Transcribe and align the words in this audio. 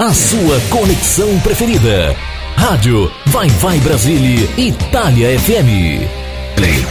A 0.00 0.14
sua 0.14 0.60
conexão 0.70 1.40
preferida. 1.40 2.14
Rádio 2.54 3.10
Vai 3.26 3.48
Vai 3.48 3.80
Brasília, 3.80 4.48
Itália 4.56 5.36
FM. 5.40 6.06
3, 6.54 6.86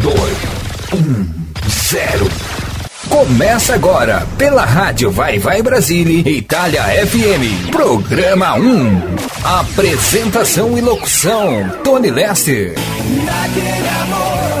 2, 0.00 0.16
1, 0.94 1.26
0. 1.68 2.28
Começa 3.08 3.74
agora, 3.74 4.24
pela 4.38 4.64
Rádio 4.64 5.10
Vai 5.10 5.40
Vai 5.40 5.62
Brasília, 5.62 6.30
Itália 6.30 6.84
FM. 7.08 7.72
Programa 7.72 8.54
1. 8.54 9.02
Apresentação 9.42 10.78
e 10.78 10.80
locução: 10.80 11.68
Tony 11.82 12.08
Lester. 12.08 12.76
Naquele 13.24 13.88
amor, 13.88 14.57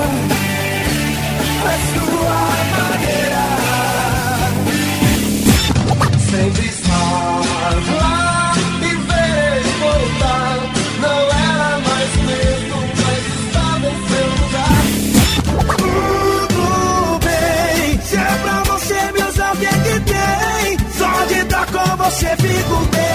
você 22.18 22.36
fico 22.36 22.76
bem. 22.90 23.08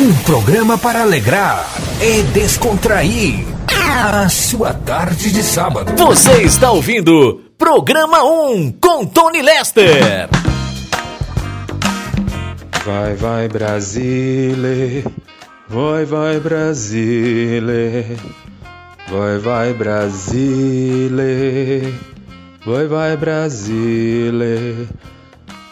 Um 0.00 0.14
programa 0.24 0.76
para 0.76 1.02
alegrar 1.02 1.66
e 2.00 2.22
descontrair 2.32 3.46
a 3.68 4.28
sua 4.28 4.74
tarde 4.74 5.30
de 5.30 5.44
sábado. 5.44 5.94
Você 5.96 6.42
está 6.42 6.72
ouvindo 6.72 7.44
Programa 7.56 8.24
1 8.24 8.72
com 8.72 9.06
Tony 9.06 9.40
Lester. 9.40 10.28
Vai, 12.84 13.14
vai, 13.14 13.48
Brasília. 13.48 15.04
Vai, 15.74 16.04
vai, 16.04 16.38
Brasile. 16.38 18.16
Vai, 19.08 19.38
vai, 19.38 19.74
Brasile. 19.74 21.18
Vai, 22.64 22.86
vai, 22.86 23.16
Brasile. 23.16 24.88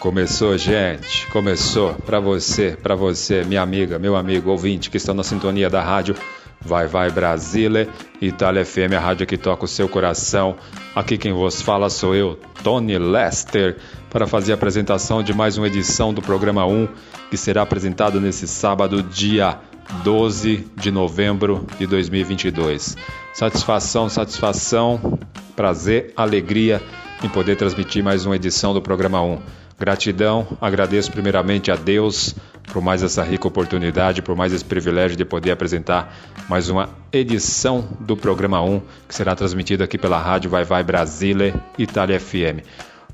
Começou, 0.01 0.59
gente. 0.59 1.29
Começou. 1.29 1.95
Para 1.95 2.19
você, 2.19 2.77
para 2.83 2.97
você, 2.97 3.45
minha 3.45 3.63
amiga, 3.63 3.97
meu 3.97 4.17
amigo, 4.17 4.51
ouvinte 4.51 4.91
que 4.91 4.97
está 4.97 5.15
na 5.15 5.23
sintonia 5.23 5.71
da 5.71 5.81
rádio. 5.81 6.17
Vai, 6.61 6.89
vai, 6.89 7.09
Brasile. 7.09 7.89
Itália 8.21 8.65
FM, 8.65 8.95
a 8.97 9.01
rádio 9.01 9.25
que 9.25 9.39
toca 9.39 9.67
o 9.67 9.69
seu 9.69 9.89
coração. 9.89 10.57
Aqui 10.97 11.17
quem 11.17 11.33
vos 11.33 11.63
fala 11.63 11.89
sou 11.89 12.13
eu, 12.13 12.41
Tony 12.65 12.99
Lester, 12.99 13.77
para 14.11 14.27
fazer 14.27 14.51
a 14.51 14.57
apresentação 14.57 15.23
de 15.23 15.33
mais 15.33 15.57
uma 15.57 15.69
edição 15.69 16.13
do 16.13 16.21
programa 16.21 16.67
1, 16.67 16.89
que 17.31 17.37
será 17.37 17.63
apresentado 17.63 18.21
nesse 18.21 18.49
sábado, 18.49 19.01
dia 19.01 19.61
12 20.03 20.67
de 20.77 20.91
novembro 20.91 21.67
de 21.79 21.87
2022. 21.87 22.97
Satisfação, 23.35 24.09
satisfação, 24.09 25.19
prazer, 25.55 26.13
alegria 26.17 26.83
em 27.23 27.29
poder 27.29 27.57
transmitir 27.57 28.03
mais 28.03 28.27
uma 28.27 28.37
edição 28.37 28.75
do 28.75 28.83
programa 28.83 29.23
1. 29.23 29.39
Gratidão, 29.79 30.47
agradeço 30.61 31.11
primeiramente 31.11 31.71
a 31.71 31.77
Deus 31.77 32.35
por 32.73 32.81
mais 32.81 33.03
essa 33.03 33.23
rica 33.23 33.49
oportunidade, 33.49 34.23
por 34.23 34.37
mais 34.37 34.53
esse 34.53 34.65
privilégio 34.65 35.17
de 35.17 35.25
poder 35.25 35.51
apresentar 35.51 36.15
mais 36.49 36.69
uma 36.69 36.89
edição 37.13 37.89
do 38.01 38.17
programa 38.17 38.63
1, 38.63 38.81
que 39.09 39.15
será 39.15 39.35
transmitida 39.35 39.85
aqui 39.85 39.99
pela 39.99 40.19
rádio 40.19 40.51
Vai 40.51 40.65
Vai 40.65 40.83
Brasília, 40.83 41.55
Itália 41.77 42.19
FM. 42.19 42.65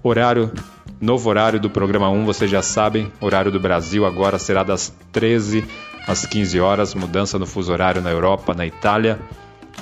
Horário, 0.03 0.53
novo 1.01 1.29
horário 1.29 1.59
do 1.59 1.71
programa 1.71 2.09
1, 2.09 2.25
vocês 2.25 2.51
já 2.51 2.63
sabem, 2.63 3.11
horário 3.21 3.51
do 3.51 3.59
Brasil 3.59 4.05
agora 4.05 4.39
será 4.39 4.63
das 4.63 4.95
13 5.11 5.65
às 6.09 6.25
15 6.25 6.59
horas, 6.59 6.95
mudança 6.95 7.39
no 7.39 7.47
fuso 7.47 7.71
horário 7.71 8.01
na 8.01 8.11
Europa, 8.11 8.55
na 8.55 8.67
Itália. 8.67 9.21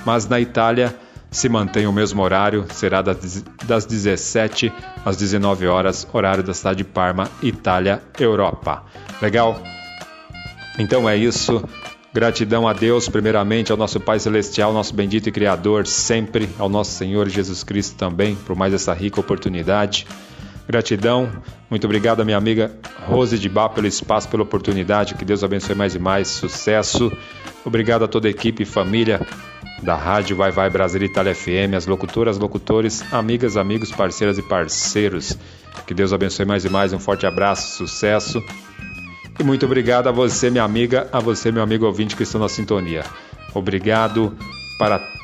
Mas 0.05 0.29
na 0.29 0.41
Itália 0.41 0.95
se 1.31 1.49
mantém 1.49 1.87
o 1.87 1.93
mesmo 1.93 2.23
horário, 2.23 2.67
será 2.73 3.01
das, 3.01 3.45
das 3.65 3.87
17 3.87 4.73
às 5.05 5.17
19 5.17 5.67
horas, 5.67 6.07
horário 6.13 6.43
da 6.43 6.53
cidade 6.53 6.79
de 6.79 6.85
Parma, 6.85 7.31
Itália, 7.43 8.03
Europa. 8.19 8.85
Legal? 9.23 9.61
Então 10.79 11.09
é 11.09 11.17
isso. 11.17 11.63
Gratidão 12.13 12.67
a 12.67 12.73
Deus, 12.73 13.09
primeiramente 13.09 13.71
ao 13.71 13.77
nosso 13.77 14.01
Pai 14.01 14.19
Celestial, 14.19 14.73
nosso 14.73 14.95
bendito 14.95 15.29
e 15.29 15.33
Criador, 15.33 15.87
sempre 15.87 16.49
ao 16.59 16.69
nosso 16.69 16.93
Senhor 16.93 17.29
Jesus 17.29 17.63
Cristo 17.63 17.97
também, 17.97 18.35
por 18.35 18.57
mais 18.57 18.73
essa 18.73 18.95
rica 18.95 19.21
oportunidade. 19.21 20.07
Gratidão, 20.69 21.31
muito 21.71 21.85
obrigado, 21.85 22.25
minha 22.25 22.37
amiga 22.37 22.73
Rose 23.07 23.39
de 23.39 23.49
Bá, 23.49 23.69
pelo 23.69 23.87
espaço, 23.87 24.29
pela 24.29 24.43
oportunidade. 24.43 25.15
Que 25.15 25.25
Deus 25.25 25.45
abençoe 25.45 25.75
mais 25.75 25.95
e 25.95 25.99
mais. 25.99 26.29
Sucesso. 26.29 27.13
Obrigado 27.65 28.05
a 28.05 28.09
toda 28.09 28.27
a 28.27 28.31
equipe 28.31 28.65
e 28.65 28.67
família 28.67 29.21
da 29.83 29.95
Rádio 29.95 30.37
Vai 30.37 30.51
Vai 30.51 30.71
Brasil 30.71 31.03
Itália 31.03 31.35
FM, 31.35 31.75
as 31.77 31.87
locutoras, 31.87 32.39
locutores, 32.39 33.05
amigas, 33.13 33.57
amigos, 33.57 33.93
parceiras 33.93 34.39
e 34.39 34.43
parceiros. 34.43 35.39
Que 35.87 35.95
Deus 35.95 36.13
abençoe 36.13 36.45
mais 36.47 36.65
e 36.65 36.69
mais. 36.69 36.93
Um 36.93 36.99
forte 36.99 37.27
abraço, 37.27 37.77
sucesso. 37.77 38.43
E 39.39 39.45
muito 39.45 39.67
obrigado 39.67 40.09
a 40.09 40.13
você, 40.13 40.51
minha 40.51 40.65
amiga, 40.65 41.09
a 41.13 41.21
você, 41.21 41.53
meu 41.53 41.63
amigo 41.63 41.87
ouvinte 41.87 42.17
que 42.17 42.23
estão 42.23 42.41
na 42.41 42.49
sintonia. 42.49 43.05
Obrigado 43.55 44.37
para 44.79 45.16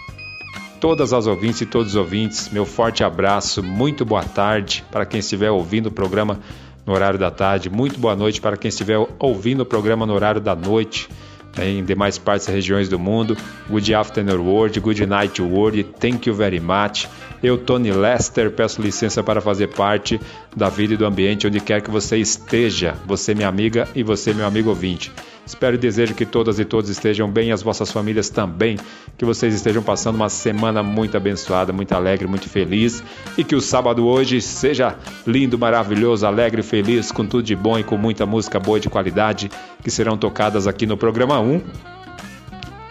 todas 0.83 1.13
as 1.13 1.29
ouvintes 1.29 1.61
e 1.61 1.67
todos 1.67 1.91
os 1.91 1.97
ouvintes, 1.97 2.49
meu 2.49 2.67
forte 2.67 3.05
abraço, 3.05 3.63
muito 3.63 4.05
boa 4.05 4.25
tarde 4.25 4.85
para 4.91 5.07
quem 5.07 5.21
estiver 5.21 5.49
ouvindo 5.49 5.87
o 5.87 5.93
programa 5.93 6.41
no 6.85 6.93
horário 6.93 7.17
da 7.17 7.31
tarde, 7.31 7.71
muito 7.71 8.01
boa 8.01 8.17
noite 8.17 8.41
para 8.41 8.57
quem 8.57 8.69
estiver 8.69 8.99
ouvindo 9.21 9.61
o 9.61 9.65
programa 9.65 10.05
no 10.05 10.13
horário 10.13 10.41
da 10.41 10.57
noite 10.57 11.09
né, 11.57 11.71
em 11.71 11.85
demais 11.85 12.19
partes 12.19 12.49
e 12.49 12.51
regiões 12.51 12.89
do 12.89 12.99
mundo. 12.99 13.37
Good 13.71 13.95
afternoon 13.95 14.41
world, 14.45 14.81
good 14.81 15.07
night 15.07 15.41
world, 15.41 15.85
thank 16.01 16.29
you 16.29 16.35
very 16.35 16.59
much. 16.59 17.09
Eu, 17.43 17.59
Tony 17.59 17.91
Lester, 17.91 18.53
peço 18.53 18.81
licença 18.81 19.23
para 19.23 19.41
fazer 19.41 19.69
parte 19.69 20.21
da 20.55 20.69
vida 20.69 20.95
e 20.95 20.97
do 20.97 21.05
ambiente 21.05 21.47
onde 21.47 21.59
quer 21.59 21.83
que 21.83 21.91
você 21.91 22.17
esteja, 22.17 22.95
você 23.05 23.35
minha 23.35 23.49
amiga 23.49 23.89
e 23.97 24.03
você 24.05 24.33
meu 24.33 24.47
amigo 24.47 24.69
ouvinte. 24.69 25.11
Espero 25.45 25.75
e 25.75 25.79
desejo 25.79 26.15
que 26.15 26.25
todas 26.25 26.61
e 26.61 26.65
todos 26.65 26.89
estejam 26.89 27.29
bem, 27.29 27.51
as 27.51 27.63
vossas 27.63 27.91
famílias 27.91 28.31
também, 28.31 28.79
que 29.19 29.25
vocês 29.25 29.53
estejam 29.53 29.83
passando 29.83 30.15
uma 30.15 30.29
semana 30.29 30.85
muito 30.85 31.17
abençoada, 31.17 31.73
muito 31.73 31.93
alegre, 31.93 32.29
muito 32.29 32.49
feliz 32.49 33.03
e 33.37 33.43
que 33.43 33.57
o 33.57 33.61
sábado 33.61 34.07
hoje 34.07 34.41
seja 34.41 34.97
lindo, 35.27 35.59
maravilhoso, 35.59 36.25
alegre, 36.25 36.63
feliz, 36.63 37.11
com 37.11 37.27
tudo 37.27 37.43
de 37.43 37.57
bom 37.57 37.77
e 37.77 37.83
com 37.83 37.97
muita 37.97 38.25
música 38.25 38.61
boa 38.61 38.79
de 38.79 38.89
qualidade 38.89 39.51
que 39.83 39.91
serão 39.91 40.17
tocadas 40.17 40.69
aqui 40.69 40.87
no 40.87 40.97
programa 40.97 41.41
1. 41.41 41.61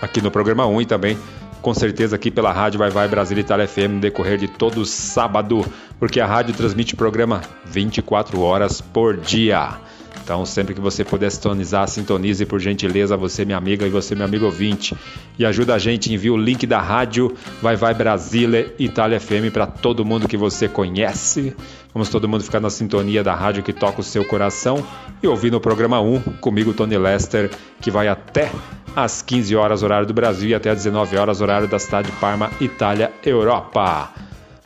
Aqui 0.02 0.22
no 0.22 0.30
programa 0.30 0.66
1 0.66 0.82
e 0.82 0.86
também 0.86 1.18
com 1.62 1.74
certeza 1.74 2.16
aqui 2.16 2.32
pela 2.32 2.52
Rádio 2.52 2.80
Vai 2.80 2.90
Vai 2.90 3.08
Brasil 3.08 3.38
Itália 3.38 3.68
FM 3.68 3.94
no 3.94 4.00
decorrer 4.00 4.38
de 4.38 4.48
todo 4.48 4.86
sábado, 4.86 5.64
porque 6.00 6.20
a 6.20 6.26
rádio 6.26 6.56
transmite 6.56 6.96
programa 6.96 7.42
24 7.66 8.42
horas 8.42 8.82
por 8.82 9.16
dia. 9.18 9.78
Então, 10.24 10.46
sempre 10.46 10.74
que 10.74 10.82
você 10.82 11.04
puder 11.04 11.32
sintonizar, 11.32 11.88
sintonize 11.88 12.46
por 12.46 12.60
gentileza, 12.60 13.18
você, 13.18 13.44
minha 13.44 13.58
amiga, 13.58 13.86
e 13.86 13.90
você, 13.90 14.14
meu 14.16 14.26
amigo 14.26 14.46
ouvinte. 14.46 14.96
E 15.38 15.46
ajuda 15.46 15.74
a 15.74 15.80
gente, 15.80 16.14
envia 16.14 16.32
o 16.32 16.38
link 16.38 16.66
da 16.68 16.80
rádio 16.80 17.36
Vai 17.62 17.76
Vai 17.76 17.94
Brasília 17.94 18.74
Itália 18.78 19.20
FM 19.20 19.52
para 19.52 19.66
todo 19.66 20.06
mundo 20.06 20.28
que 20.28 20.38
você 20.38 20.68
conhece. 20.68 21.56
Vamos 21.94 22.10
todo 22.10 22.30
mundo 22.30 22.44
ficar 22.44 22.60
na 22.60 22.70
sintonia 22.70 23.24
da 23.24 23.34
rádio 23.36 23.64
que 23.64 23.74
toca 23.74 24.00
o 24.00 24.04
seu 24.04 24.24
coração 24.24 24.86
e 25.22 25.28
ouvir 25.28 25.52
no 25.52 25.60
programa 25.60 26.00
1 26.00 26.20
comigo, 26.40 26.74
Tony 26.74 26.98
Lester, 26.98 27.50
que 27.82 27.92
vai 27.92 28.08
até 28.08 28.52
às 28.96 29.22
15 29.22 29.56
horas, 29.56 29.84
horário 29.84 30.08
do 30.08 30.14
Brasil, 30.14 30.50
e 30.50 30.56
até 30.56 30.70
às 30.70 30.78
19 30.78 31.18
horas, 31.18 31.42
horário 31.42 31.68
da 31.68 31.80
cidade 31.80 32.12
de 32.12 32.18
Parma, 32.18 32.52
Itália, 32.60 33.12
Europa. 33.26 34.12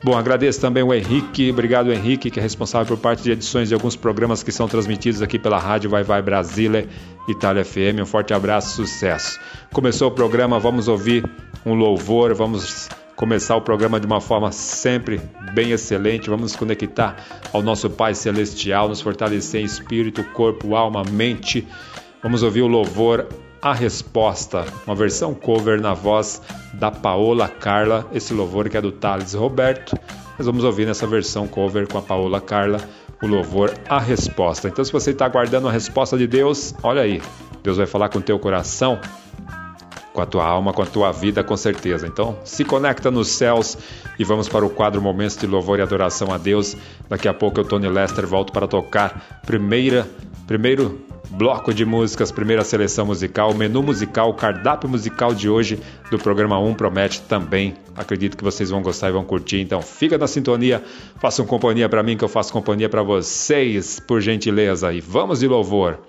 Bom, 0.03 0.15
agradeço 0.15 0.61
também 0.61 0.83
o 0.83 0.93
Henrique, 0.93 1.49
obrigado 1.49 1.91
Henrique, 1.91 2.29
que 2.29 2.39
é 2.39 2.43
responsável 2.43 2.85
por 2.95 3.01
parte 3.01 3.23
de 3.23 3.31
edições 3.31 3.69
de 3.69 3.73
alguns 3.73 3.95
programas 3.95 4.43
que 4.43 4.51
são 4.51 4.67
transmitidos 4.67 5.21
aqui 5.21 5.39
pela 5.39 5.57
rádio 5.57 5.89
Vai 5.89 6.03
Vai 6.03 6.21
Brasília, 6.21 6.87
Itália 7.27 7.65
FM. 7.65 8.01
Um 8.01 8.05
forte 8.05 8.31
abraço, 8.31 8.75
sucesso. 8.75 9.39
Começou 9.73 10.09
o 10.09 10.11
programa, 10.11 10.59
vamos 10.59 10.87
ouvir 10.87 11.27
um 11.65 11.73
louvor, 11.73 12.35
vamos 12.35 12.87
começar 13.15 13.55
o 13.55 13.61
programa 13.61 13.99
de 13.99 14.05
uma 14.05 14.21
forma 14.21 14.51
sempre 14.51 15.19
bem 15.55 15.71
excelente. 15.71 16.29
Vamos 16.29 16.51
nos 16.51 16.55
conectar 16.55 17.15
ao 17.51 17.63
nosso 17.63 17.89
Pai 17.89 18.13
Celestial, 18.13 18.87
nos 18.87 19.01
fortalecer 19.01 19.61
em 19.61 19.65
espírito, 19.65 20.23
corpo, 20.33 20.75
alma, 20.75 21.03
mente. 21.03 21.67
Vamos 22.21 22.43
ouvir 22.43 22.61
o 22.61 22.67
louvor 22.67 23.27
a 23.65 23.73
Resposta, 23.73 24.63
uma 24.85 24.93
versão 24.95 25.33
cover 25.33 25.81
na 25.81 25.95
voz 25.95 26.39
da 26.71 26.91
Paola 26.91 27.49
Carla, 27.49 28.05
esse 28.13 28.31
louvor 28.31 28.69
que 28.69 28.77
é 28.77 28.81
do 28.81 28.91
Thales 28.91 29.33
Roberto. 29.33 29.97
Nós 30.37 30.45
vamos 30.45 30.63
ouvir 30.63 30.85
nessa 30.85 31.07
versão 31.07 31.47
cover 31.47 31.87
com 31.87 31.97
a 31.97 32.01
Paola 32.03 32.39
Carla 32.39 32.79
o 33.23 33.25
louvor 33.25 33.73
A 33.89 33.97
Resposta. 33.97 34.67
Então, 34.67 34.85
se 34.85 34.91
você 34.91 35.09
está 35.09 35.25
aguardando 35.25 35.67
a 35.67 35.71
resposta 35.71 36.15
de 36.15 36.27
Deus, 36.27 36.75
olha 36.83 37.01
aí, 37.01 37.19
Deus 37.63 37.77
vai 37.77 37.87
falar 37.87 38.09
com 38.09 38.19
o 38.19 38.21
teu 38.21 38.37
coração 38.37 38.99
com 40.13 40.21
a 40.21 40.27
tua 40.27 40.45
alma, 40.45 40.71
com 40.71 40.83
a 40.83 40.85
tua 40.85 41.11
vida, 41.11 41.43
com 41.43 41.57
certeza. 41.57 42.05
Então, 42.05 42.37
se 42.45 42.63
conecta 42.63 43.09
nos 43.09 43.29
céus 43.29 43.75
e 44.19 44.23
vamos 44.23 44.47
para 44.47 44.63
o 44.63 44.69
quadro 44.69 45.01
Momentos 45.01 45.37
de 45.37 45.47
Louvor 45.47 45.79
e 45.79 45.81
Adoração 45.81 46.31
a 46.31 46.37
Deus. 46.37 46.77
Daqui 47.09 47.27
a 47.27 47.33
pouco 47.33 47.59
eu, 47.59 47.65
Tony 47.65 47.89
Lester, 47.89 48.27
volto 48.27 48.53
para 48.53 48.67
tocar 48.67 49.41
primeira, 49.43 50.07
primeiro 50.45 51.03
bloco 51.31 51.73
de 51.73 51.85
músicas, 51.85 52.31
primeira 52.31 52.63
seleção 52.63 53.05
musical, 53.05 53.53
menu 53.53 53.83
musical, 53.83 54.33
cardápio 54.33 54.89
musical 54.89 55.33
de 55.33 55.49
hoje 55.49 55.79
do 56.09 56.17
programa 56.17 56.59
1 56.59 56.73
promete 56.73 57.21
também. 57.21 57.75
Acredito 57.95 58.37
que 58.37 58.43
vocês 58.43 58.69
vão 58.69 58.81
gostar 58.81 59.09
e 59.09 59.11
vão 59.11 59.23
curtir. 59.23 59.59
Então, 59.59 59.81
fica 59.81 60.17
na 60.17 60.27
sintonia, 60.27 60.83
façam 61.19 61.45
companhia 61.45 61.89
para 61.89 62.03
mim 62.03 62.17
que 62.17 62.23
eu 62.23 62.29
faço 62.29 62.51
companhia 62.51 62.89
para 62.89 63.03
vocês, 63.03 63.99
por 63.99 64.21
gentileza. 64.21 64.93
E 64.93 65.01
vamos 65.01 65.39
de 65.39 65.47
louvor. 65.47 65.99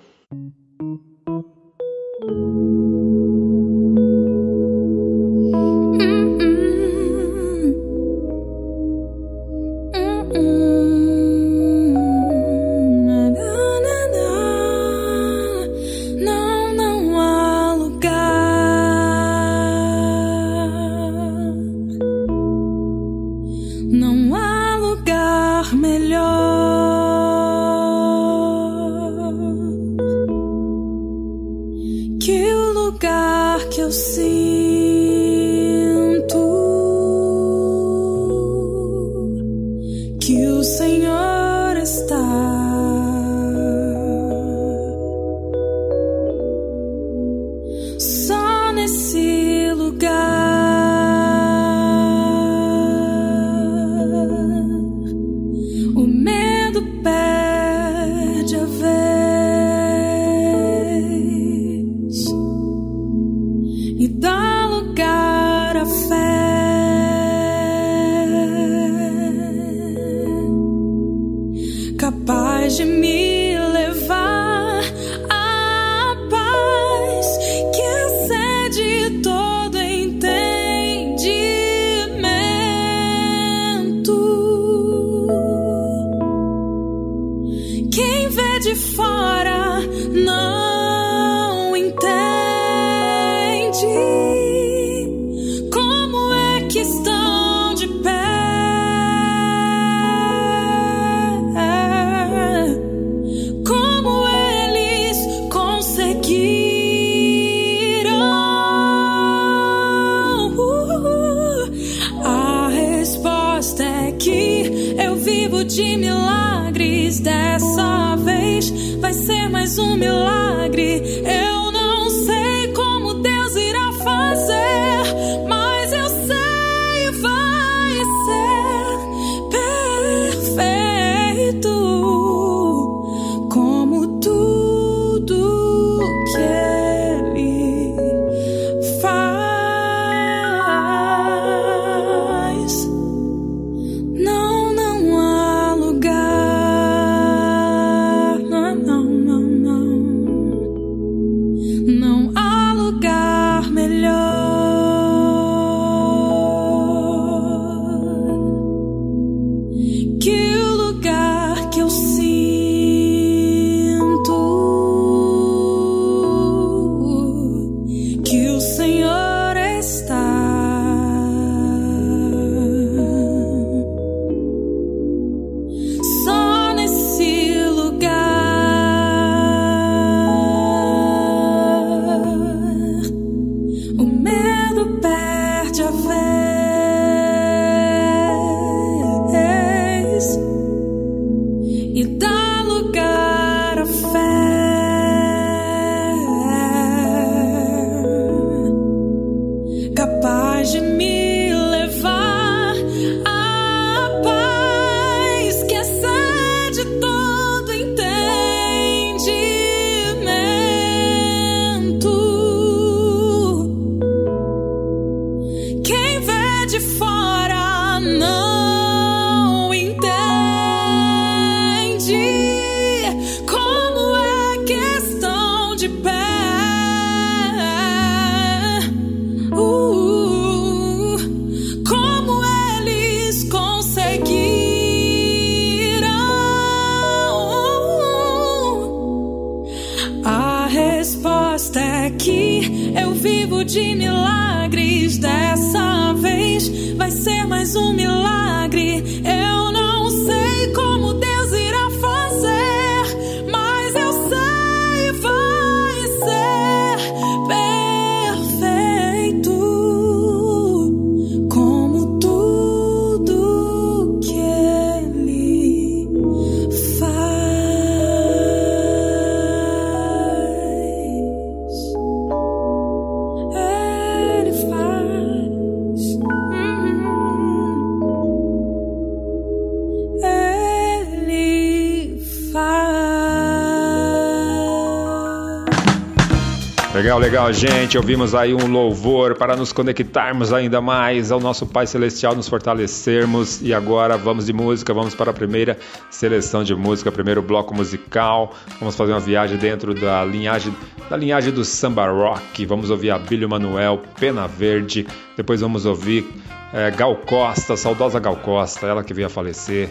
Legal, 287.17 287.47
legal, 287.47 287.53
gente. 287.53 287.97
Ouvimos 287.97 288.35
aí 288.35 288.53
um 288.53 288.67
louvor 288.67 289.35
para 289.35 289.55
nos 289.55 289.73
conectarmos 289.73 290.53
ainda 290.53 290.79
mais 290.79 291.31
ao 291.31 291.39
nosso 291.39 291.65
Pai 291.65 291.87
Celestial, 291.87 292.35
nos 292.35 292.47
fortalecermos. 292.47 293.59
E 293.61 293.73
agora 293.73 294.15
vamos 294.15 294.45
de 294.45 294.53
música, 294.53 294.93
vamos 294.93 295.15
para 295.15 295.31
a 295.31 295.33
primeira 295.33 295.79
seleção 296.11 296.63
de 296.63 296.75
música, 296.75 297.11
primeiro 297.11 297.41
bloco 297.41 297.73
musical. 297.73 298.53
Vamos 298.79 298.95
fazer 298.95 299.13
uma 299.13 299.19
viagem 299.19 299.57
dentro 299.57 299.95
da 299.95 300.23
linhagem, 300.23 300.71
da 301.09 301.17
linhagem 301.17 301.51
do 301.51 301.65
samba 301.65 302.07
rock. 302.07 302.63
Vamos 302.67 302.91
ouvir 302.91 303.09
Abílio 303.09 303.49
Manuel, 303.49 303.99
Pena 304.19 304.47
Verde. 304.47 305.07
Depois 305.35 305.59
vamos 305.59 305.87
ouvir 305.87 306.23
é, 306.71 306.91
Gal 306.91 307.15
Costa, 307.15 307.75
saudosa 307.75 308.19
Gal 308.19 308.35
Costa, 308.35 308.85
ela 308.85 309.03
que 309.03 309.13
veio 309.13 309.25
a 309.25 309.29
falecer 309.29 309.89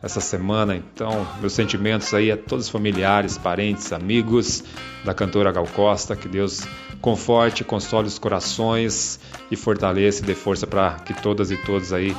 essa 0.00 0.20
semana. 0.20 0.76
Então, 0.76 1.26
meus 1.40 1.54
sentimentos 1.54 2.14
aí 2.14 2.30
a 2.30 2.36
todos 2.36 2.66
os 2.66 2.70
familiares, 2.70 3.36
parentes, 3.36 3.92
amigos 3.92 4.62
da 5.08 5.14
cantora 5.14 5.50
Gal 5.50 5.66
Costa. 5.66 6.14
Que 6.14 6.28
Deus 6.28 6.62
conforte, 7.00 7.64
console 7.64 8.06
os 8.06 8.18
corações 8.18 9.18
e 9.50 9.56
fortaleça 9.56 10.22
e 10.22 10.26
dê 10.26 10.34
força 10.34 10.66
para 10.66 10.94
que 11.00 11.14
todas 11.14 11.50
e 11.50 11.56
todos 11.56 11.92
aí, 11.92 12.14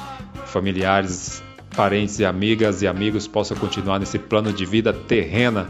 familiares, 0.46 1.44
parentes 1.76 2.20
e 2.20 2.26
amigas 2.26 2.82
e 2.82 2.88
amigos 2.88 3.28
possam 3.28 3.56
continuar 3.56 4.00
nesse 4.00 4.18
plano 4.18 4.52
de 4.52 4.66
vida 4.66 4.92
terrena 4.92 5.68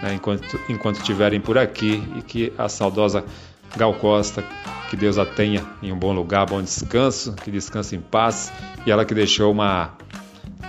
né, 0.00 0.14
enquanto, 0.14 0.60
enquanto 0.68 0.96
estiverem 0.96 1.40
por 1.40 1.56
aqui 1.56 2.02
e 2.16 2.22
que 2.22 2.52
a 2.58 2.68
saudosa 2.68 3.24
Gal 3.76 3.94
Costa, 3.94 4.44
que 4.90 4.96
Deus 4.96 5.18
a 5.18 5.26
tenha 5.26 5.64
em 5.82 5.92
um 5.92 5.98
bom 5.98 6.12
lugar, 6.12 6.46
bom 6.46 6.62
descanso, 6.62 7.34
que 7.34 7.50
descanse 7.50 7.96
em 7.96 8.00
paz 8.00 8.52
e 8.86 8.90
ela 8.90 9.04
que 9.04 9.14
deixou 9.14 9.50
uma 9.50 9.94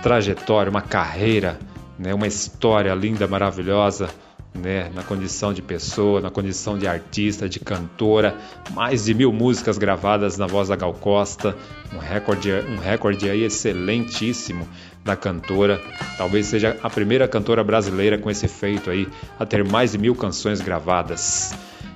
trajetória, 0.02 0.70
uma 0.70 0.82
carreira, 0.82 1.58
né, 1.98 2.14
uma 2.14 2.26
história 2.26 2.94
linda, 2.94 3.26
maravilhosa, 3.26 4.08
né, 4.54 4.90
na 4.94 5.02
condição 5.02 5.52
de 5.52 5.62
pessoa, 5.62 6.20
na 6.20 6.30
condição 6.30 6.78
de 6.78 6.86
artista, 6.86 7.48
de 7.48 7.60
cantora, 7.60 8.36
mais 8.72 9.04
de 9.04 9.14
mil 9.14 9.32
músicas 9.32 9.78
gravadas 9.78 10.36
na 10.36 10.46
voz 10.46 10.68
da 10.68 10.76
Gal 10.76 10.92
Costa, 10.94 11.56
um 11.94 11.98
recorde, 11.98 12.52
um 12.52 12.78
recorde 12.78 13.28
aí 13.30 13.44
excelentíssimo 13.44 14.68
da 15.04 15.16
cantora. 15.16 15.80
Talvez 16.16 16.46
seja 16.46 16.76
a 16.82 16.90
primeira 16.90 17.26
cantora 17.28 17.62
brasileira 17.62 18.18
com 18.18 18.30
esse 18.30 18.48
feito 18.48 18.90
aí, 18.90 19.08
a 19.38 19.46
ter 19.46 19.64
mais 19.64 19.92
de 19.92 19.98
mil 19.98 20.14
canções 20.14 20.60
gravadas. 20.60 21.54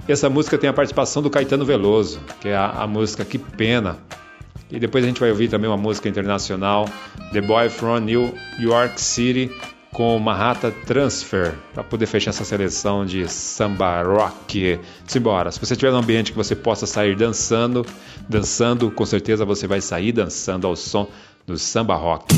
E 0.08 0.12
essa 0.12 0.28
música 0.28 0.58
tem 0.58 0.68
a 0.68 0.72
participação 0.72 1.22
do 1.22 1.30
Caetano 1.30 1.64
Veloso, 1.64 2.20
que 2.40 2.48
é 2.48 2.56
a, 2.56 2.70
a 2.70 2.86
música 2.86 3.24
Que 3.24 3.38
Pena, 3.38 3.98
e 4.70 4.78
depois 4.78 5.04
a 5.04 5.06
gente 5.06 5.20
vai 5.20 5.30
ouvir 5.30 5.48
também 5.48 5.68
uma 5.68 5.76
música 5.76 6.08
internacional, 6.08 6.88
The 7.32 7.40
Boy 7.40 7.68
from 7.68 8.00
New 8.00 8.34
York 8.58 9.00
City, 9.00 9.50
com 9.94 10.18
Mahata 10.18 10.72
Transfer, 10.72 11.54
para 11.72 11.84
poder 11.84 12.06
fechar 12.06 12.30
essa 12.30 12.44
seleção 12.44 13.06
de 13.06 13.28
samba 13.28 14.02
rock. 14.02 14.80
Simbora, 15.06 15.52
se 15.52 15.60
você 15.60 15.74
estiver 15.74 15.92
num 15.92 15.98
ambiente 15.98 16.32
que 16.32 16.36
você 16.36 16.56
possa 16.56 16.84
sair 16.84 17.16
dançando, 17.16 17.86
dançando, 18.28 18.90
com 18.90 19.06
certeza 19.06 19.44
você 19.44 19.68
vai 19.68 19.80
sair 19.80 20.10
dançando 20.10 20.66
ao 20.66 20.74
som 20.74 21.08
do 21.46 21.56
samba 21.56 21.94
rock. 21.94 22.34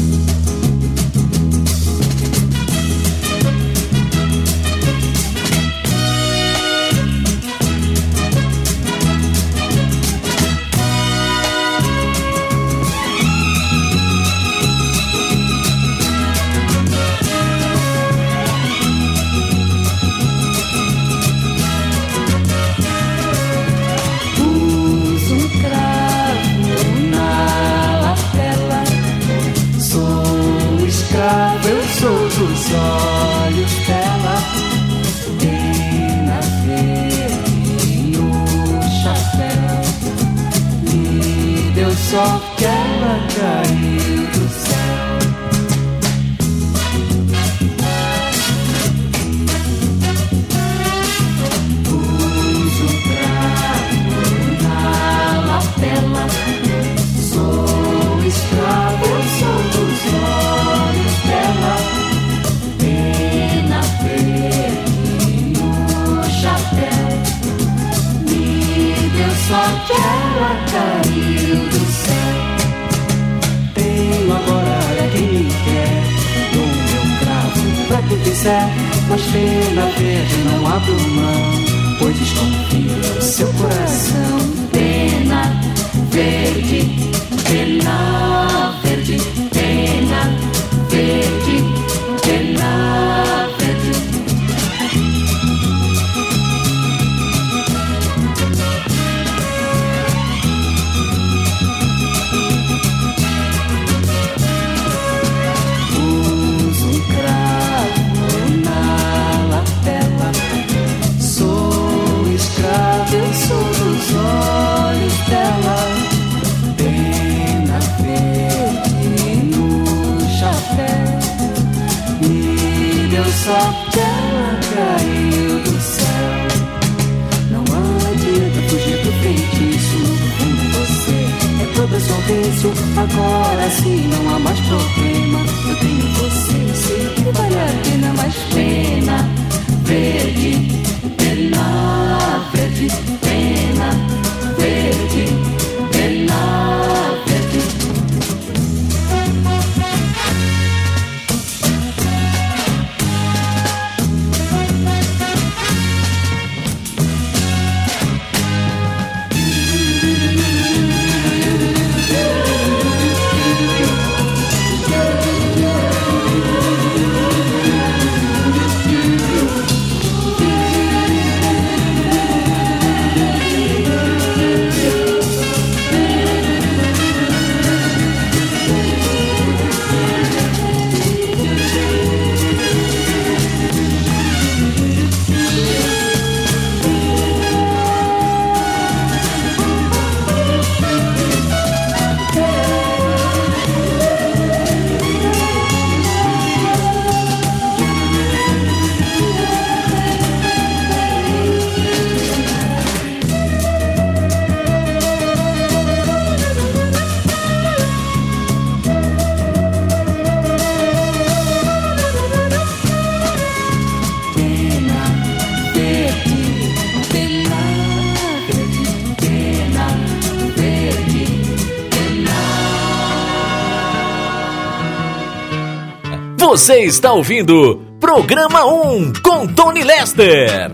Você 226.48 226.84
está 226.84 227.12
ouvindo 227.12 227.82
Programa 227.98 228.64
1 228.64 229.14
com 229.14 229.48
Tony 229.48 229.82
Lester. 229.82 230.70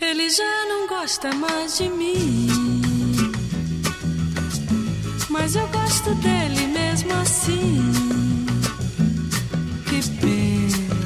Ele 0.00 0.28
já 0.28 0.66
não 0.68 0.88
gosta 0.88 1.32
mais 1.36 1.78
de 1.78 1.88
mim. 1.88 2.48
Mas 5.28 5.54
eu 5.54 5.68
gosto 5.68 6.12
dele 6.16 6.66
mesmo 6.66 7.12
assim. 7.12 7.92
Que 9.88 10.02
pena, 10.18 10.96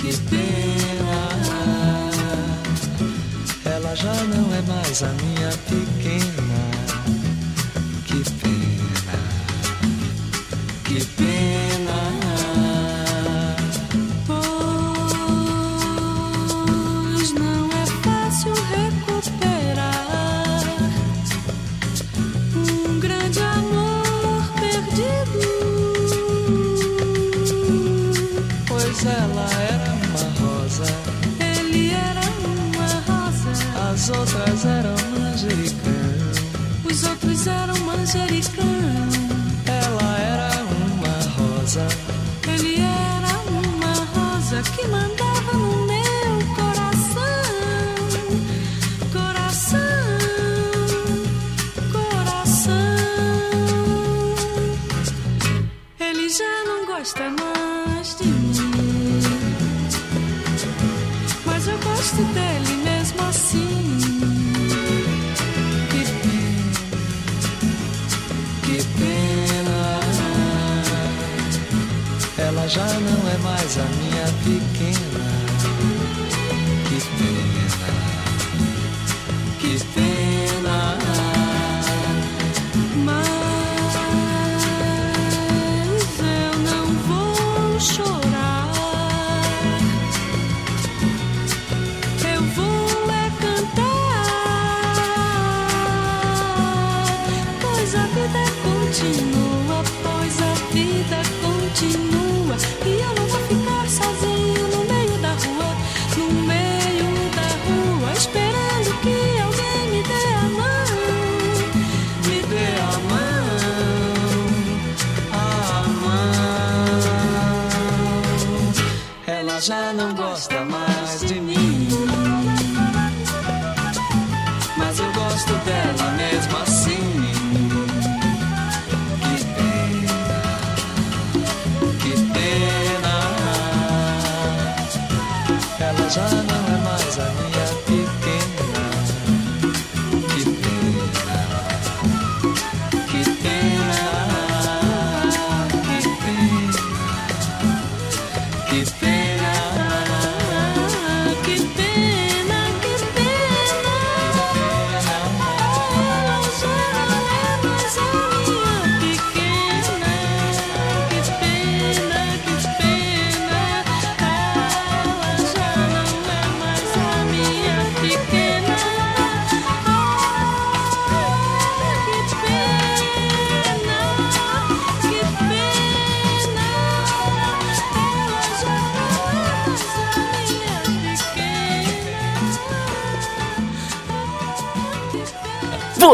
que 0.00 0.16
pena. 0.30 1.18
Ela 3.66 3.94
já 3.94 4.14
não 4.14 4.54
é 4.54 4.62
mais 4.62 5.02
a 5.02 5.08
minha 5.08 5.50
pequena 5.68 6.03
já 72.74 72.86
não 72.98 73.30
é 73.30 73.38
mais 73.38 73.78
a 73.78 73.84
minha. 73.84 74.03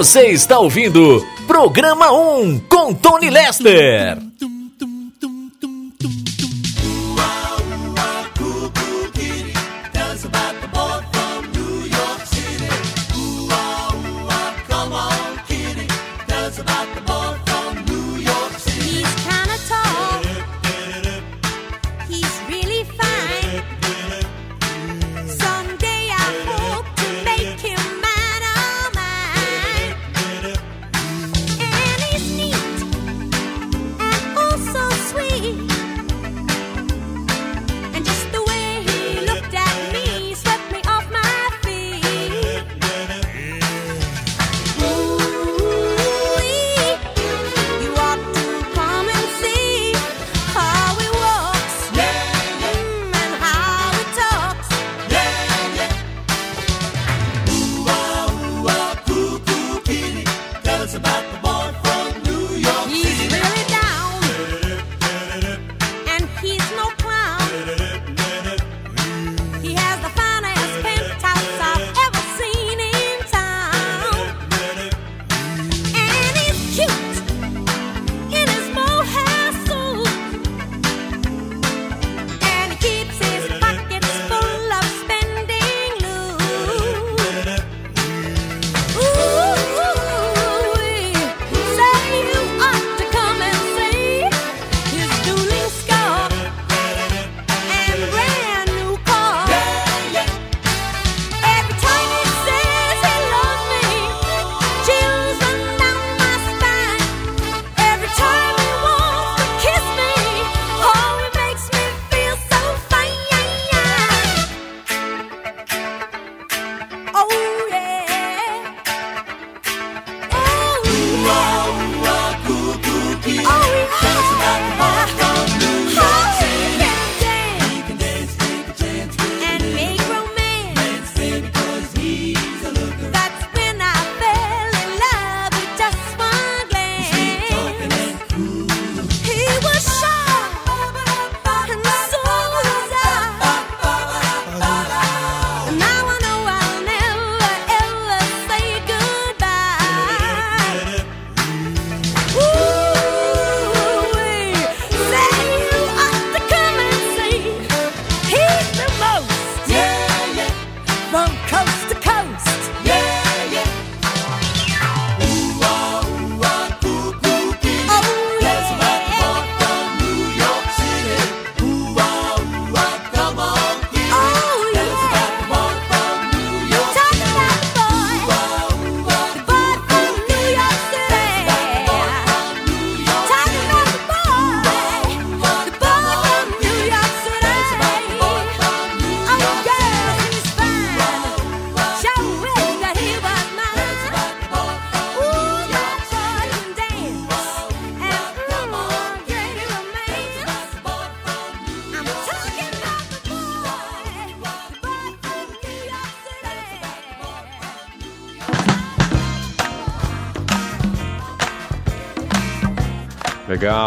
Você 0.00 0.28
está 0.28 0.58
ouvindo 0.58 1.22
Programa 1.46 2.10
1 2.10 2.60
com 2.60 2.94
Tony 2.94 3.28
Lester. 3.28 4.16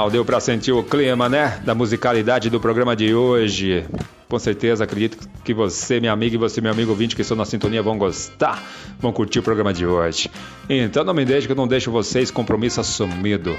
Deu 0.10 0.26
para 0.26 0.40
sentir 0.40 0.72
o 0.72 0.84
clima, 0.84 1.28
né? 1.28 1.62
Da 1.66 1.74
musicalidade 1.74 2.50
do 2.50 2.60
programa 2.60 2.96
de 2.96 3.14
hoje. 3.14 3.86
Com 4.30 4.40
certeza, 4.40 4.84
acredito 4.84 5.18
que 5.44 5.54
você, 5.54 6.00
minha 6.00 6.12
amiga, 6.12 6.36
e 6.36 6.38
você, 6.38 6.60
meu 6.60 6.72
amigo 6.72 6.92
ouvinte, 6.92 7.16
que 7.16 7.22
estão 7.22 7.38
na 7.38 7.46
sintonia, 7.46 7.84
vão 7.84 7.98
gostar, 7.98 8.64
vão 9.00 9.12
curtir 9.14 9.40
o 9.40 9.44
programa 9.44 9.74
de 9.74 9.86
hoje. 9.86 10.30
Então 10.68 11.04
não 11.04 11.14
me 11.14 11.24
deixe 11.24 11.46
que 11.46 11.52
eu 11.52 11.56
não 11.56 11.68
deixo 11.68 11.92
vocês 11.92 12.32
compromisso 12.32 12.82
assumido. 12.82 13.56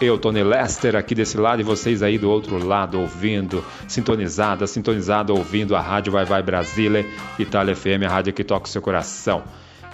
Eu, 0.00 0.18
Tony 0.18 0.42
Lester, 0.42 0.94
aqui 0.96 1.14
desse 1.14 1.38
lado 1.38 1.60
e 1.60 1.64
vocês 1.64 2.02
aí 2.02 2.18
do 2.18 2.30
outro 2.30 2.62
lado, 2.64 3.00
ouvindo, 3.00 3.64
sintonizada, 3.88 4.66
sintonizado, 4.66 5.34
ouvindo 5.34 5.74
a 5.74 5.80
Rádio 5.80 6.12
Vai 6.12 6.24
Vai 6.24 6.42
Brasília, 6.42 7.06
Itália 7.38 7.74
FM, 7.74 8.04
a 8.06 8.08
rádio 8.08 8.32
que 8.32 8.44
toca 8.44 8.66
o 8.66 8.68
seu 8.68 8.82
coração. 8.82 9.42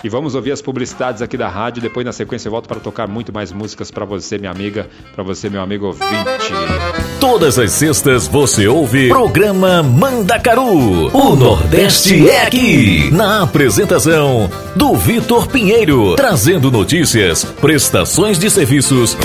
E 0.05 0.09
vamos 0.09 0.35
ouvir 0.35 0.51
as 0.51 0.61
publicidades 0.61 1.23
aqui 1.23 1.37
da 1.37 1.49
rádio. 1.49 1.81
Depois, 1.81 2.05
na 2.05 2.13
sequência, 2.13 2.49
eu 2.49 2.53
volto 2.53 2.67
para 2.67 2.81
tocar 2.81 3.07
muito 3.07 3.33
mais 3.33 3.53
músicas 3.53 3.91
para 3.91 4.05
você, 4.05 4.37
minha 4.37 4.51
amiga, 4.51 4.89
para 5.15 5.23
você, 5.23 5.49
meu 5.49 5.63
amigo 5.63 5.87
ouvinte. 5.87 6.53
Todas 7.21 7.57
as 7.59 7.71
sextas 7.71 8.27
você 8.27 8.67
ouve 8.67 9.09
programa 9.09 9.83
Mandacaru. 9.83 11.07
O 11.17 11.37
Nordeste 11.37 12.29
é 12.29 12.47
aqui. 12.47 13.11
Na 13.13 13.43
apresentação 13.43 14.51
do 14.75 14.97
Vitor 14.97 15.47
Pinheiro, 15.47 16.17
trazendo 16.17 16.71
notícias, 16.71 17.45
prestações 17.45 18.41
de 18.41 18.51
serviços 18.51 19.17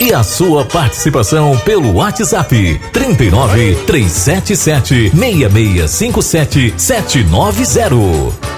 e 0.00 0.12
a 0.12 0.22
sua 0.22 0.64
participação 0.64 1.56
pelo 1.64 1.94
WhatsApp 1.94 2.80
39 2.92 3.74
377 3.86 5.10
6657 5.10 6.74
790. 6.76 8.53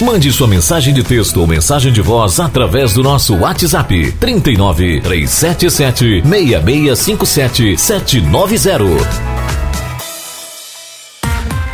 Mande 0.00 0.32
sua 0.32 0.46
mensagem 0.46 0.94
de 0.94 1.02
texto 1.02 1.40
ou 1.40 1.46
mensagem 1.46 1.92
de 1.92 2.00
voz 2.00 2.38
através 2.38 2.94
do 2.94 3.02
nosso 3.02 3.34
WhatsApp 3.34 4.12
39 4.12 5.00
377 5.00 6.22
6657 6.22 7.76
790. 7.76 9.27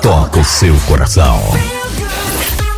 toca 0.00 0.38
o 0.38 0.44
seu 0.44 0.74
coração. 0.86 1.40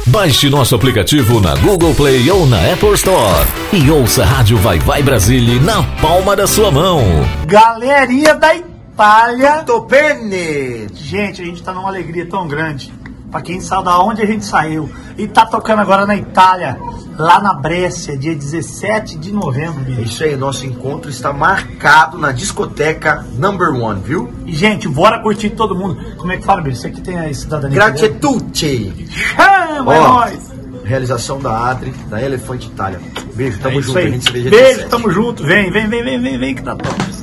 Baixe 0.06 0.48
nosso 0.48 0.74
aplicativo 0.74 1.38
na 1.40 1.54
Google 1.56 1.94
Play 1.94 2.30
ou 2.30 2.46
na 2.46 2.72
Apple 2.72 2.94
Store 2.94 3.46
e 3.72 3.90
ouça 3.90 4.22
a 4.22 4.26
Rádio 4.26 4.56
Vai 4.56 4.78
Vai 4.78 5.02
Brasília 5.02 5.60
na 5.60 5.82
palma 6.00 6.34
da 6.34 6.46
sua 6.46 6.70
mão. 6.70 7.02
Galerinha 7.46 8.34
da 8.34 8.54
Itália. 8.54 9.62
Tô 9.64 9.82
bene! 9.82 10.88
Gente, 10.94 11.42
a 11.42 11.44
gente 11.44 11.62
tá 11.62 11.74
numa 11.74 11.88
alegria 11.88 12.26
tão 12.26 12.48
grande. 12.48 12.92
Pra 13.30 13.40
quem 13.40 13.60
sabe 13.60 13.84
da 13.84 13.98
onde 14.00 14.22
a 14.22 14.26
gente 14.26 14.44
saiu. 14.44 14.90
E 15.16 15.28
tá 15.28 15.46
tocando 15.46 15.80
agora 15.80 16.04
na 16.04 16.16
Itália, 16.16 16.76
lá 17.16 17.40
na 17.40 17.54
Brescia, 17.54 18.16
dia 18.16 18.34
17 18.34 19.16
de 19.16 19.32
novembro. 19.32 19.82
É 19.82 19.94
gente. 19.96 20.04
isso 20.04 20.24
aí, 20.24 20.36
nosso 20.36 20.66
encontro 20.66 21.10
está 21.10 21.32
marcado 21.32 22.18
na 22.18 22.32
discoteca 22.32 23.24
Number 23.38 23.72
One, 23.72 24.00
viu? 24.00 24.32
E, 24.46 24.52
gente, 24.52 24.88
bora 24.88 25.20
curtir 25.20 25.50
todo 25.50 25.76
mundo. 25.76 25.96
Como 26.16 26.32
é 26.32 26.38
que 26.38 26.44
fala, 26.44 26.60
bicho? 26.60 26.80
Você 26.80 26.90
que 26.90 27.00
tem 27.00 27.18
a 27.18 27.32
cidadania. 27.32 27.78
Tutti! 28.20 29.06
Chama, 29.08 29.94
é 29.94 30.00
nóis! 30.00 30.50
Realização 30.84 31.38
da 31.38 31.70
Adri, 31.70 31.92
da 32.08 32.20
Elefante 32.20 32.66
Itália. 32.66 33.00
Beijo, 33.34 33.60
tamo 33.60 33.76
É 33.76 33.78
isso 33.78 33.88
junto, 33.88 33.98
a 33.98 34.10
gente 34.10 34.24
se 34.24 34.32
vê 34.32 34.40
dia 34.40 34.50
Beijo, 34.50 34.66
17. 34.66 34.90
tamo 34.90 35.10
junto. 35.10 35.44
Vem, 35.44 35.70
vem, 35.70 35.88
vem, 35.88 36.02
vem, 36.02 36.20
vem, 36.20 36.38
vem 36.38 36.54
que 36.54 36.62
tá 36.62 36.74
top. 36.74 37.19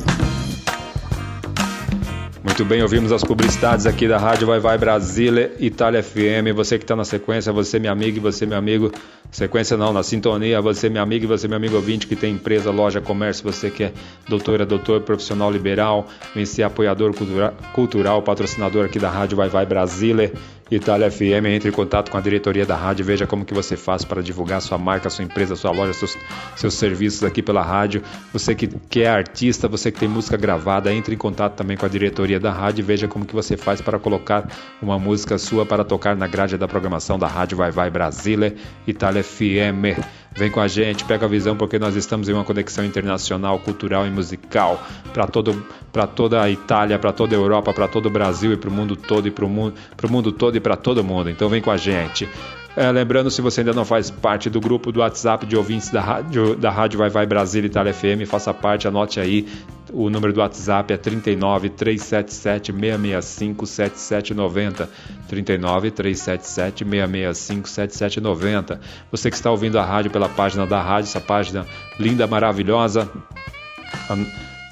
Muito 2.47 2.63
bem, 2.63 2.81
ouvimos 2.81 3.11
as 3.11 3.25
publicidades 3.25 3.85
aqui 3.85 4.07
da 4.07 4.17
Rádio 4.17 4.47
Vai 4.47 4.57
Vai 4.57 4.77
Brasília, 4.77 5.51
Itália 5.59 6.01
FM. 6.01 6.55
Você 6.55 6.77
que 6.77 6.85
está 6.85 6.95
na 6.95 7.03
sequência, 7.03 7.51
você, 7.51 7.77
minha 7.77 7.91
amiga, 7.91 8.17
e 8.17 8.21
você, 8.21 8.45
meu 8.45 8.57
amigo. 8.57 8.89
Sequência 9.29 9.75
não, 9.75 9.91
na 9.91 10.01
sintonia, 10.01 10.61
você, 10.61 10.87
minha 10.89 11.03
amiga, 11.03 11.25
e 11.25 11.27
você, 11.27 11.45
meu 11.49 11.57
amigo 11.57 11.75
ouvinte, 11.75 12.07
que 12.07 12.15
tem 12.15 12.33
empresa, 12.33 12.71
loja, 12.71 13.01
comércio, 13.01 13.43
você 13.43 13.69
que 13.69 13.83
é 13.83 13.93
doutora, 14.29 14.65
doutor, 14.65 15.01
profissional 15.01 15.51
liberal, 15.51 16.07
vem 16.33 16.45
ser 16.45 16.63
apoiador 16.63 17.13
cultura- 17.13 17.53
cultural, 17.73 18.21
patrocinador 18.21 18.85
aqui 18.85 18.97
da 18.97 19.09
Rádio 19.09 19.35
Vai 19.35 19.49
Vai 19.49 19.65
Brasília, 19.65 20.31
Itália 20.71 21.11
FM. 21.11 21.45
Entre 21.47 21.69
em 21.69 21.73
contato 21.73 22.09
com 22.09 22.17
a 22.17 22.21
diretoria 22.21 22.65
da 22.65 22.75
rádio, 22.75 23.03
veja 23.05 23.27
como 23.27 23.43
que 23.43 23.53
você 23.53 23.75
faz 23.75 24.05
para 24.05 24.21
divulgar 24.21 24.61
sua 24.61 24.77
marca, 24.77 25.09
sua 25.09 25.25
empresa, 25.25 25.55
sua 25.57 25.71
loja, 25.71 25.91
seus, 25.93 26.17
seus 26.55 26.73
serviços 26.75 27.23
aqui 27.23 27.41
pela 27.41 27.61
rádio. 27.61 28.01
Você 28.31 28.55
que, 28.55 28.67
que 28.67 29.01
é 29.01 29.09
artista, 29.09 29.67
você 29.67 29.91
que 29.91 29.99
tem 29.99 30.07
música 30.07 30.37
gravada, 30.37 30.93
entre 30.93 31.13
em 31.15 31.17
contato 31.17 31.55
também 31.55 31.75
com 31.75 31.85
a 31.85 31.89
diretoria 31.89 32.36
da 32.39 32.51
rádio 32.51 32.81
e 32.81 32.83
veja 32.83 33.07
como 33.07 33.25
que 33.25 33.33
você 33.33 33.57
faz 33.57 33.81
para 33.81 33.99
colocar 33.99 34.49
uma 34.81 34.97
música 34.97 35.37
sua 35.37 35.65
para 35.65 35.83
tocar 35.83 36.15
na 36.15 36.27
grade 36.27 36.57
da 36.57 36.67
programação 36.67 37.17
da 37.17 37.27
rádio 37.27 37.57
Vai 37.57 37.71
Vai 37.71 37.89
Brasília, 37.89 38.55
Itália 38.85 39.23
FM. 39.23 39.99
Vem 40.35 40.51
com 40.51 40.59
a 40.59 40.67
gente, 40.67 41.03
pega 41.03 41.25
a 41.25 41.29
visão, 41.29 41.55
porque 41.55 41.79
nós 41.79 41.95
estamos 41.95 42.29
em 42.29 42.33
uma 42.33 42.43
conexão 42.43 42.85
internacional, 42.85 43.57
cultural 43.59 44.05
e 44.05 44.11
musical 44.11 44.79
para 45.11 45.25
todo, 45.25 45.65
para 45.91 46.05
toda 46.05 46.41
a 46.41 46.49
Itália, 46.49 46.99
para 46.99 47.11
toda 47.11 47.35
a 47.35 47.39
Europa, 47.39 47.73
para 47.73 47.87
todo 47.87 48.05
o 48.05 48.09
Brasil 48.09 48.53
e 48.53 48.57
para 48.57 48.69
o 48.69 48.73
mundo 48.73 48.95
todo 48.95 49.27
e 49.27 49.31
para 49.31 49.45
o 49.45 49.49
mundo, 49.49 49.73
mundo 50.09 50.31
todo 50.31 50.55
e 50.55 50.59
para 50.59 50.75
todo 50.75 51.03
mundo. 51.03 51.29
Então 51.29 51.49
vem 51.49 51.61
com 51.61 51.71
a 51.71 51.77
gente. 51.77 52.29
É, 52.77 52.91
lembrando, 52.91 53.31
se 53.31 53.41
você 53.41 53.61
ainda 53.61 53.73
não 53.73 53.83
faz 53.83 54.11
parte 54.11 54.51
do 54.51 54.61
grupo 54.61 54.91
do 54.91 54.99
WhatsApp 54.99 55.47
de 55.47 55.57
ouvintes 55.57 55.89
da 55.89 55.99
rádio, 55.99 56.55
da 56.55 56.69
rádio 56.69 56.99
Vai 56.99 57.09
Vai 57.09 57.25
Brasília 57.25 57.65
Itália 57.65 57.91
FM, 57.91 58.27
faça 58.27 58.53
parte, 58.53 58.87
anote 58.87 59.19
aí. 59.19 59.47
O 59.91 60.11
número 60.11 60.31
do 60.31 60.41
WhatsApp 60.41 60.93
é 60.93 60.97
39 60.97 61.69
377 61.69 62.71
665 62.71 63.65
7790. 63.65 64.89
39 65.27 65.89
377 65.89 66.85
665 66.85 67.67
7790. 67.67 68.79
Você 69.09 69.31
que 69.31 69.35
está 69.35 69.49
ouvindo 69.49 69.79
a 69.79 69.83
rádio 69.83 70.11
pela 70.11 70.29
página 70.29 70.67
da 70.67 70.79
rádio, 70.79 71.09
essa 71.09 71.19
página 71.19 71.65
linda, 71.99 72.27
maravilhosa. 72.27 73.09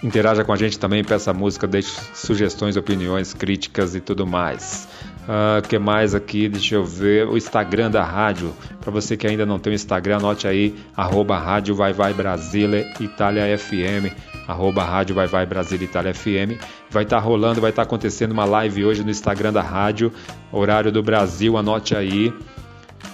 Interaja 0.04 0.44
com 0.44 0.54
a 0.54 0.56
gente 0.56 0.78
também, 0.78 1.04
peça 1.04 1.34
música, 1.34 1.65
deixe 1.65 1.89
sugestões, 2.13 2.78
opiniões, 2.78 3.34
críticas 3.34 3.96
e 3.96 4.00
tudo 4.00 4.28
mais. 4.28 4.88
O 5.27 5.67
que 5.67 5.79
mais 5.79 6.13
aqui? 6.13 6.47
Deixa 6.47 6.75
eu 6.75 6.85
ver. 6.85 7.27
O 7.27 7.35
Instagram 7.35 7.89
da 7.89 8.03
rádio. 8.03 8.53
Para 8.79 8.91
você 8.91 9.17
que 9.17 9.25
ainda 9.25 9.45
não 9.45 9.57
tem 9.57 9.73
o 9.73 9.75
Instagram, 9.75 10.17
anote 10.17 10.47
aí, 10.47 10.75
arroba 10.95 11.38
rádio 11.38 11.73
vai 11.73 11.93
vai 11.93 12.13
Brasília 12.13 12.88
Itália 12.99 13.57
FM. 13.57 14.13
Arroba 14.47 14.83
rádio 14.83 15.15
vai 15.15 15.25
vai 15.25 15.45
Brasília 15.45 15.85
Itália 15.85 16.13
FM. 16.13 16.61
Vai 16.91 17.03
estar 17.03 17.19
rolando, 17.19 17.59
vai 17.59 17.71
estar 17.71 17.81
acontecendo 17.81 18.31
uma 18.31 18.45
live 18.45 18.85
hoje 18.85 19.03
no 19.03 19.09
Instagram 19.09 19.51
da 19.51 19.61
rádio. 19.61 20.11
Horário 20.51 20.91
do 20.91 21.01
Brasil, 21.01 21.57
anote 21.57 21.95
aí 21.95 22.31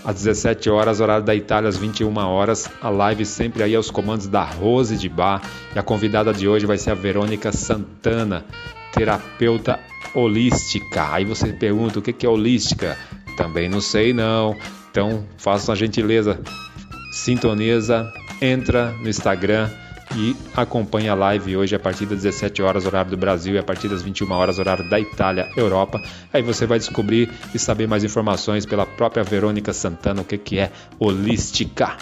às 0.04 0.15
17 0.15 0.69
horas, 0.69 1.00
horário 1.00 1.24
da 1.24 1.36
Itália, 1.36 1.69
às 1.69 1.78
21 1.78 2.15
horas. 2.17 2.69
A 2.82 2.89
live 2.89 3.26
sempre 3.26 3.63
aí 3.63 3.76
aos 3.76 3.89
comandos 3.89 4.28
da 4.28 4.43
Rose 4.43 4.97
de 4.97 5.10
Bar. 5.10 5.41
E 5.76 5.80
a 5.80 5.84
convidada 5.84 6.34
de 6.34 6.47
hoje 6.47 6.65
vai 6.65 6.78
ser 6.78 6.91
a 6.91 6.95
Verônica 6.95 7.52
Santana, 7.52 8.45
terapeuta 8.92 9.80
holística. 10.14 11.14
Aí 11.14 11.26
você 11.26 11.48
pergunta 11.54 12.00
o 12.00 12.02
que 12.02 12.26
é 12.26 12.30
holística? 12.30 12.98
Também 13.38 13.70
não 13.70 13.82
sei 13.82 14.14
não. 14.14 14.56
Então 14.90 15.26
faça 15.38 15.72
a 15.72 15.76
gentileza, 15.76 16.40
sintoniza, 17.12 18.12
entra 18.42 18.92
no 19.02 19.10
Instagram 19.10 19.70
e 20.16 20.36
acompanhe 20.56 21.08
a 21.08 21.14
live 21.14 21.56
hoje 21.56 21.76
a 21.76 21.80
partir 21.80 22.06
das 22.06 22.22
17 22.22 22.62
horas, 22.62 22.86
horário 22.86 23.12
do 23.12 23.18
Brasil, 23.18 23.56
e 23.56 23.58
a 23.58 23.64
partir 23.64 23.88
das 23.88 24.02
21 24.02 24.30
horas, 24.32 24.60
horário 24.60 24.90
da 24.90 25.00
Itália, 25.00 25.50
Europa. 25.56 26.02
Aí 26.34 26.42
você 26.42 26.66
vai 26.66 26.80
descobrir 26.80 27.30
e 27.54 27.60
saber 27.60 27.88
mais 27.88 28.04
informações 28.04 28.66
pela 28.66 28.86
própria 28.86 29.24
Verônica 29.24 29.72
Santana, 29.72 30.22
o 30.22 30.26
que, 30.26 30.38
que 30.38 30.60
é 30.60 30.72
holística, 31.00 31.96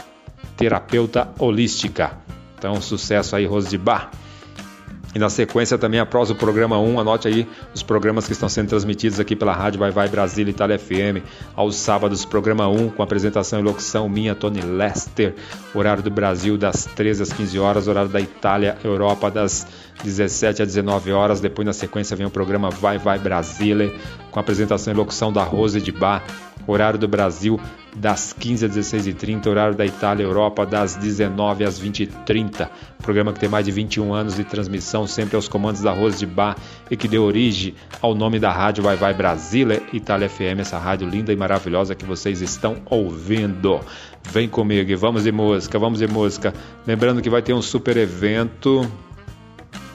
terapeuta 0.58 1.30
holística. 1.38 2.17
Então, 2.58 2.82
sucesso 2.82 3.36
aí, 3.36 3.45
Rose 3.45 3.69
de 3.69 3.78
Bar. 3.78 4.12
E 5.13 5.17
na 5.17 5.29
sequência 5.29 5.77
também 5.77 5.99
após 5.99 6.29
o 6.29 6.35
programa 6.35 6.79
1, 6.79 6.99
anote 6.99 7.27
aí 7.27 7.47
os 7.73 7.81
programas 7.81 8.27
que 8.27 8.33
estão 8.33 8.47
sendo 8.47 8.69
transmitidos 8.69 9.19
aqui 9.19 9.35
pela 9.35 9.53
Rádio 9.53 9.79
Vai 9.79 9.89
Vai 9.89 10.07
Brasília 10.07 10.51
Itália 10.51 10.77
FM. 10.77 11.25
Aos 11.55 11.77
sábados, 11.77 12.25
programa 12.25 12.67
1 12.67 12.89
com 12.89 13.01
apresentação 13.01 13.59
e 13.59 13.63
locução 13.63 14.07
minha, 14.07 14.35
Tony 14.35 14.61
Lester. 14.61 15.33
Horário 15.73 16.03
do 16.03 16.11
Brasil 16.11 16.57
das 16.57 16.85
13 16.85 17.23
às 17.23 17.33
15 17.33 17.57
horas, 17.57 17.87
horário 17.87 18.09
da 18.09 18.21
Itália, 18.21 18.77
Europa 18.83 19.31
das 19.31 19.65
17 20.03 20.62
às 20.62 20.67
19 20.67 21.12
horas. 21.12 21.39
Depois 21.39 21.65
na 21.65 21.73
sequência 21.73 22.15
vem 22.15 22.25
o 22.25 22.31
programa 22.31 22.69
Vai 22.69 22.97
Vai 22.97 23.19
Brasília. 23.19 23.93
com 24.31 24.39
a 24.39 24.41
apresentação 24.41 24.93
e 24.93 24.95
locução 24.95 25.31
da 25.31 25.43
Rose 25.43 25.81
de 25.81 25.91
Bar. 25.91 26.23
Horário 26.67 26.99
do 26.99 27.07
Brasil 27.07 27.59
das 27.95 28.33
15 28.33 28.65
às 28.65 28.71
16h30, 28.77 29.47
horário 29.47 29.75
da 29.75 29.85
Itália 29.85 30.23
Europa 30.23 30.65
das 30.65 30.95
19 30.95 31.63
às 31.63 31.81
20h30. 31.81 32.69
Programa 33.01 33.33
que 33.33 33.39
tem 33.39 33.49
mais 33.49 33.65
de 33.65 33.71
21 33.71 34.13
anos 34.13 34.35
de 34.35 34.43
transmissão, 34.43 35.07
sempre 35.07 35.35
aos 35.35 35.47
comandos 35.47 35.81
da 35.81 35.91
Rose 35.91 36.19
de 36.19 36.25
Bar 36.25 36.55
e 36.89 36.95
que 36.95 37.07
deu 37.07 37.23
origem 37.23 37.73
ao 38.01 38.13
nome 38.13 38.39
da 38.39 38.51
rádio 38.51 38.83
Vai 38.83 38.95
Vai 38.95 39.13
Brasília, 39.13 39.81
Itália 39.91 40.29
FM, 40.29 40.59
essa 40.59 40.77
rádio 40.77 41.09
linda 41.09 41.33
e 41.33 41.35
maravilhosa 41.35 41.95
que 41.95 42.05
vocês 42.05 42.41
estão 42.41 42.77
ouvindo. 42.89 43.79
Vem 44.31 44.47
comigo 44.47 44.91
e 44.91 44.95
vamos 44.95 45.23
de 45.23 45.31
música, 45.31 45.79
vamos 45.79 45.99
de 45.99 46.07
música. 46.07 46.53
Lembrando 46.85 47.21
que 47.21 47.29
vai 47.29 47.41
ter 47.41 47.53
um 47.53 47.62
super 47.62 47.97
evento, 47.97 48.89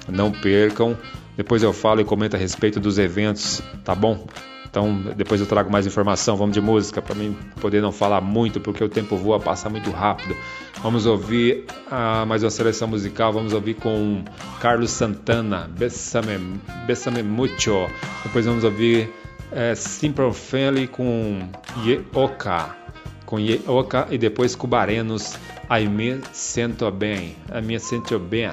não 0.08 0.30
percam. 0.30 0.96
Depois 1.36 1.62
eu 1.62 1.72
falo 1.72 2.00
e 2.00 2.04
comento 2.04 2.36
a 2.36 2.38
respeito 2.38 2.78
dos 2.78 2.98
eventos, 2.98 3.60
tá 3.84 3.94
bom? 3.94 4.26
Então, 4.74 5.00
depois 5.16 5.40
eu 5.40 5.46
trago 5.46 5.70
mais 5.70 5.86
informação. 5.86 6.36
Vamos 6.36 6.52
de 6.52 6.60
música 6.60 7.00
para 7.00 7.14
mim 7.14 7.36
poder 7.60 7.80
não 7.80 7.92
falar 7.92 8.20
muito, 8.20 8.60
porque 8.60 8.82
o 8.82 8.88
tempo 8.88 9.16
voa, 9.16 9.38
passa 9.38 9.70
muito 9.70 9.88
rápido. 9.92 10.36
Vamos 10.82 11.06
ouvir 11.06 11.64
ah, 11.88 12.24
mais 12.26 12.42
uma 12.42 12.50
seleção 12.50 12.88
musical. 12.88 13.32
Vamos 13.32 13.52
ouvir 13.52 13.74
com 13.74 14.24
Carlos 14.60 14.90
Santana, 14.90 15.70
Bessame, 15.78 16.60
Bessame 16.88 17.22
Mucho. 17.22 17.88
Depois 18.24 18.46
vamos 18.46 18.64
ouvir 18.64 19.12
eh, 19.52 19.76
Simple 19.76 20.32
Family 20.32 20.88
com 20.88 21.48
Yeoka. 21.84 22.74
Com 23.24 23.38
Yeoka 23.38 24.08
e 24.10 24.18
depois 24.18 24.56
Cubarenos. 24.56 25.34
Ai 25.68 25.86
me 25.86 26.20
sinto 26.32 26.90
bem. 26.90 27.36
Ai 27.48 27.62
me 27.62 27.78
sinto 27.78 28.18
bem 28.18 28.50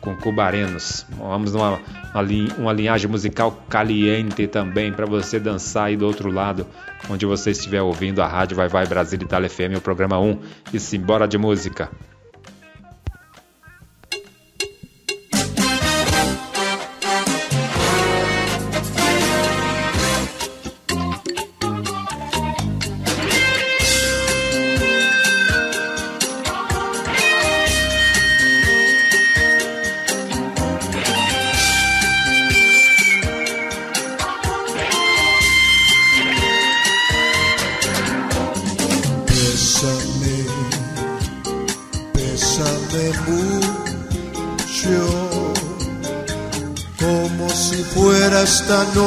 com 0.00 0.16
cubarenos. 0.16 1.06
Vamos 1.10 1.52
numa 1.52 1.80
uma, 2.14 2.24
uma 2.58 2.72
linhagem 2.72 3.08
musical 3.10 3.52
caliente 3.68 4.46
também 4.46 4.92
para 4.92 5.06
você 5.06 5.38
dançar 5.38 5.84
aí 5.84 5.96
do 5.96 6.06
outro 6.06 6.30
lado, 6.30 6.66
onde 7.08 7.26
você 7.26 7.50
estiver 7.50 7.82
ouvindo 7.82 8.22
a 8.22 8.26
rádio 8.26 8.56
Vai 8.56 8.68
Vai 8.68 8.86
Brasil 8.86 9.18
Itália 9.20 9.48
FM, 9.48 9.76
o 9.76 9.80
programa 9.80 10.18
1. 10.18 10.38
E 10.72 10.80
simbora 10.80 11.26
de 11.26 11.38
música. 11.38 11.90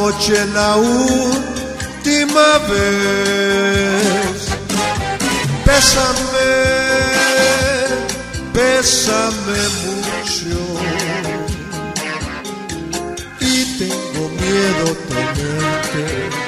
Esta 0.03 0.19
noche 0.19 0.45
la 0.53 0.75
última 0.75 2.57
vez. 2.69 4.47
Bésame, 5.65 6.51
bésame 8.53 9.59
mucho, 9.85 10.59
y 13.39 13.77
tengo 13.77 14.29
miedo 14.29 14.85
tenerte 15.09 16.42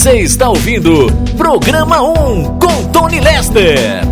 Você 0.00 0.12
está 0.20 0.48
ouvindo 0.48 1.08
Programa 1.36 2.00
1 2.00 2.58
com 2.58 2.84
Tony 2.90 3.20
Lester. 3.20 4.09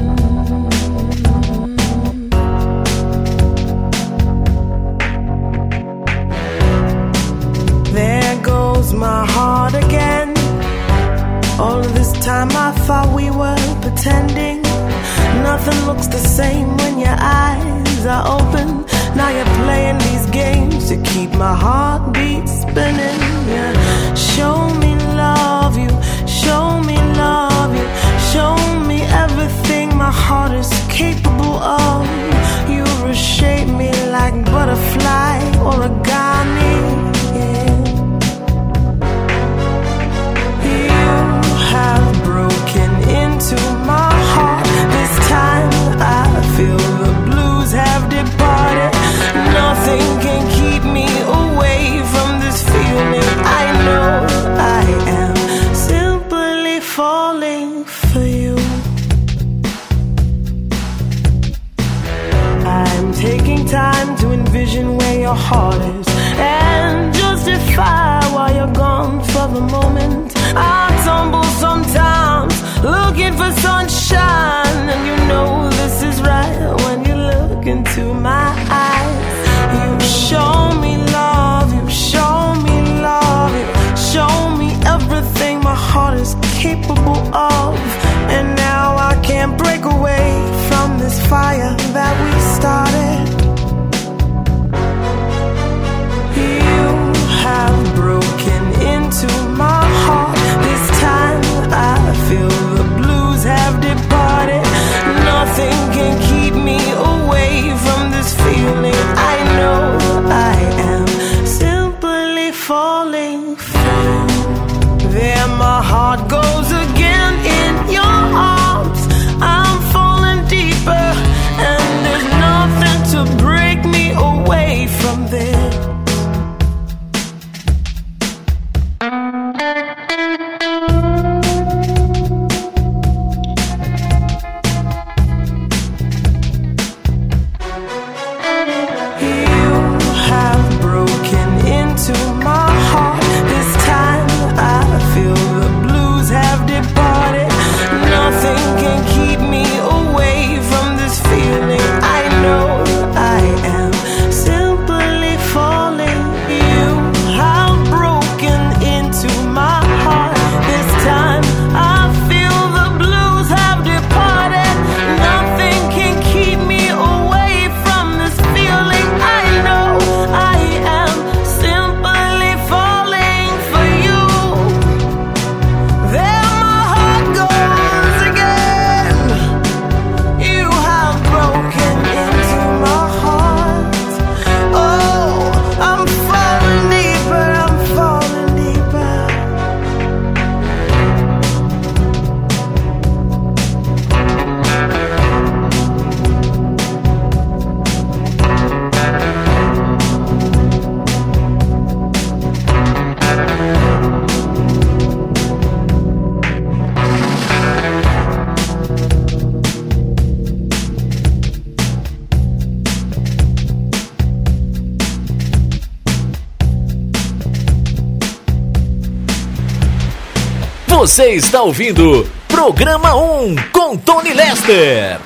Você 221.19 221.31
está 221.33 221.63
ouvindo 221.63 222.31
Programa 222.47 223.17
1 223.17 223.57
com 223.73 223.97
Tony 223.97 224.33
Lester. 224.33 225.19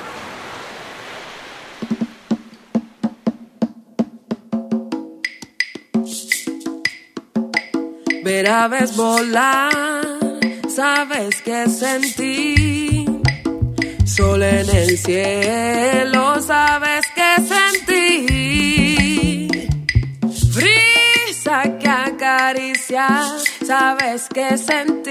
Verás 8.23 8.95
volar, 8.95 10.01
sabes 10.67 11.39
que 11.41 11.69
senti. 11.69 13.05
Sol 14.07 14.41
en 14.41 14.67
el 14.75 14.97
cielo, 14.97 16.41
sabes 16.41 17.05
que 17.13 17.35
senti. 17.53 18.27
Brisa 20.55 21.61
que 21.79 21.87
acaricia, 21.87 23.07
sabes 23.63 24.27
que 24.33 24.57
senti. 24.57 25.02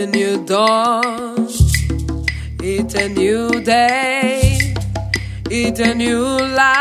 a 0.00 0.06
new 0.06 0.42
dawn, 0.46 1.46
it's 2.62 2.94
a 2.94 3.08
new 3.10 3.50
day, 3.60 4.72
it's 5.50 5.78
a 5.80 5.94
new 5.94 6.24
life 6.24 6.80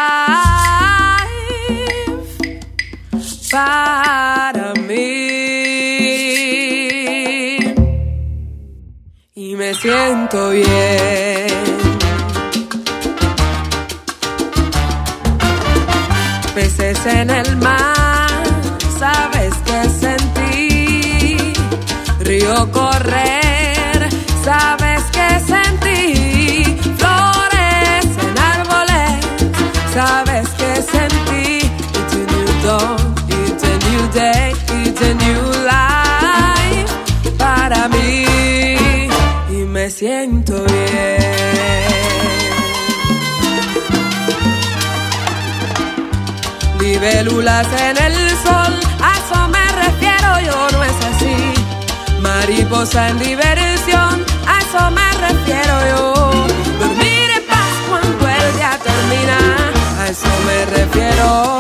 para 3.52 4.74
mí. 4.88 4.96
Y 9.36 9.56
me 9.56 9.74
siento 9.74 10.52
bien. 10.52 10.68
Peces 16.56 17.06
en 17.06 17.30
el 17.32 17.58
mar. 17.58 17.79
libélulas 47.00 47.68
en 47.82 47.98
el 47.98 48.30
sol, 48.44 48.74
a 49.02 49.18
eso 49.18 49.48
me 49.48 49.66
refiero, 49.84 50.40
yo 50.46 50.78
no 50.78 50.84
es 50.84 50.98
así. 51.12 51.54
Mariposa 52.22 53.10
en 53.10 53.20
diversión, 53.20 54.26
a 54.48 54.60
eso 54.60 54.92
me 54.92 55.12
refiero 55.28 55.74
yo. 55.92 56.14
Dormir 56.80 57.30
en 57.38 57.44
paz 57.48 57.74
cuando 57.90 58.28
el 58.28 58.56
día 58.58 58.78
termina, 58.84 59.38
a 60.02 60.08
eso 60.10 60.30
me 60.46 60.66
refiero. 60.78 61.60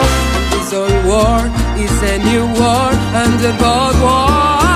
It's 0.57 0.73
all 0.73 1.09
war, 1.09 1.41
it's 1.77 2.03
a 2.03 2.17
new 2.19 2.45
war, 2.59 2.91
and 3.15 3.39
the 3.39 3.51
cold 3.57 4.01
war. 4.01 4.68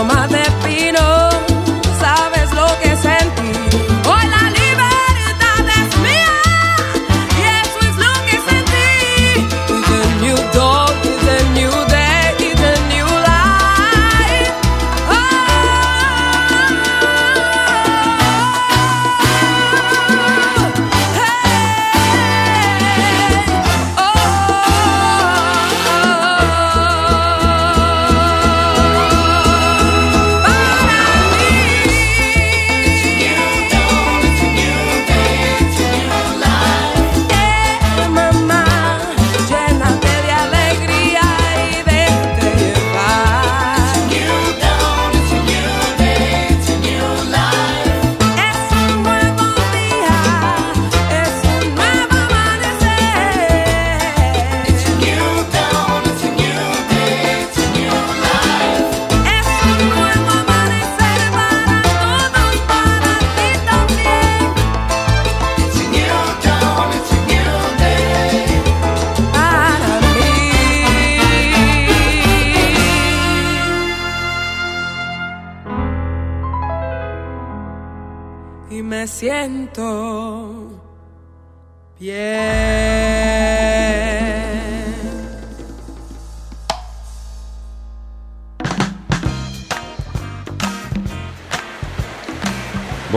Aroma 0.00 0.26
de 0.28 0.49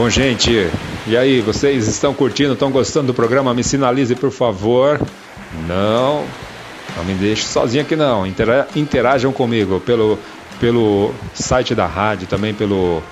Bom, 0.04 0.10
gente, 0.10 0.70
e 1.06 1.16
aí, 1.16 1.40
vocês 1.40 1.88
estão 1.88 2.12
curtindo, 2.12 2.52
estão 2.52 2.70
gostando 2.70 3.06
do 3.06 3.14
programa? 3.14 3.54
Me 3.54 3.64
sinalize, 3.64 4.14
por 4.14 4.30
favor. 4.30 5.00
Não, 5.66 6.26
não 6.94 7.04
me 7.06 7.14
deixe 7.14 7.44
sozinho 7.44 7.82
aqui 7.82 7.96
não. 7.96 8.26
Intera- 8.26 8.68
interajam 8.76 9.32
comigo 9.32 9.80
pelo, 9.80 10.18
pelo 10.60 11.10
site 11.32 11.74
da 11.74 11.86
rádio, 11.86 12.26
também 12.26 12.52
pelo, 12.52 13.02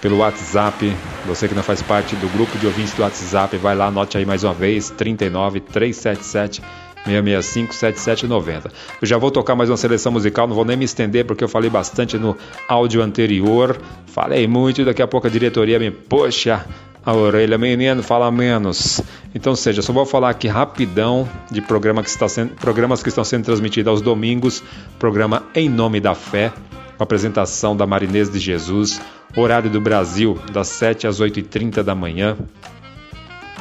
pelo 0.00 0.18
WhatsApp. 0.18 0.92
Você 1.24 1.46
que 1.46 1.54
não 1.54 1.62
faz 1.62 1.82
parte 1.82 2.16
do 2.16 2.28
grupo 2.28 2.58
de 2.58 2.66
ouvintes 2.66 2.94
do 2.94 3.02
WhatsApp, 3.02 3.56
vai 3.56 3.76
lá, 3.76 3.86
anote 3.86 4.18
aí 4.18 4.26
mais 4.26 4.42
uma 4.42 4.52
vez, 4.52 4.90
39 4.90 5.60
377 5.60 6.60
665 7.04 7.74
7790. 7.74 8.72
Eu 9.00 9.06
já 9.06 9.18
vou 9.18 9.30
tocar 9.30 9.54
mais 9.54 9.70
uma 9.70 9.76
seleção 9.76 10.12
musical, 10.12 10.46
não 10.46 10.54
vou 10.54 10.64
nem 10.64 10.76
me 10.76 10.84
estender 10.84 11.24
porque 11.24 11.42
eu 11.42 11.48
falei 11.48 11.70
bastante 11.70 12.18
no 12.18 12.36
áudio 12.68 13.02
anterior. 13.02 13.78
Falei 14.06 14.46
muito 14.46 14.82
e 14.82 14.84
daqui 14.84 15.02
a 15.02 15.06
pouco 15.06 15.26
a 15.26 15.30
diretoria 15.30 15.78
me 15.78 15.90
puxa 15.90 16.64
a 17.04 17.12
orelha. 17.14 17.56
Menino, 17.58 18.02
fala 18.02 18.30
menos. 18.30 19.00
Então, 19.34 19.54
seja, 19.54 19.82
só 19.82 19.92
vou 19.92 20.06
falar 20.06 20.30
aqui 20.30 20.48
rapidão 20.48 21.28
de 21.50 21.60
programa 21.60 22.02
que 22.02 22.08
está 22.08 22.28
sendo, 22.28 22.54
programas 22.54 23.02
que 23.02 23.08
estão 23.08 23.24
sendo 23.24 23.44
transmitidos 23.44 23.88
aos 23.88 24.02
domingos. 24.02 24.62
Programa 24.98 25.44
Em 25.54 25.68
Nome 25.68 26.00
da 26.00 26.14
Fé, 26.14 26.52
com 26.96 27.02
apresentação 27.02 27.76
da 27.76 27.86
Marinês 27.86 28.30
de 28.30 28.38
Jesus. 28.38 29.00
Horário 29.36 29.70
do 29.70 29.80
Brasil, 29.80 30.38
das 30.52 30.68
7 30.68 31.06
às 31.06 31.20
8h30 31.20 31.82
da 31.82 31.94
manhã. 31.94 32.36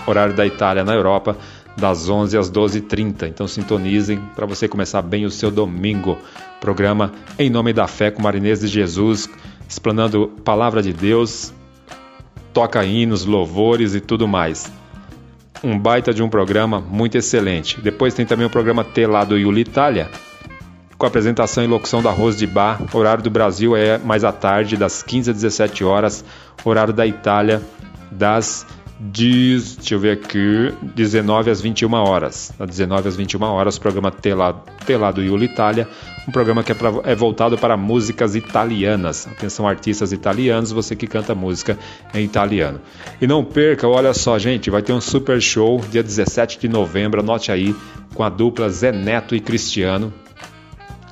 Horário 0.08 0.34
da 0.34 0.46
Itália 0.46 0.84
na 0.84 0.94
Europa, 0.94 1.38
das 1.78 2.10
11 2.10 2.38
às 2.38 2.52
12h30. 2.52 3.28
Então 3.28 3.48
sintonizem 3.48 4.20
para 4.36 4.46
você 4.46 4.68
começar 4.68 5.02
bem 5.02 5.26
o 5.26 5.32
seu 5.32 5.50
domingo. 5.50 6.18
Programa 6.60 7.14
Em 7.38 7.50
Nome 7.50 7.74
da 7.74 7.88
Fé 7.88 8.12
com 8.12 8.22
Marinês 8.22 8.60
de 8.60 8.68
Jesus, 8.68 9.30
explanando 9.68 10.28
Palavra 10.44 10.82
de 10.82 10.92
Deus, 10.92 11.54
toca 12.54 12.84
hinos, 12.84 13.26
louvores 13.26 13.96
e 13.96 14.02
tudo 14.02 14.28
mais. 14.28 14.72
Um 15.64 15.78
baita 15.78 16.14
de 16.14 16.24
um 16.24 16.30
programa 16.30 16.80
muito 16.80 17.18
excelente. 17.18 17.80
Depois 17.82 18.14
tem 18.14 18.26
também 18.26 18.46
o 18.46 18.50
programa 18.50 18.84
T 18.84 19.06
lá 19.06 19.24
do 19.24 19.38
Yuli 19.38 19.62
Itália, 19.62 20.10
com 20.98 21.06
a 21.06 21.10
apresentação 21.10 21.64
e 21.64 21.68
locução 21.68 22.02
da 22.02 22.12
Rose 22.12 22.38
de 22.38 22.48
Bar. 22.48 22.82
Horário 22.94 23.24
do 23.24 23.30
Brasil 23.30 23.76
é 23.76 23.98
mais 23.98 24.24
à 24.24 24.32
tarde, 24.32 24.78
das 24.78 25.04
15 25.04 25.32
às 25.32 25.38
17 25.38 25.84
horas. 25.84 26.24
Horário 26.64 26.94
da 26.94 27.06
Itália, 27.06 27.62
das 28.12 28.66
diz, 29.00 29.78
deixa 29.78 29.96
eu 29.96 30.00
ver 30.00 30.12
aqui, 30.12 30.74
19 30.96 31.50
às 31.50 31.62
21 31.62 31.94
horas. 31.94 32.52
Das 32.58 32.68
19 32.68 33.08
às 33.08 33.16
21 33.16 33.42
horas, 33.44 33.78
o 33.78 33.82
programa 33.82 34.12
T 34.12 34.34
lá, 34.34 34.54
T 34.54 34.98
lá 34.98 35.12
do 35.12 35.24
Yuli 35.24 35.46
Itália, 35.46 35.88
um 36.28 36.32
programa 36.32 36.64
que 36.64 36.72
é, 36.72 36.76
pra, 36.76 36.92
é 37.06 37.16
voltado 37.16 37.58
para 37.58 37.78
músicas 37.78 38.36
italianas. 38.36 39.28
Atenção, 39.28 39.68
artistas 39.68 40.12
italianos, 40.12 40.72
você 40.72 40.96
que 40.96 41.08
canta 41.08 41.34
música 41.34 41.78
em 42.14 42.26
italiano. 42.26 42.82
E 43.22 43.26
não 43.26 43.44
perca, 43.44 43.88
olha 43.88 44.14
só, 44.14 44.38
gente, 44.38 44.70
vai 44.70 44.82
ter 44.82 44.92
um 44.92 45.02
super 45.02 45.42
show 45.42 45.82
dia 45.90 46.04
17 46.04 46.60
de 46.60 46.68
novembro, 46.68 47.22
anote 47.22 47.52
aí, 47.52 47.74
com 48.14 48.24
a 48.24 48.30
dupla 48.30 48.70
Zé 48.70 48.92
Neto 48.92 49.34
e 49.36 49.40
Cristiano. 49.40 50.14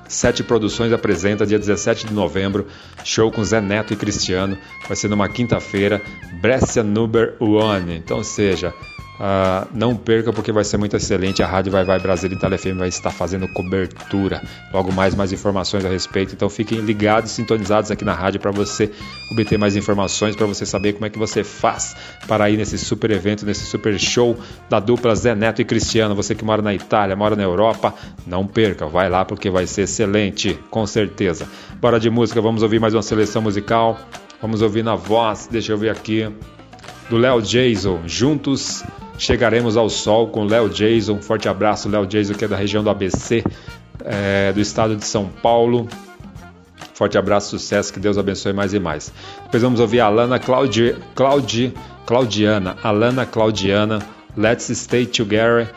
Sete 0.07 0.43
Produções 0.43 0.93
apresenta 0.93 1.45
dia 1.45 1.59
17 1.59 2.07
de 2.07 2.13
novembro, 2.13 2.67
show 3.03 3.31
com 3.31 3.43
Zé 3.43 3.59
Neto 3.59 3.93
e 3.93 3.95
Cristiano. 3.95 4.57
Vai 4.87 4.95
ser 4.95 5.09
numa 5.09 5.27
quinta-feira, 5.27 6.01
Brescia 6.41 6.83
Number 6.83 7.35
One. 7.39 7.95
Então, 7.95 8.23
seja, 8.23 8.73
uh, 9.19 9.67
não 9.73 9.95
perca 9.95 10.31
porque 10.31 10.51
vai 10.51 10.63
ser 10.63 10.77
muito 10.77 10.95
excelente. 10.95 11.43
A 11.43 11.47
Rádio 11.47 11.71
Vai 11.71 11.83
Vai 11.83 11.99
Brasil 11.99 12.31
Itália 12.31 12.57
FM 12.57 12.77
vai 12.77 12.87
estar 12.87 13.11
fazendo 13.11 13.47
cobertura. 13.47 14.41
Logo 14.73 14.91
mais, 14.91 15.15
mais 15.15 15.31
informações 15.31 15.85
a 15.85 15.89
respeito. 15.89 16.33
Então, 16.33 16.49
fiquem 16.49 16.79
ligados, 16.79 17.31
sintonizados 17.31 17.91
aqui 17.91 18.05
na 18.05 18.13
rádio 18.13 18.39
para 18.39 18.51
você 18.51 18.91
obter 19.31 19.57
mais 19.57 19.75
informações, 19.75 20.35
para 20.35 20.45
você 20.45 20.65
saber 20.65 20.93
como 20.93 21.05
é 21.05 21.09
que 21.09 21.19
você 21.19 21.43
faz 21.43 21.95
para 22.27 22.49
ir 22.49 22.57
nesse 22.57 22.77
super 22.77 23.11
evento, 23.11 23.45
nesse 23.45 23.65
super 23.65 23.99
show 23.99 24.37
da 24.69 24.79
dupla 24.79 25.15
Zé 25.15 25.35
Neto 25.35 25.61
e 25.61 25.65
Cristiano. 25.65 26.15
Você 26.15 26.35
que 26.35 26.45
mora 26.45 26.61
na 26.61 26.73
Itália, 26.73 27.15
mora 27.15 27.35
na 27.35 27.43
Europa, 27.43 27.93
não 28.25 28.45
perca, 28.45 28.85
vai 28.87 29.09
lá 29.09 29.25
porque 29.25 29.49
vai 29.49 29.67
ser 29.67 29.83
excelente, 29.83 30.59
com 30.69 30.85
certeza. 30.85 31.47
Bora 31.79 31.99
de 31.99 32.09
música, 32.09 32.41
vamos 32.41 32.63
ouvir 32.63 32.79
mais 32.79 32.93
uma 32.93 33.01
seleção 33.01 33.41
musical. 33.41 33.97
Vamos 34.41 34.61
ouvir 34.61 34.83
na 34.83 34.95
voz, 34.95 35.47
deixa 35.49 35.71
eu 35.71 35.77
ver 35.77 35.89
aqui, 35.89 36.29
do 37.09 37.17
Léo 37.17 37.41
Jason. 37.41 38.01
Juntos 38.05 38.83
chegaremos 39.17 39.75
ao 39.75 39.89
sol 39.89 40.27
com 40.27 40.45
Léo 40.45 40.69
Jason. 40.69 41.21
Forte 41.21 41.49
abraço, 41.49 41.89
Léo 41.89 42.05
Jason, 42.05 42.33
que 42.33 42.45
é 42.45 42.47
da 42.47 42.55
região 42.55 42.83
do 42.83 42.89
ABC, 42.89 43.43
é, 44.03 44.51
do 44.53 44.59
estado 44.59 44.95
de 44.95 45.05
São 45.05 45.25
Paulo. 45.25 45.87
Forte 46.93 47.17
abraço, 47.17 47.49
sucesso, 47.49 47.93
que 47.93 47.99
Deus 47.99 48.17
abençoe 48.17 48.53
mais 48.53 48.73
e 48.73 48.79
mais. 48.79 49.13
Depois 49.43 49.61
vamos 49.61 49.79
ouvir 49.79 49.99
a 49.99 50.07
Alana 50.07 50.39
Claudi, 50.39 50.95
Claudi, 51.13 51.73
Claudiana, 52.05 52.75
Alana 52.83 53.25
Claudiana, 53.25 53.99
Let's 54.35 54.69
Stay 54.75 55.05
Together. 55.05 55.69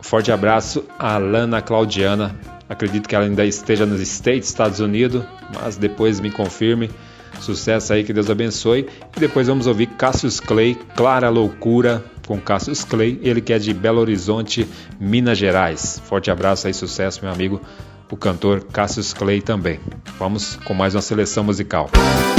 Forte 0.00 0.32
abraço 0.32 0.84
a 0.98 1.18
Lana 1.18 1.60
Claudiana. 1.60 2.34
Acredito 2.68 3.08
que 3.08 3.14
ela 3.14 3.24
ainda 3.24 3.44
esteja 3.44 3.84
nos 3.84 4.00
States, 4.00 4.48
Estados 4.48 4.80
Unidos, 4.80 5.22
mas 5.54 5.76
depois 5.76 6.20
me 6.20 6.30
confirme. 6.30 6.90
Sucesso 7.40 7.92
aí, 7.92 8.04
que 8.04 8.12
Deus 8.12 8.30
abençoe. 8.30 8.88
E 9.16 9.20
depois 9.20 9.46
vamos 9.48 9.66
ouvir 9.66 9.86
Cassius 9.86 10.40
Clay, 10.40 10.76
Clara 10.96 11.28
Loucura, 11.28 12.04
com 12.28 12.38
Cassius 12.38 12.84
Clay, 12.84 13.18
ele 13.22 13.40
que 13.40 13.54
é 13.54 13.58
de 13.58 13.72
Belo 13.72 14.00
Horizonte, 14.00 14.68
Minas 15.00 15.38
Gerais. 15.38 15.98
Forte 16.04 16.30
abraço 16.30 16.66
aí, 16.66 16.74
sucesso, 16.74 17.20
meu 17.22 17.32
amigo, 17.32 17.58
o 18.12 18.16
cantor 18.18 18.64
Cassius 18.64 19.14
Clay 19.14 19.40
também. 19.40 19.80
Vamos 20.18 20.56
com 20.56 20.74
mais 20.74 20.94
uma 20.94 21.00
seleção 21.00 21.42
musical. 21.42 21.88
Como 21.90 22.37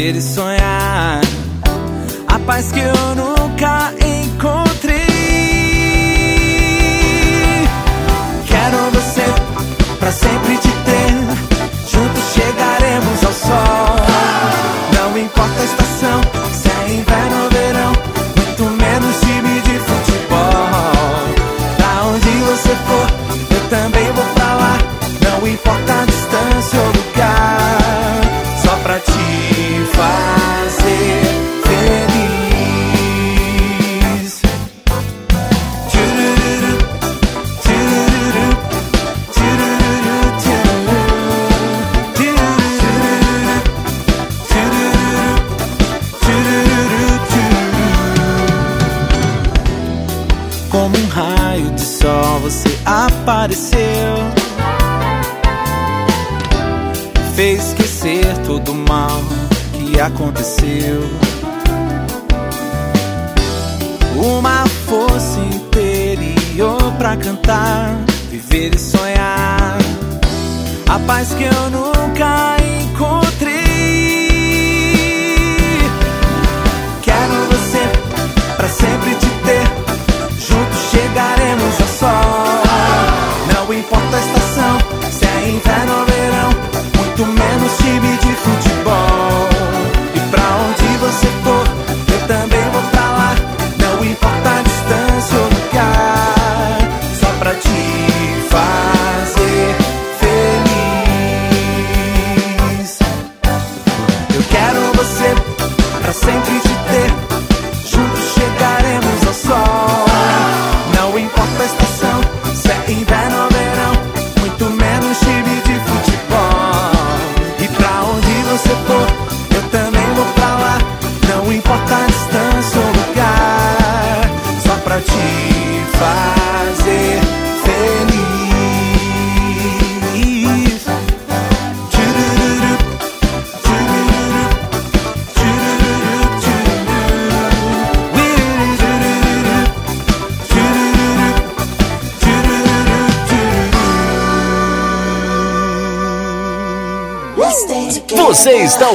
Ter 0.00 0.18
sonhar 0.22 0.59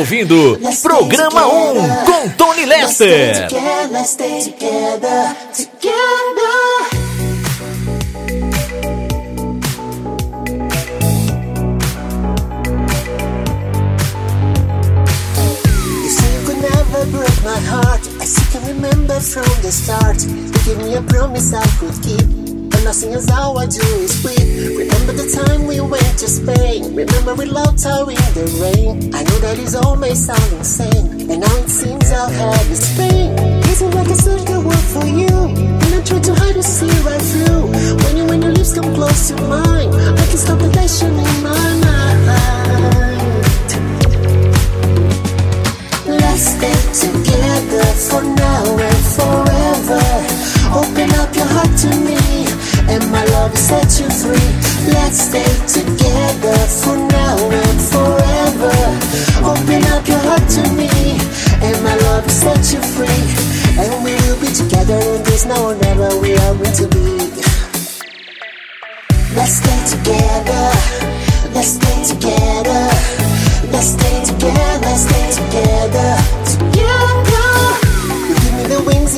ouvindo 0.06 0.60
Programa 0.84 1.47
1 1.47 1.74
com 2.06 2.30
Tony 2.38 2.66
Lester. 2.66 3.47
My 17.43 17.60
heart. 17.60 18.01
I 18.20 18.26
still 18.26 18.60
can 18.60 18.68
remember 18.76 19.20
from 19.20 19.43
the 19.62 19.72
start. 19.72 20.18
You 20.26 20.51
gave 20.66 20.84
me 20.84 20.95
a 20.95 21.01
promise 21.03 21.53
I 21.53 21.64
could 21.78 21.93
keep. 22.01 22.24
Nothing 22.86 23.13
else 23.13 23.27
how 23.27 23.55
I 23.55 23.65
do 23.65 23.81
is 24.05 24.23
weep. 24.23 24.77
Remember 24.77 25.13
the 25.13 25.25
time 25.33 25.65
we 25.65 25.81
went 25.81 26.19
to 26.19 26.27
Spain. 26.29 26.93
Remember 26.93 27.33
we 27.33 27.45
loved 27.45 27.83
her 27.83 28.01
in 28.05 28.25
the 28.38 28.45
rain. 28.61 29.09
I 29.13 29.23
know 29.23 29.39
that 29.39 29.57
is 29.57 29.73
all 29.73 29.95
may 29.95 30.13
sound 30.13 30.53
insane. 30.53 31.25
And 31.31 31.41
now 31.41 31.55
it 31.65 31.69
seems 31.69 32.11
I'll 32.11 32.29
have 32.29 32.69
this 32.69 32.95
pain. 32.95 33.33
Isn't 33.73 33.89
like 33.89 34.07
searched 34.13 34.45
the 34.45 34.61
world 34.61 34.88
for 34.93 35.03
you. 35.03 35.33
And 35.81 35.95
I 35.97 36.01
try 36.05 36.19
to 36.19 36.33
hide 36.36 36.53
to 36.53 36.61
see 36.61 36.93
right 37.01 37.21
through. 37.33 37.73
When 38.05 38.17
you 38.17 38.25
when 38.29 38.41
your 38.43 38.53
lips 38.53 38.75
come 38.75 38.93
close 38.93 39.29
to 39.29 39.36
mine, 39.49 39.89
I 40.21 40.25
can 40.29 40.38
stop 40.38 40.59
the 40.59 40.69
passion 40.69 41.09
in 41.09 41.36
my 41.41 41.65
mind. 41.81 42.05
Let's 46.05 46.53
stay 46.53 46.77
together 47.01 47.86
for 47.97 48.21
now 48.21 48.77
and 48.77 49.01
forever. 49.17 50.05
Open 50.75 51.09
up 51.17 51.33
your 51.33 51.49
heart 51.49 51.73
to 51.81 51.89
me, 52.05 52.45
and 52.89 53.03
my 53.11 53.23
love 53.36 53.51
will 53.51 53.57
set 53.57 53.99
you 53.99 54.09
free. 54.09 54.49
Let's 54.93 55.19
stay 55.29 55.51
together 55.67 56.57
for 56.81 56.97
now 56.97 57.38
and 57.38 57.79
forever. 57.93 58.75
Open 59.45 59.81
up 59.93 60.07
your 60.07 60.21
heart 60.27 60.45
to 60.57 60.63
me, 60.73 60.89
and 61.65 61.75
my 61.83 61.95
love 62.07 62.23
will 62.23 62.39
set 62.45 62.61
you 62.73 62.81
free. 62.81 63.23
And 63.77 64.03
we 64.03 64.13
will 64.23 64.39
be 64.39 64.51
together 64.53 64.97
in 64.97 65.23
this 65.23 65.45
now 65.45 65.71
or 65.71 65.75
never. 65.75 66.09
We 66.19 66.38
are 66.38 66.53
meant 66.53 66.75
to 66.77 66.88
be. 66.88 67.05
Let's 69.36 69.59
stay 69.59 69.79
together. 69.91 70.65
Let's 71.53 71.75
stay 71.75 71.97
together. 72.03 72.83
Let's 73.71 73.88
stay 73.97 74.23
together. 74.23 74.79
Let's 74.81 75.01
stay 75.01 75.25
together. 75.31 76.17
Together. 76.45 76.84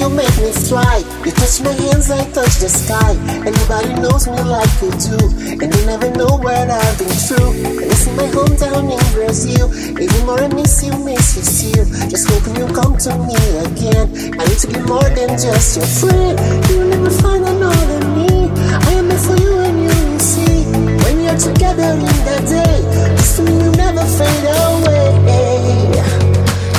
You 0.07 0.15
make 0.15 0.37
me 0.37 0.51
fly. 0.51 1.03
You 1.25 1.31
touch 1.31 1.61
my 1.61 1.71
hands, 1.71 2.09
I 2.11 2.23
touch 2.31 2.59
the 2.63 2.69
sky. 2.69 3.13
Anybody 3.43 3.93
knows 3.99 4.27
me 4.27 4.39
like 4.43 4.71
you 4.81 4.91
do, 4.95 5.19
and 5.59 5.67
you 5.67 5.83
never 5.85 6.09
know 6.11 6.37
what 6.37 6.69
I've 6.69 6.97
been 6.97 7.17
through. 7.27 7.51
And 7.65 7.91
it's 7.91 8.07
in 8.07 8.15
my 8.15 8.27
hometown 8.31 8.87
in 8.87 9.03
Brazil. 9.13 9.67
Even 9.99 10.25
more 10.25 10.39
I 10.39 10.47
miss 10.47 10.83
you, 10.83 10.93
miss 11.03 11.35
you 11.35 11.43
still. 11.43 11.85
Just 12.09 12.29
hoping 12.29 12.55
you'll 12.55 12.73
come 12.73 12.97
to 12.97 13.11
me 13.27 13.39
again. 13.67 14.39
I 14.39 14.43
need 14.47 14.59
to 14.63 14.67
be 14.67 14.79
more 14.87 15.09
than 15.17 15.29
just 15.35 15.77
your 15.77 15.87
friend. 15.99 16.35
You'll 16.69 16.87
never 16.87 17.11
find 17.21 17.43
another 17.43 18.01
me. 18.15 18.49
I 18.87 18.91
am 18.99 19.07
meant 19.07 19.21
for 19.21 19.35
you 19.35 19.59
and 19.59 19.77
you 19.81 19.95
will 20.07 20.19
see. 20.19 20.63
When 21.03 21.23
you're 21.23 21.39
together 21.39 21.95
in 21.99 22.17
that 22.27 22.43
day, 22.47 22.75
just 23.17 23.39
me 23.41 23.51
will 23.51 23.75
never 23.75 24.05
fade 24.05 24.47
away. 24.63 25.17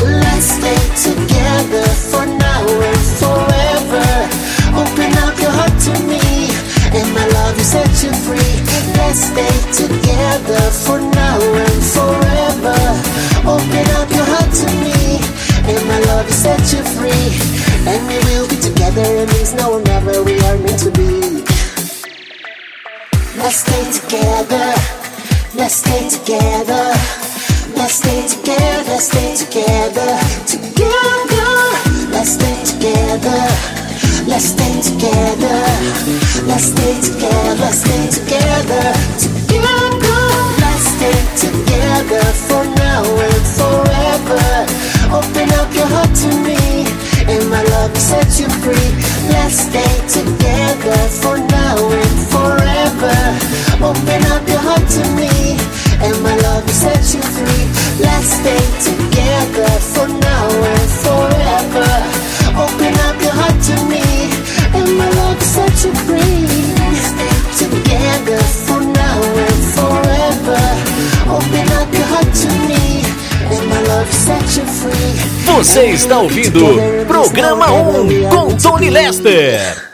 Let's 0.00 0.46
stay 0.56 0.80
together 1.12 2.07
will 8.02 8.12
free. 8.26 8.54
Let's 8.94 9.20
stay 9.32 9.56
together 9.72 10.62
for 10.84 11.00
now 11.00 11.38
and 11.40 11.82
forever. 11.96 12.78
Open 13.42 13.86
up 13.98 14.08
your 14.14 14.28
heart 14.32 14.52
to 14.62 14.68
me, 14.84 15.18
and 15.66 15.80
my 15.88 15.98
love 16.06 16.26
will 16.26 16.32
set 16.32 16.62
you 16.72 16.82
free. 16.94 17.28
And 17.86 18.00
we 18.06 18.18
will 18.28 18.46
be 18.48 18.56
together, 18.56 19.02
it 19.02 19.28
means 19.32 19.54
now 19.54 19.72
or 19.72 19.82
never 19.82 20.22
we 20.22 20.38
are 20.46 20.58
meant 20.58 20.78
to 20.86 20.90
be. 20.90 21.42
Let's 23.36 23.64
stay 23.66 23.84
together. 23.90 24.74
Let's 25.54 25.76
stay 25.76 26.08
together. 26.08 26.94
Let's 27.74 27.94
stay 27.94 28.26
together, 28.26 28.98
stay 28.98 29.36
together, 29.36 30.18
together. 30.46 31.50
Let's 32.10 32.30
stay 32.34 32.56
together. 32.64 33.87
Let's 34.28 34.44
stay 34.52 34.80
together. 34.82 35.58
Let's 36.46 36.64
stay 36.64 37.00
together, 37.00 37.54
let's 37.64 37.80
stay 37.80 38.04
together, 38.12 38.92
together. 39.16 39.58
Let's 40.62 40.84
stay 40.94 41.18
together 41.34 42.22
for 42.46 42.62
now 42.76 43.02
and 43.08 43.44
forever. 43.58 44.44
Open 45.16 45.48
up 45.58 45.72
your 45.72 45.88
heart 45.88 46.12
to 46.22 46.30
me, 46.44 46.84
and 47.24 47.48
my 47.48 47.62
love 47.72 47.90
will 47.90 48.04
set 48.12 48.38
you 48.38 48.48
free. 48.60 48.90
Let's 49.32 49.64
stay 49.64 49.92
together 50.06 51.00
for 51.08 51.38
now 51.38 51.76
and 51.88 52.18
forever. 52.28 53.16
Open 53.80 54.20
up 54.28 54.46
your 54.46 54.60
heart 54.60 54.84
to 54.96 55.04
me, 55.16 55.56
and 56.04 56.16
my 56.22 56.36
love 56.44 56.64
will 56.68 56.78
set 56.84 57.02
you 57.14 57.22
free. 57.32 57.64
Let's 58.04 58.28
stay 58.28 58.62
together 58.84 59.72
for 59.80 60.06
now 60.06 60.46
and 60.52 60.90
forever. 61.02 61.88
Open 62.58 62.94
up 63.08 63.16
your 63.22 63.32
heart 63.32 63.58
to 63.70 63.76
me, 63.86 64.02
Você 75.58 75.86
está 75.86 76.18
ouvindo 76.18 76.64
Programa 77.06 77.70
1 77.72 78.28
com 78.28 78.56
Tony 78.56 78.90
Lester. 78.90 79.87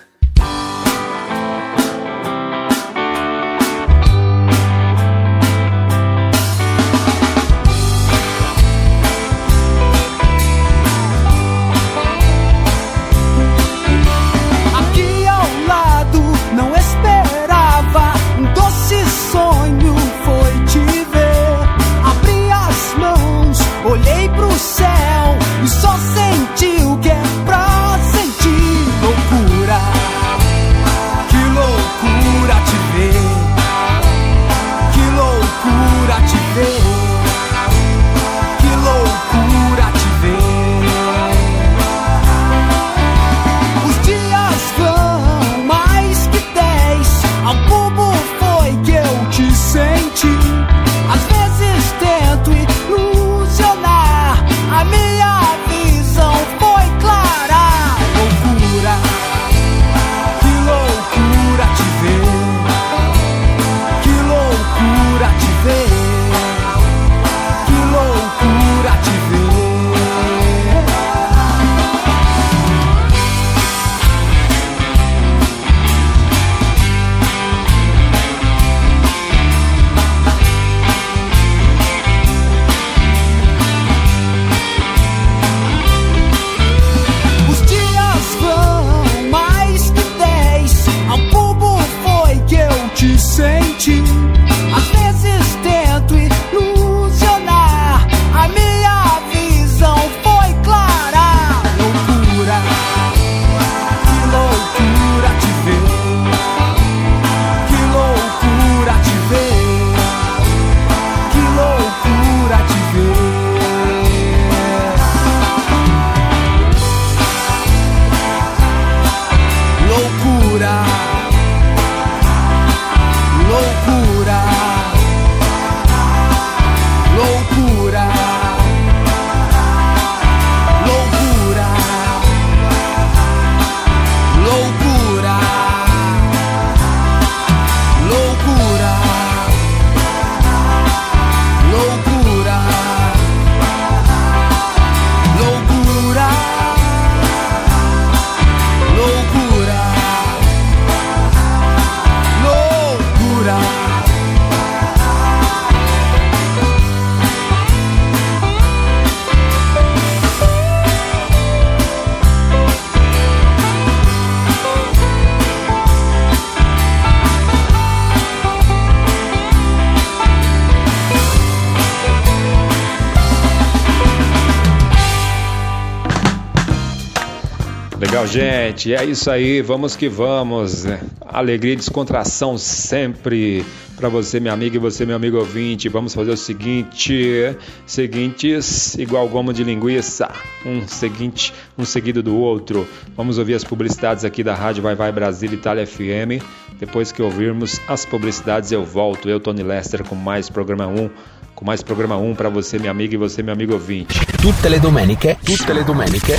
Gente. 178.74 178.94
É 178.94 179.04
isso 179.04 179.30
aí. 179.30 179.62
Vamos 179.62 179.96
que 179.96 180.08
vamos. 180.08 180.84
Alegria 181.20 181.72
e 181.72 181.76
descontração 181.76 182.58
sempre 182.58 183.64
para 183.96 184.08
você, 184.08 184.40
minha 184.40 184.52
amiga, 184.52 184.76
e 184.76 184.78
você, 184.78 185.06
meu 185.06 185.16
amigo 185.16 185.38
ouvinte. 185.38 185.88
Vamos 185.88 186.14
fazer 186.14 186.32
o 186.32 186.36
seguinte: 186.36 187.56
seguintes, 187.86 188.96
igual 188.96 189.28
gomo 189.28 189.52
de 189.52 189.62
linguiça, 189.62 190.28
um 190.66 190.86
seguinte, 190.86 191.54
um 191.78 191.84
seguido 191.84 192.22
do 192.22 192.36
outro. 192.36 192.86
Vamos 193.16 193.38
ouvir 193.38 193.54
as 193.54 193.64
publicidades 193.64 194.24
aqui 194.24 194.42
da 194.42 194.54
Rádio 194.54 194.82
Vai 194.82 194.94
Vai 194.94 195.12
Brasil 195.12 195.52
Itália 195.52 195.86
FM. 195.86 196.42
Depois 196.78 197.12
que 197.12 197.22
ouvirmos 197.22 197.80
as 197.88 198.04
publicidades, 198.04 198.72
eu 198.72 198.84
volto. 198.84 199.28
Eu, 199.28 199.38
Tony 199.38 199.62
Lester, 199.62 200.04
com 200.04 200.16
mais 200.16 200.50
programa 200.50 200.86
1. 200.86 201.10
Com 201.54 201.64
mais 201.64 201.82
programa 201.82 202.16
1 202.16 202.34
para 202.34 202.48
você, 202.48 202.80
minha 202.80 202.90
amiga, 202.90 203.14
e 203.14 203.16
você, 203.16 203.40
meu 203.40 203.54
amigo 203.54 203.74
ouvinte. 203.74 204.18
Tutte 204.42 204.68
le 204.68 204.80
domeniche, 204.80 205.36
tutte 205.44 205.72
le 205.72 205.84
domeniche. 205.84 206.34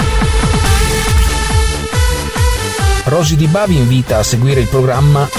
Rosy 3.06 3.36
Di 3.36 3.45
Bavi 3.45 3.76
invita 3.76 4.18
a 4.18 4.24
seguire 4.24 4.62
il 4.62 4.68
programma 4.68 5.30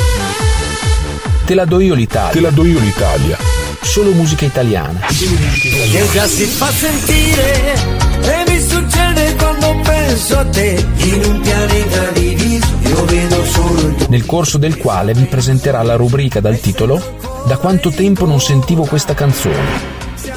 Te 1.44 1.54
la 1.54 1.64
do 1.64 1.80
io 1.80 1.94
l'Italia. 1.94 2.32
Te 2.32 2.40
la 2.40 2.50
do 2.50 2.64
io 2.64 2.78
l'Italia. 2.78 3.36
Solo 3.82 4.12
musica 4.12 4.44
italiana. 4.44 5.00
Che 5.06 6.08
già 6.12 6.26
si 6.28 6.44
fa 6.44 6.70
sentire 6.70 7.74
e 8.20 8.50
mi 8.50 8.60
succede 8.60 9.34
quando 9.34 9.80
penso 9.82 10.38
a 10.38 10.44
te 10.44 10.86
in 10.96 11.24
un 11.24 11.40
pianeta 11.40 12.10
diviso 12.10 12.66
io 12.82 13.04
vedo 13.04 13.44
solo 13.44 13.80
il 13.80 14.06
Nel 14.08 14.26
corso 14.26 14.58
del 14.58 14.76
quale 14.76 15.12
vi 15.12 15.24
presenterà 15.24 15.82
la 15.82 15.96
rubrica 15.96 16.40
dal 16.40 16.60
titolo 16.60 17.18
Da 17.46 17.56
quanto 17.56 17.90
tempo 17.90 18.26
non 18.26 18.40
sentivo 18.40 18.84
questa 18.84 19.14
canzone. 19.14 19.94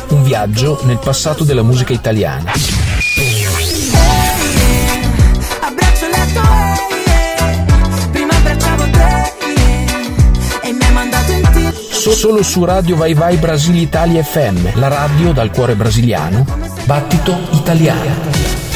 Un 0.10 0.24
viaggio 0.24 0.82
nel 0.84 0.98
passato 0.98 1.44
della 1.44 1.64
musica 1.64 1.94
italiana. 1.94 2.79
Solo 12.20 12.44
su 12.44 12.66
Radio 12.66 12.98
Vai 12.98 13.14
Vai 13.14 13.38
Brasil 13.38 13.78
Italia 13.78 14.22
FM, 14.22 14.76
la 14.76 14.90
radio 14.90 15.32
dal 15.32 15.50
cuore 15.52 15.74
brasiliano, 15.74 16.46
battito 16.84 17.34
italiano. 17.54 18.14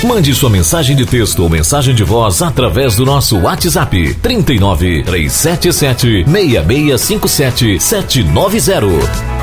Mande 0.04 0.34
sua 0.34 0.50
mensagem 0.50 0.96
de 0.96 1.06
texto 1.06 1.44
ou 1.44 1.50
mensagem 1.50 1.94
de 1.94 2.06
voz 2.06 2.42
através 2.42 2.96
do 2.96 3.04
nosso 3.04 3.38
WhatsApp 3.38 4.14
39 4.22 5.04
377 5.04 6.24
6657 6.26 7.80
790. 7.82 9.43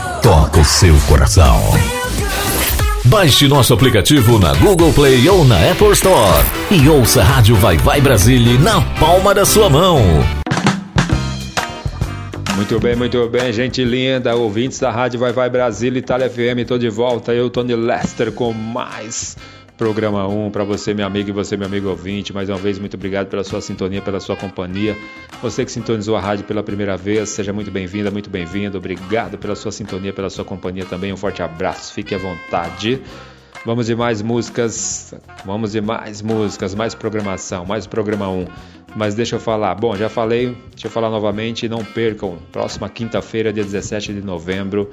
toca 0.21 0.59
o 0.59 0.65
seu 0.65 0.95
coração. 1.07 1.59
Baixe 3.05 3.47
nosso 3.47 3.73
aplicativo 3.73 4.37
na 4.37 4.53
Google 4.53 4.93
Play 4.93 5.27
ou 5.27 5.43
na 5.43 5.71
Apple 5.71 5.91
Store 5.93 6.45
e 6.69 6.87
ouça 6.87 7.21
a 7.21 7.23
Rádio 7.23 7.55
Vai 7.55 7.75
Vai 7.77 7.99
Brasília 7.99 8.59
na 8.59 8.79
palma 8.99 9.33
da 9.33 9.43
sua 9.45 9.67
mão. 9.67 9.99
Muito 12.55 12.79
bem, 12.79 12.95
muito 12.95 13.27
bem, 13.29 13.51
gente 13.51 13.83
linda, 13.83 14.35
ouvintes 14.35 14.79
da 14.79 14.91
Rádio 14.91 15.19
Vai 15.19 15.33
Vai 15.33 15.49
Brasília 15.49 15.97
Itália 15.97 16.29
FM, 16.29 16.67
tô 16.67 16.77
de 16.77 16.89
volta, 16.89 17.33
eu, 17.33 17.49
Tony 17.49 17.75
Lester, 17.75 18.31
com 18.31 18.53
mais 18.53 19.35
programa 19.81 20.27
1 20.27 20.51
para 20.51 20.63
você, 20.63 20.93
meu 20.93 21.07
amigo, 21.07 21.29
e 21.29 21.31
você, 21.31 21.57
meu 21.57 21.65
amigo 21.65 21.89
ouvinte. 21.89 22.31
Mais 22.31 22.47
uma 22.47 22.57
vez, 22.59 22.77
muito 22.77 22.93
obrigado 22.93 23.29
pela 23.29 23.43
sua 23.43 23.59
sintonia, 23.61 23.99
pela 23.99 24.19
sua 24.19 24.35
companhia. 24.35 24.95
Você 25.41 25.65
que 25.65 25.71
sintonizou 25.71 26.15
a 26.15 26.21
rádio 26.21 26.45
pela 26.45 26.61
primeira 26.61 26.95
vez, 26.95 27.29
seja 27.29 27.51
muito 27.51 27.71
bem-vinda, 27.71 28.11
muito 28.11 28.29
bem-vindo. 28.29 28.77
Obrigado 28.77 29.39
pela 29.39 29.55
sua 29.55 29.71
sintonia, 29.71 30.13
pela 30.13 30.29
sua 30.29 30.45
companhia 30.45 30.85
também. 30.85 31.11
Um 31.11 31.17
forte 31.17 31.41
abraço, 31.41 31.93
fique 31.93 32.13
à 32.13 32.19
vontade. 32.19 33.01
Vamos 33.65 33.87
de 33.87 33.95
mais 33.95 34.21
músicas, 34.21 35.15
vamos 35.43 35.71
de 35.71 35.81
mais 35.81 36.21
músicas, 36.21 36.75
mais 36.75 36.93
programação, 36.93 37.65
mais 37.65 37.87
programa 37.87 38.29
1. 38.29 38.45
Mas 38.95 39.15
deixa 39.15 39.37
eu 39.37 39.39
falar, 39.39 39.73
bom, 39.73 39.95
já 39.95 40.09
falei, 40.09 40.55
deixa 40.71 40.87
eu 40.87 40.91
falar 40.91 41.09
novamente, 41.09 41.67
não 41.67 41.83
percam, 41.83 42.37
próxima 42.51 42.87
quinta-feira, 42.87 43.51
dia 43.51 43.63
17 43.63 44.13
de 44.13 44.21
novembro, 44.21 44.91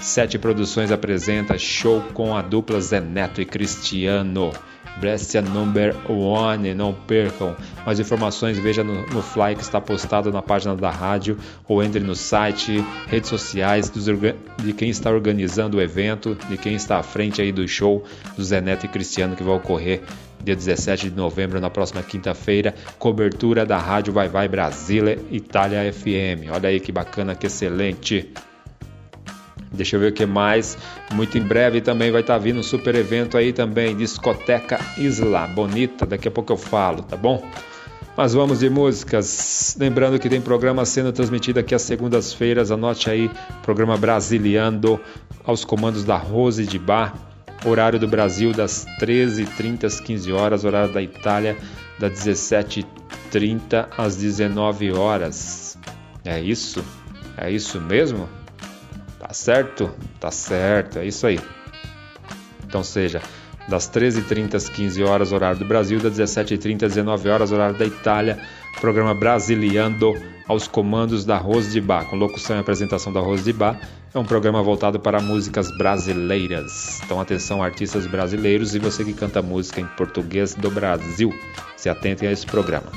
Sete 0.00 0.38
Produções 0.38 0.90
apresenta 0.92 1.56
show 1.56 2.00
com 2.12 2.36
a 2.36 2.42
dupla 2.42 2.80
Zé 2.80 3.00
Neto 3.00 3.40
e 3.40 3.44
Cristiano. 3.44 4.52
Brescia 5.00 5.42
Number 5.42 5.94
One, 6.08 6.72
não 6.74 6.92
percam. 6.92 7.56
Mais 7.84 7.98
informações 7.98 8.58
veja 8.58 8.84
no, 8.84 9.06
no 9.06 9.22
fly 9.22 9.56
que 9.56 9.62
está 9.62 9.80
postado 9.80 10.30
na 10.30 10.40
página 10.40 10.76
da 10.76 10.90
rádio 10.90 11.36
ou 11.66 11.82
entre 11.82 12.00
no 12.00 12.14
site, 12.14 12.84
redes 13.08 13.28
sociais 13.28 13.90
dos, 13.90 14.04
de 14.04 14.72
quem 14.72 14.90
está 14.90 15.10
organizando 15.10 15.78
o 15.78 15.82
evento, 15.82 16.36
de 16.48 16.56
quem 16.56 16.74
está 16.74 16.98
à 16.98 17.02
frente 17.02 17.42
aí 17.42 17.50
do 17.50 17.66
show 17.66 18.04
do 18.36 18.44
Zé 18.44 18.60
Neto 18.60 18.86
e 18.86 18.88
Cristiano 18.88 19.34
que 19.34 19.42
vai 19.42 19.56
ocorrer 19.56 20.02
dia 20.44 20.54
17 20.54 21.08
de 21.08 21.16
novembro, 21.16 21.58
na 21.58 21.70
próxima 21.70 22.02
quinta-feira, 22.02 22.74
cobertura 22.98 23.64
da 23.64 23.78
rádio 23.78 24.12
Vai 24.12 24.28
Vai 24.28 24.46
Brasília 24.46 25.18
Itália 25.30 25.90
FM. 25.90 26.52
Olha 26.52 26.68
aí 26.68 26.78
que 26.78 26.92
bacana, 26.92 27.34
que 27.34 27.46
excelente. 27.46 28.30
Deixa 29.74 29.96
eu 29.96 30.00
ver 30.00 30.12
o 30.12 30.14
que 30.14 30.26
mais. 30.26 30.78
Muito 31.12 31.36
em 31.36 31.42
breve 31.42 31.80
também 31.80 32.10
vai 32.10 32.20
estar 32.20 32.38
vindo 32.38 32.60
um 32.60 32.62
super 32.62 32.94
evento 32.94 33.36
aí 33.36 33.52
também, 33.52 33.96
Discoteca 33.96 34.80
Isla 34.96 35.46
Bonita. 35.46 36.06
Daqui 36.06 36.28
a 36.28 36.30
pouco 36.30 36.52
eu 36.52 36.56
falo, 36.56 37.02
tá 37.02 37.16
bom? 37.16 37.46
Mas 38.16 38.32
vamos 38.32 38.60
de 38.60 38.70
músicas. 38.70 39.76
Lembrando 39.78 40.18
que 40.18 40.28
tem 40.28 40.40
programa 40.40 40.84
sendo 40.84 41.12
transmitido 41.12 41.58
aqui 41.58 41.74
às 41.74 41.82
segundas-feiras. 41.82 42.70
Anote 42.70 43.10
aí, 43.10 43.28
programa 43.62 43.96
Brasiliando, 43.96 45.00
aos 45.44 45.64
comandos 45.64 46.04
da 46.04 46.16
Rose 46.16 46.64
de 46.64 46.78
Bar. 46.78 47.14
Horário 47.64 47.98
do 47.98 48.06
Brasil 48.06 48.52
das 48.52 48.86
13h30 49.00 49.84
às 49.84 49.98
15 49.98 50.32
horas. 50.32 50.64
Horário 50.64 50.92
da 50.92 51.02
Itália 51.02 51.56
das 51.98 52.12
17h30 52.24 53.88
às 53.96 54.16
19 54.16 54.92
horas. 54.92 55.76
É 56.24 56.40
isso? 56.40 56.84
É 57.36 57.50
isso 57.50 57.80
mesmo? 57.80 58.28
Tá 59.26 59.32
certo? 59.32 59.90
Tá 60.20 60.30
certo, 60.30 60.98
é 60.98 61.06
isso 61.06 61.26
aí. 61.26 61.40
Então 62.66 62.84
seja 62.84 63.22
das 63.66 63.88
13h30 63.88 64.54
às 64.54 64.68
15 64.68 65.02
horas, 65.02 65.32
horário 65.32 65.58
do 65.58 65.64
Brasil, 65.64 65.98
das 65.98 66.18
17h30 66.18 66.82
às 66.84 66.92
19 66.92 67.30
horas, 67.30 67.50
horário 67.50 67.74
da 67.74 67.86
Itália, 67.86 68.38
programa 68.82 69.14
Brasiliando 69.14 70.12
aos 70.46 70.68
comandos 70.68 71.24
da 71.24 71.38
Rose 71.38 71.70
de 71.70 71.80
Bar, 71.80 72.04
com 72.04 72.16
locução 72.16 72.56
e 72.56 72.60
apresentação 72.60 73.10
da 73.14 73.20
Rose 73.20 73.42
de 73.42 73.54
Bar. 73.54 73.80
É 74.14 74.18
um 74.18 74.26
programa 74.26 74.62
voltado 74.62 75.00
para 75.00 75.18
músicas 75.22 75.74
brasileiras. 75.78 77.00
Então 77.02 77.18
atenção 77.18 77.62
artistas 77.62 78.06
brasileiros 78.06 78.74
e 78.74 78.78
você 78.78 79.02
que 79.02 79.14
canta 79.14 79.40
música 79.40 79.80
em 79.80 79.86
português 79.86 80.54
do 80.54 80.70
Brasil, 80.70 81.32
se 81.78 81.88
atentem 81.88 82.28
a 82.28 82.32
esse 82.32 82.44
programa. 82.44 82.92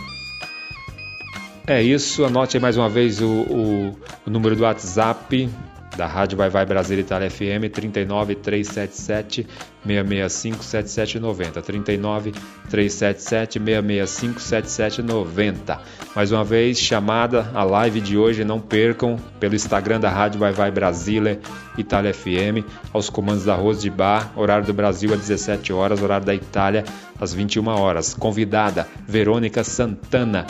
É 1.65 1.81
isso, 1.81 2.25
anote 2.25 2.59
mais 2.59 2.75
uma 2.75 2.89
vez 2.89 3.21
o, 3.21 3.27
o, 3.27 3.97
o 4.25 4.29
número 4.29 4.57
do 4.57 4.63
WhatsApp 4.63 5.49
da 5.97 6.05
Rádio 6.05 6.37
Vai 6.37 6.49
Vai 6.49 6.65
Brasil 6.65 6.99
Itália 6.99 7.29
FM 7.29 7.73
39 7.73 8.35
377 8.35 9.47
665 9.87 10.63
7790 10.63 11.61
39 11.61 12.31
377 12.69 13.59
665 13.59 14.39
7790 14.39 15.81
Mais 16.15 16.31
uma 16.31 16.43
vez, 16.43 16.79
chamada 16.79 17.49
a 17.53 17.63
live 17.63 18.01
de 18.01 18.17
hoje, 18.17 18.43
não 18.43 18.59
percam 18.59 19.17
pelo 19.39 19.55
Instagram 19.55 19.99
da 19.99 20.09
Rádio 20.09 20.39
Vai 20.39 20.51
Vai 20.51 20.71
Brasília 20.71 21.39
Itália 21.77 22.13
FM, 22.13 22.65
aos 22.91 23.09
comandos 23.09 23.45
da 23.45 23.55
Rose 23.55 23.81
de 23.81 23.89
Bar, 23.89 24.31
horário 24.35 24.65
do 24.65 24.73
Brasil 24.73 25.13
às 25.13 25.19
17 25.19 25.71
horas, 25.71 26.01
horário 26.01 26.25
da 26.25 26.33
Itália 26.33 26.83
às 27.19 27.33
21 27.33 27.67
horas. 27.67 28.13
Convidada 28.13 28.87
Verônica 29.07 29.63
Santana, 29.63 30.47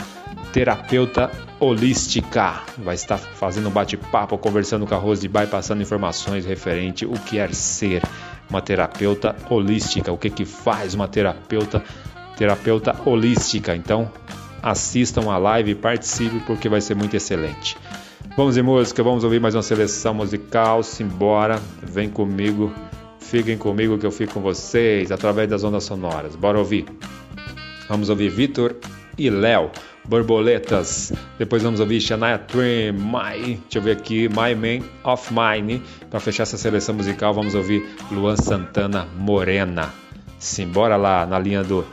terapeuta 0.52 1.30
holística. 1.60 2.62
Vai 2.78 2.94
estar 2.94 3.18
fazendo 3.18 3.68
um 3.68 3.72
bate-papo, 3.72 4.38
conversando 4.38 4.86
com 4.86 4.94
a 4.94 4.98
Rose 4.98 5.20
de 5.20 5.28
Bar 5.28 5.44
e 5.44 5.48
passando 5.48 5.82
informações 5.82 6.46
referente 6.46 7.04
o 7.04 7.12
que 7.12 7.38
é 7.38 7.48
ser 7.48 8.02
uma 8.48 8.60
terapeuta 8.60 9.36
holística, 9.50 10.12
o 10.12 10.18
que 10.18 10.30
que 10.30 10.44
faz 10.44 10.94
uma 10.94 11.08
terapeuta 11.08 11.82
terapeuta 12.36 12.94
holística. 13.04 13.74
Então, 13.74 14.10
assistam 14.62 15.30
a 15.30 15.36
live 15.36 15.72
e 15.72 15.74
participe 15.74 16.38
porque 16.46 16.68
vai 16.68 16.80
ser 16.80 16.94
muito 16.94 17.16
excelente. 17.16 17.76
Vamos 18.36 18.56
em 18.56 18.62
música, 18.62 19.02
vamos 19.02 19.24
ouvir 19.24 19.40
mais 19.40 19.56
uma 19.56 19.62
seleção 19.62 20.14
musical. 20.14 20.82
Simbora, 20.84 21.60
vem 21.82 22.08
comigo. 22.08 22.72
Fiquem 23.18 23.58
comigo 23.58 23.98
que 23.98 24.06
eu 24.06 24.12
fico 24.12 24.34
com 24.34 24.40
vocês 24.40 25.10
através 25.10 25.50
das 25.50 25.64
ondas 25.64 25.84
sonoras. 25.84 26.36
Bora 26.36 26.58
ouvir. 26.58 26.86
Vamos 27.88 28.08
ouvir 28.08 28.30
Vitor 28.30 28.76
e 29.18 29.28
Léo, 29.28 29.70
Borboletas. 30.08 31.12
Depois 31.38 31.62
vamos 31.62 31.80
ouvir 31.80 32.00
Shania 32.00 32.38
Twain, 32.38 32.92
My, 32.92 33.56
deixa 33.56 33.78
eu 33.78 33.82
ver 33.82 33.92
aqui, 33.92 34.28
My 34.28 34.54
Man 34.54 34.84
of 35.04 35.32
Mine. 35.32 35.82
Para 36.10 36.18
fechar 36.18 36.44
essa 36.44 36.56
seleção 36.56 36.94
musical, 36.94 37.34
vamos 37.34 37.54
ouvir 37.54 37.86
Luan 38.10 38.36
Santana, 38.36 39.06
Morena. 39.16 39.92
Simbora 40.38 40.96
lá 40.96 41.26
na 41.26 41.38
linha 41.38 41.62
do 41.62 41.84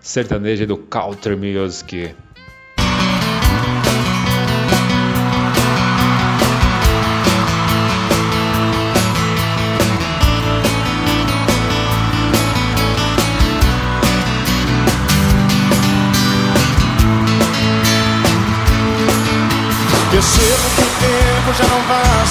sertanejo 0.00 0.62
e 0.62 0.66
do 0.66 0.76
country 0.76 1.34
music. 1.34 2.14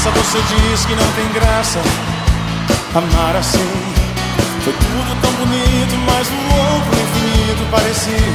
Passa. 0.04 0.12
Você 0.12 0.38
diz 0.42 0.86
que 0.86 0.96
não 0.96 1.12
tem 1.14 1.32
graça 1.34 1.80
amar 2.96 3.36
assim. 3.36 3.70
Foi 4.64 4.74
tudo 4.74 5.22
tão 5.22 5.32
bonito, 5.34 5.96
mas 6.06 6.28
o 6.28 6.40
outro 6.56 6.94
infinito 7.02 7.66
parecia 7.72 8.34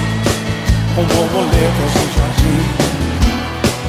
com 0.94 1.04
borboletas 1.04 1.94
no 1.94 2.06
jardim. 2.16 2.64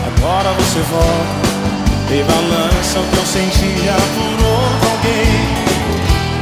Agora 0.07 0.53
você 0.53 0.79
volta 0.91 2.13
e 2.13 2.23
balança 2.23 2.99
o 2.99 3.03
que 3.03 3.17
eu 3.17 3.25
sentia 3.25 3.95
por 4.15 4.45
outro 4.45 4.89
alguém. 4.89 5.69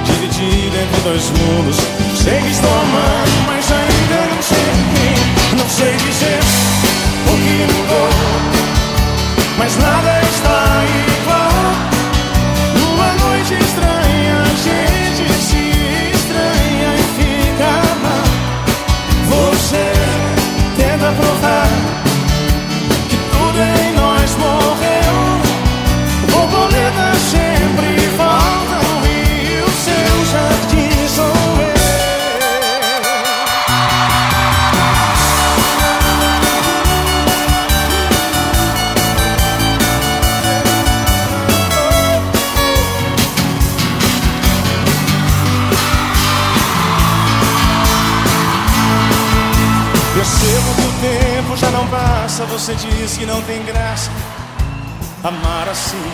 Dividido 0.05 0.77
entre 0.77 1.01
dois 1.01 1.29
mundos. 1.29 1.77
Sei 2.15 2.39
que 2.41 2.51
estou 2.51 2.71
amando, 2.71 3.47
mas 3.47 3.71
ainda 3.71 4.35
não 4.35 4.41
sei 4.41 4.67
quem. 4.93 5.57
Não 5.57 5.69
sei 5.69 5.95
dizer 5.97 6.39
o 7.25 7.37
que 7.37 7.73
mudou 7.73 8.57
mas 9.57 9.75
nada 9.77 10.16
Noite 13.49 13.63
estranha, 13.63 13.96
passa. 52.37 52.45
Você 52.45 52.75
diz 52.75 53.17
que 53.17 53.25
não 53.25 53.41
tem 53.41 53.63
graça. 53.63 54.11
Amar 55.23 55.67
assim 55.69 56.11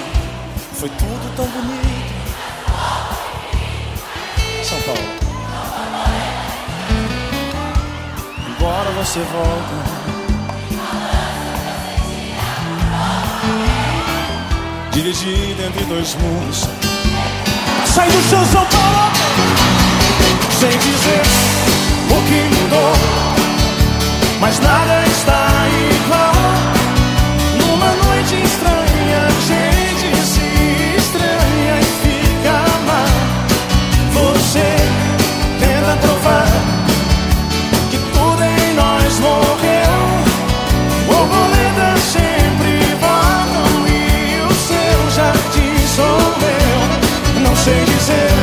foi 0.80 0.90
tudo 0.90 1.36
tão 1.36 1.46
bonito. 1.46 2.14
São 4.64 4.82
Paulo. 4.82 5.10
Agora 8.58 8.92
você 8.92 9.20
volta. 9.20 9.94
Dividido 14.92 15.64
entre 15.64 15.84
dois 15.86 16.16
mundos. 16.16 16.68
Sai 17.94 18.10
do 18.10 18.30
chão, 18.30 18.46
São 18.46 18.66
Paulo. 18.66 19.12
Sem 20.60 20.70
dizer 20.70 21.22
o 22.10 22.22
que 22.28 22.62
mudou. 22.62 23.23
Mas 24.44 24.60
nada 24.60 25.02
está 25.06 25.48
igual. 25.96 26.34
Numa 27.60 27.92
noite 28.04 28.36
estranha, 28.44 29.20
a 29.26 29.32
gente 29.50 30.26
se 30.26 30.96
estranha 30.98 31.80
e 31.80 31.86
fica 32.04 32.58
mal. 32.86 33.14
Você 34.12 34.76
tenta 35.62 35.96
provar 35.96 36.52
que 37.90 37.98
tudo 38.12 38.44
em 38.44 38.74
nós 38.74 39.20
morreu. 39.20 39.96
Borboletas 41.08 42.02
sempre 42.02 42.98
voltam 43.00 43.88
e 43.88 44.42
o 44.42 44.54
seu 44.54 45.12
jardim 45.16 45.88
sou 45.96 46.20
eu. 46.44 47.44
Não 47.44 47.56
sei 47.56 47.86
dizer 47.86 48.43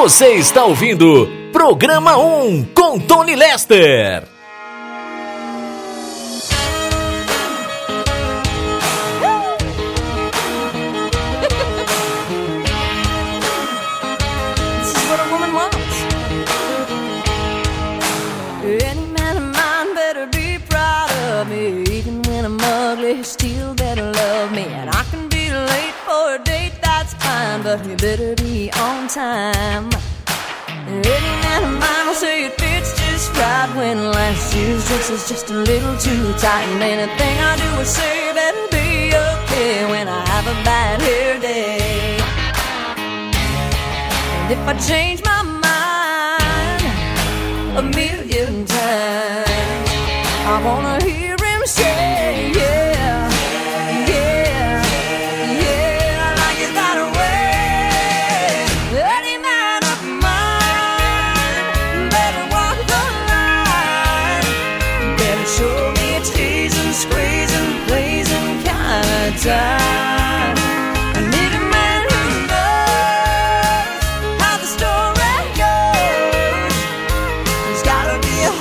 Você 0.00 0.28
está 0.36 0.64
ouvindo 0.64 1.28
Programa 1.52 2.16
1 2.16 2.64
com 2.74 2.98
Tony 2.98 3.36
Lester. 3.36 4.29
Anything 37.00 37.36
I 37.40 37.56
do 37.56 37.80
or 37.80 37.84
say 37.84 38.32
better 38.34 38.66
be 38.76 39.08
okay 39.28 39.86
when 39.90 40.06
I 40.06 40.20
have 40.32 40.46
a 40.46 40.56
bad 40.68 41.00
hair 41.00 41.40
day. 41.40 42.18
And 44.40 44.52
if 44.52 44.60
I 44.68 44.74
change 44.86 45.24
my 45.24 45.39
time. 69.42 70.56
I 71.16 71.20
need 71.32 71.52
a 71.56 71.62
man 71.74 72.00
who 72.10 72.20
knows 72.50 74.04
how 74.42 74.56
the 74.60 74.68
story 74.76 75.32
goes. 75.56 76.76
There's 77.64 77.84
gotta 77.92 78.16
be 78.20 78.36
a 78.44 78.52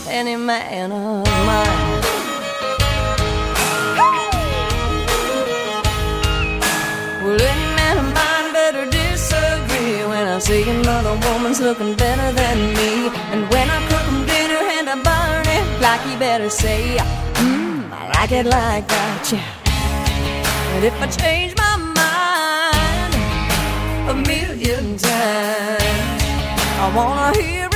Any 0.07 0.35
man 0.35 0.91
of 0.91 1.25
mine. 1.47 2.01
Well, 7.23 7.41
any 7.41 7.67
man 7.79 7.95
of 8.03 8.07
mine 8.13 8.47
better 8.53 8.85
disagree 8.85 10.05
when 10.11 10.27
I 10.27 10.37
woman's 11.25 11.59
looking 11.59 11.95
back. 11.95 12.06
Like 18.29 18.45
it 18.45 18.49
like 18.49 18.87
that, 18.89 19.31
yeah. 19.31 20.75
And 20.75 20.83
if 20.83 21.01
I 21.01 21.07
change 21.07 21.55
my 21.55 21.77
mind 21.95 23.13
a 24.09 24.13
million 24.27 24.97
times, 24.97 26.23
I 26.83 26.91
wanna 26.93 27.41
hear 27.41 27.66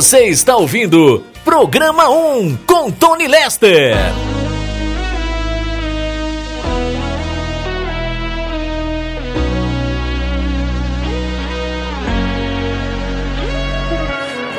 Você 0.00 0.28
está 0.28 0.56
ouvindo 0.56 1.22
Programa 1.44 2.08
1 2.08 2.56
com 2.66 2.90
Tony 2.90 3.28
Lester. 3.28 3.94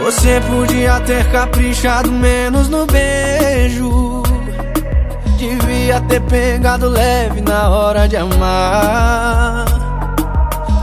Você 0.03 0.39
podia 0.41 0.99
ter 0.99 1.31
caprichado 1.31 2.11
menos 2.11 2.69
no 2.69 2.85
beijo. 2.85 4.21
Devia 5.39 6.01
ter 6.01 6.21
pegado 6.21 6.87
leve 6.87 7.41
na 7.41 7.67
hora 7.67 8.07
de 8.07 8.15
amar. 8.15 9.65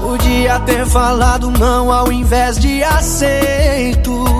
Podia 0.01 0.59
ter 0.59 0.85
falado 0.85 1.49
não 1.49 1.93
ao 1.93 2.11
invés 2.11 2.59
de 2.59 2.83
aceito. 2.83 4.38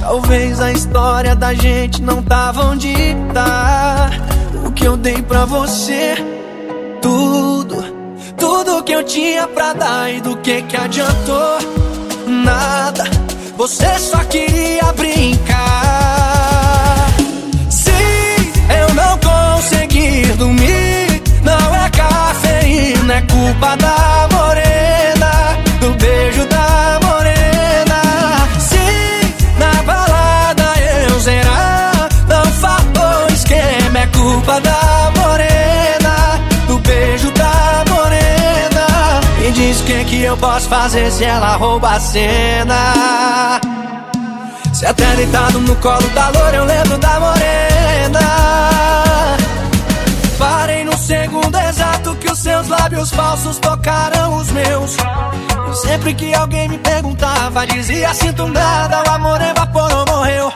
Talvez 0.00 0.60
a 0.60 0.72
história 0.72 1.36
da 1.36 1.52
gente 1.52 2.00
não 2.02 2.22
tava 2.22 2.64
onde 2.64 2.92
tá. 3.34 4.10
O 4.66 4.72
que 4.72 4.84
eu 4.86 4.96
dei 4.96 5.20
pra 5.22 5.44
você, 5.44 6.14
tudo, 7.02 7.76
tudo 8.36 8.82
que 8.82 8.92
eu 8.92 9.04
tinha 9.04 9.46
pra 9.46 9.74
dar 9.74 10.10
e 10.10 10.20
do 10.20 10.36
que 10.38 10.62
que 10.62 10.76
adiantou? 10.76 11.58
Nada, 12.26 13.04
você 13.56 13.98
só 13.98 14.18
queria 14.24 14.90
brincar. 14.94 15.60
Se 17.68 17.90
eu 18.80 18.94
não 18.94 19.18
conseguir 19.18 20.34
dormir, 20.36 21.22
não 21.44 21.76
é 21.76 21.90
cafeína, 21.90 23.14
é 23.14 23.20
culpa 23.22 23.76
da 23.76 23.99
eu 40.30 40.36
posso 40.36 40.68
fazer 40.68 41.10
se 41.10 41.24
ela 41.24 41.56
rouba 41.56 41.90
a 41.90 42.00
cena. 42.00 43.60
Se 44.72 44.86
até 44.86 45.16
deitado 45.16 45.58
no 45.60 45.74
colo 45.76 46.08
da 46.10 46.28
loura 46.28 46.56
eu 46.56 46.64
lembro 46.64 46.98
da 46.98 47.20
morena. 47.20 48.20
Parei 50.38 50.84
no 50.84 50.96
segundo 50.96 51.58
exato 51.58 52.14
que 52.16 52.30
os 52.30 52.38
seus 52.38 52.68
lábios 52.68 53.10
falsos 53.10 53.58
tocaram 53.58 54.36
os 54.36 54.50
meus. 54.52 54.96
E 54.96 55.76
sempre 55.76 56.14
que 56.14 56.32
alguém 56.32 56.68
me 56.68 56.78
perguntava 56.78 57.66
dizia 57.66 58.12
sinto 58.12 58.46
nada 58.48 59.02
O 59.06 59.10
amor 59.10 59.40
evaporou, 59.40 60.04
morreu. 60.06 60.52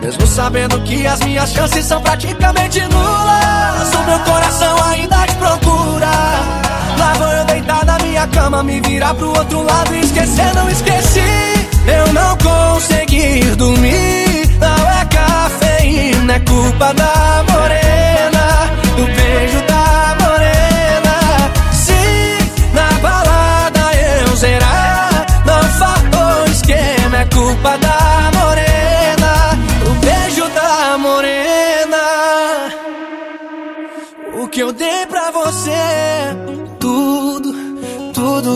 Mesmo 0.00 0.26
sabendo 0.26 0.80
que 0.82 1.06
as 1.06 1.20
minhas 1.20 1.50
chances 1.50 1.84
são 1.86 2.02
praticamente 2.02 2.80
nulas 2.80 3.94
O 3.94 4.02
meu 4.06 4.18
coração 4.20 4.82
ainda 4.84 5.26
te 5.26 5.34
procura 5.36 6.63
Lá 6.98 7.12
vou 7.14 7.28
eu 7.28 7.44
deitar 7.44 7.84
na 7.84 7.98
minha 7.98 8.26
cama 8.28 8.62
Me 8.62 8.80
virar 8.80 9.14
pro 9.14 9.28
outro 9.28 9.62
lado 9.62 9.94
e 9.94 10.00
esquecer, 10.00 10.54
não 10.54 10.68
esqueci 10.70 11.54
eu 11.86 12.12
não 12.14 12.36
consegui 12.38 13.40
dormir, 13.56 14.48
não 14.58 14.90
é 14.90 15.04
cafeína, 15.04 16.34
é 16.34 16.40
culpa 16.40 16.94
da 16.94 17.44
morena, 17.50 18.70
do 18.96 19.04
beijo 19.04 19.60
da 19.66 20.16
morena. 20.24 21.52
Se 21.72 22.72
na 22.72 22.90
balada 23.00 23.94
eu 23.96 24.36
zerar, 24.36 25.26
não 25.44 25.62
faltou 25.62 26.44
esquema, 26.52 27.18
é 27.18 27.24
culpa 27.26 27.76
da 27.76 28.03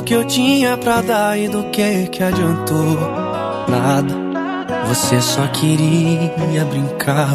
que 0.09 0.15
eu 0.15 0.25
tinha 0.25 0.75
pra 0.79 1.03
dar 1.03 1.39
e 1.39 1.49
do 1.49 1.65
que 1.65 2.07
que 2.07 2.23
adiantou? 2.23 2.99
Nada, 3.69 4.15
você 4.87 5.21
só 5.21 5.47
queria 5.49 6.65
brincar. 6.65 7.29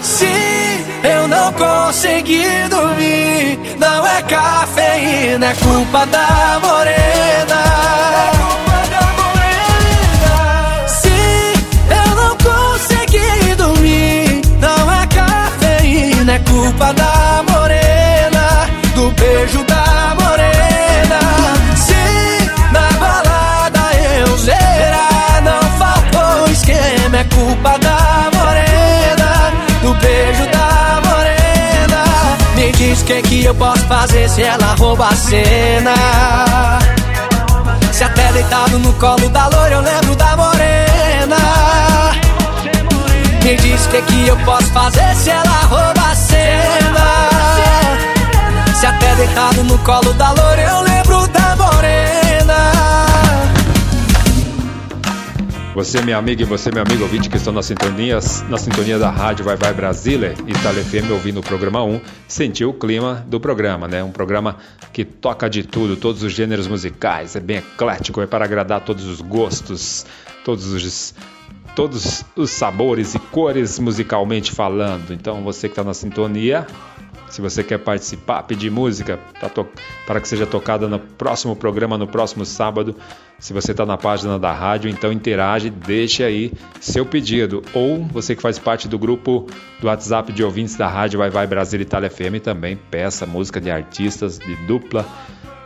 Se 0.00 0.28
eu 1.02 1.26
não 1.26 1.52
conseguir 1.54 2.68
dormir, 2.68 3.58
não 3.80 4.06
é 4.06 4.22
cafeína, 4.22 5.46
é 5.46 5.54
culpa 5.54 6.06
da 6.06 6.60
morena. 6.62 7.64
Se 10.86 11.08
eu 11.90 12.14
não 12.14 12.36
conseguir 12.36 13.56
dormir, 13.56 14.40
não 14.60 14.78
é 27.18 27.24
culpa 27.24 27.76
da 27.78 28.30
morena, 28.32 29.52
do 29.82 29.94
beijo 29.94 30.46
da 30.52 31.00
morena. 31.04 32.04
Me 32.54 32.70
diz 32.72 33.00
o 33.00 33.04
que, 33.04 33.22
que 33.22 33.44
eu 33.44 33.54
posso 33.54 33.82
fazer 33.86 34.28
se 34.28 34.42
ela 34.42 34.76
rouba 34.78 35.08
a 35.08 35.16
cena. 35.16 35.94
Se 37.92 38.04
até 38.04 38.22
tá 38.22 38.32
deitado 38.32 38.78
no 38.78 38.92
colo 38.94 39.28
da 39.30 39.48
loira 39.48 39.74
eu 39.74 39.80
lembro 39.80 40.14
da 40.14 40.36
morena. 40.36 41.36
Me 43.42 43.56
diz 43.56 43.86
o 43.86 43.88
que, 43.88 44.02
que 44.02 44.28
eu 44.28 44.36
posso 44.38 44.66
fazer 44.66 45.14
se 45.16 45.30
ela 45.30 45.60
rouba 45.64 46.12
a 46.12 46.14
cena. 46.14 47.28
Se 48.78 48.86
até 48.86 49.08
tá 49.08 49.14
deitado 49.14 49.64
no 49.64 49.78
colo 49.78 50.12
da 50.14 50.30
loira 50.30 50.62
eu 50.62 50.80
lembro 50.82 51.26
da 51.28 51.56
morena. 51.56 52.07
Você, 55.78 56.02
minha 56.02 56.16
amiga, 56.16 56.42
e 56.42 56.44
você, 56.44 56.72
meu 56.72 56.82
amigo 56.82 57.04
ouvinte 57.04 57.30
que 57.30 57.36
estão 57.36 57.52
na 57.52 57.62
sintonia, 57.62 58.18
na 58.48 58.58
sintonia 58.58 58.98
da 58.98 59.10
rádio 59.10 59.44
Vai 59.44 59.54
Vai 59.54 59.72
Brasília, 59.72 60.34
Itália 60.44 60.82
FM, 60.82 61.08
ouvindo 61.12 61.38
o 61.38 61.40
programa 61.40 61.84
1, 61.84 62.00
sentiu 62.26 62.70
o 62.70 62.74
clima 62.74 63.24
do 63.28 63.38
programa, 63.38 63.86
né? 63.86 64.02
Um 64.02 64.10
programa 64.10 64.56
que 64.92 65.04
toca 65.04 65.48
de 65.48 65.62
tudo, 65.62 65.96
todos 65.96 66.24
os 66.24 66.32
gêneros 66.32 66.66
musicais, 66.66 67.36
é 67.36 67.40
bem 67.40 67.58
eclético, 67.58 68.20
é 68.20 68.26
para 68.26 68.44
agradar 68.44 68.80
todos 68.80 69.04
os 69.04 69.20
gostos, 69.20 70.04
todos 70.44 70.66
os 70.66 71.14
todos 71.76 72.24
os 72.34 72.50
sabores 72.50 73.14
e 73.14 73.20
cores 73.20 73.78
musicalmente 73.78 74.50
falando. 74.50 75.12
Então, 75.12 75.44
você 75.44 75.68
que 75.68 75.72
está 75.74 75.84
na 75.84 75.94
sintonia, 75.94 76.66
se 77.30 77.40
você 77.40 77.62
quer 77.62 77.78
participar, 77.78 78.42
pedir 78.42 78.70
música 78.70 79.18
para 80.06 80.20
que 80.20 80.28
seja 80.28 80.46
tocada 80.46 80.88
no 80.88 80.98
próximo 80.98 81.54
programa, 81.54 81.98
no 81.98 82.06
próximo 82.06 82.44
sábado, 82.44 82.96
se 83.38 83.52
você 83.52 83.72
está 83.72 83.86
na 83.86 83.96
página 83.96 84.38
da 84.38 84.52
rádio, 84.52 84.90
então 84.90 85.12
interage, 85.12 85.70
deixe 85.70 86.24
aí 86.24 86.52
seu 86.80 87.06
pedido. 87.06 87.62
Ou 87.74 88.04
você 88.04 88.34
que 88.34 88.42
faz 88.42 88.58
parte 88.58 88.88
do 88.88 88.98
grupo 88.98 89.46
do 89.80 89.86
WhatsApp 89.86 90.32
de 90.32 90.42
ouvintes 90.42 90.76
da 90.76 90.88
rádio 90.88 91.18
Vai 91.18 91.30
Vai 91.30 91.46
Brasil 91.46 91.80
Itália 91.80 92.10
FM, 92.10 92.42
também 92.42 92.76
peça 92.76 93.26
música 93.26 93.60
de 93.60 93.70
artistas, 93.70 94.38
de 94.38 94.56
dupla, 94.66 95.06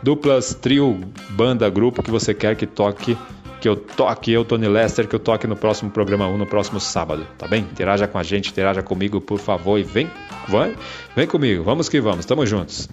duplas, 0.03 0.53
trio, 0.53 0.99
banda, 1.29 1.69
grupo 1.69 2.03
que 2.03 2.11
você 2.11 2.33
quer 2.33 2.55
que 2.55 2.67
toque 2.67 3.17
que 3.63 3.69
eu 3.69 3.77
toque, 3.77 4.29
eu, 4.29 4.43
Tony 4.43 4.67
Lester, 4.67 5.07
que 5.07 5.15
eu 5.15 5.19
toque 5.19 5.47
no 5.47 5.55
próximo 5.55 5.89
programa 5.89 6.27
1, 6.27 6.37
no 6.37 6.45
próximo 6.45 6.81
sábado, 6.81 7.25
tá 7.37 7.47
bem? 7.47 7.61
Interaja 7.61 8.05
com 8.09 8.17
a 8.17 8.23
gente, 8.23 8.49
interaja 8.49 8.83
comigo, 8.83 9.21
por 9.21 9.39
favor, 9.39 9.79
e 9.79 9.83
vem, 9.83 10.11
vai, 10.47 10.75
vem 11.15 11.27
comigo, 11.27 11.63
vamos 11.63 11.89
que 11.89 11.99
vamos, 11.99 12.25
tamo 12.25 12.45
juntos. 12.45 12.89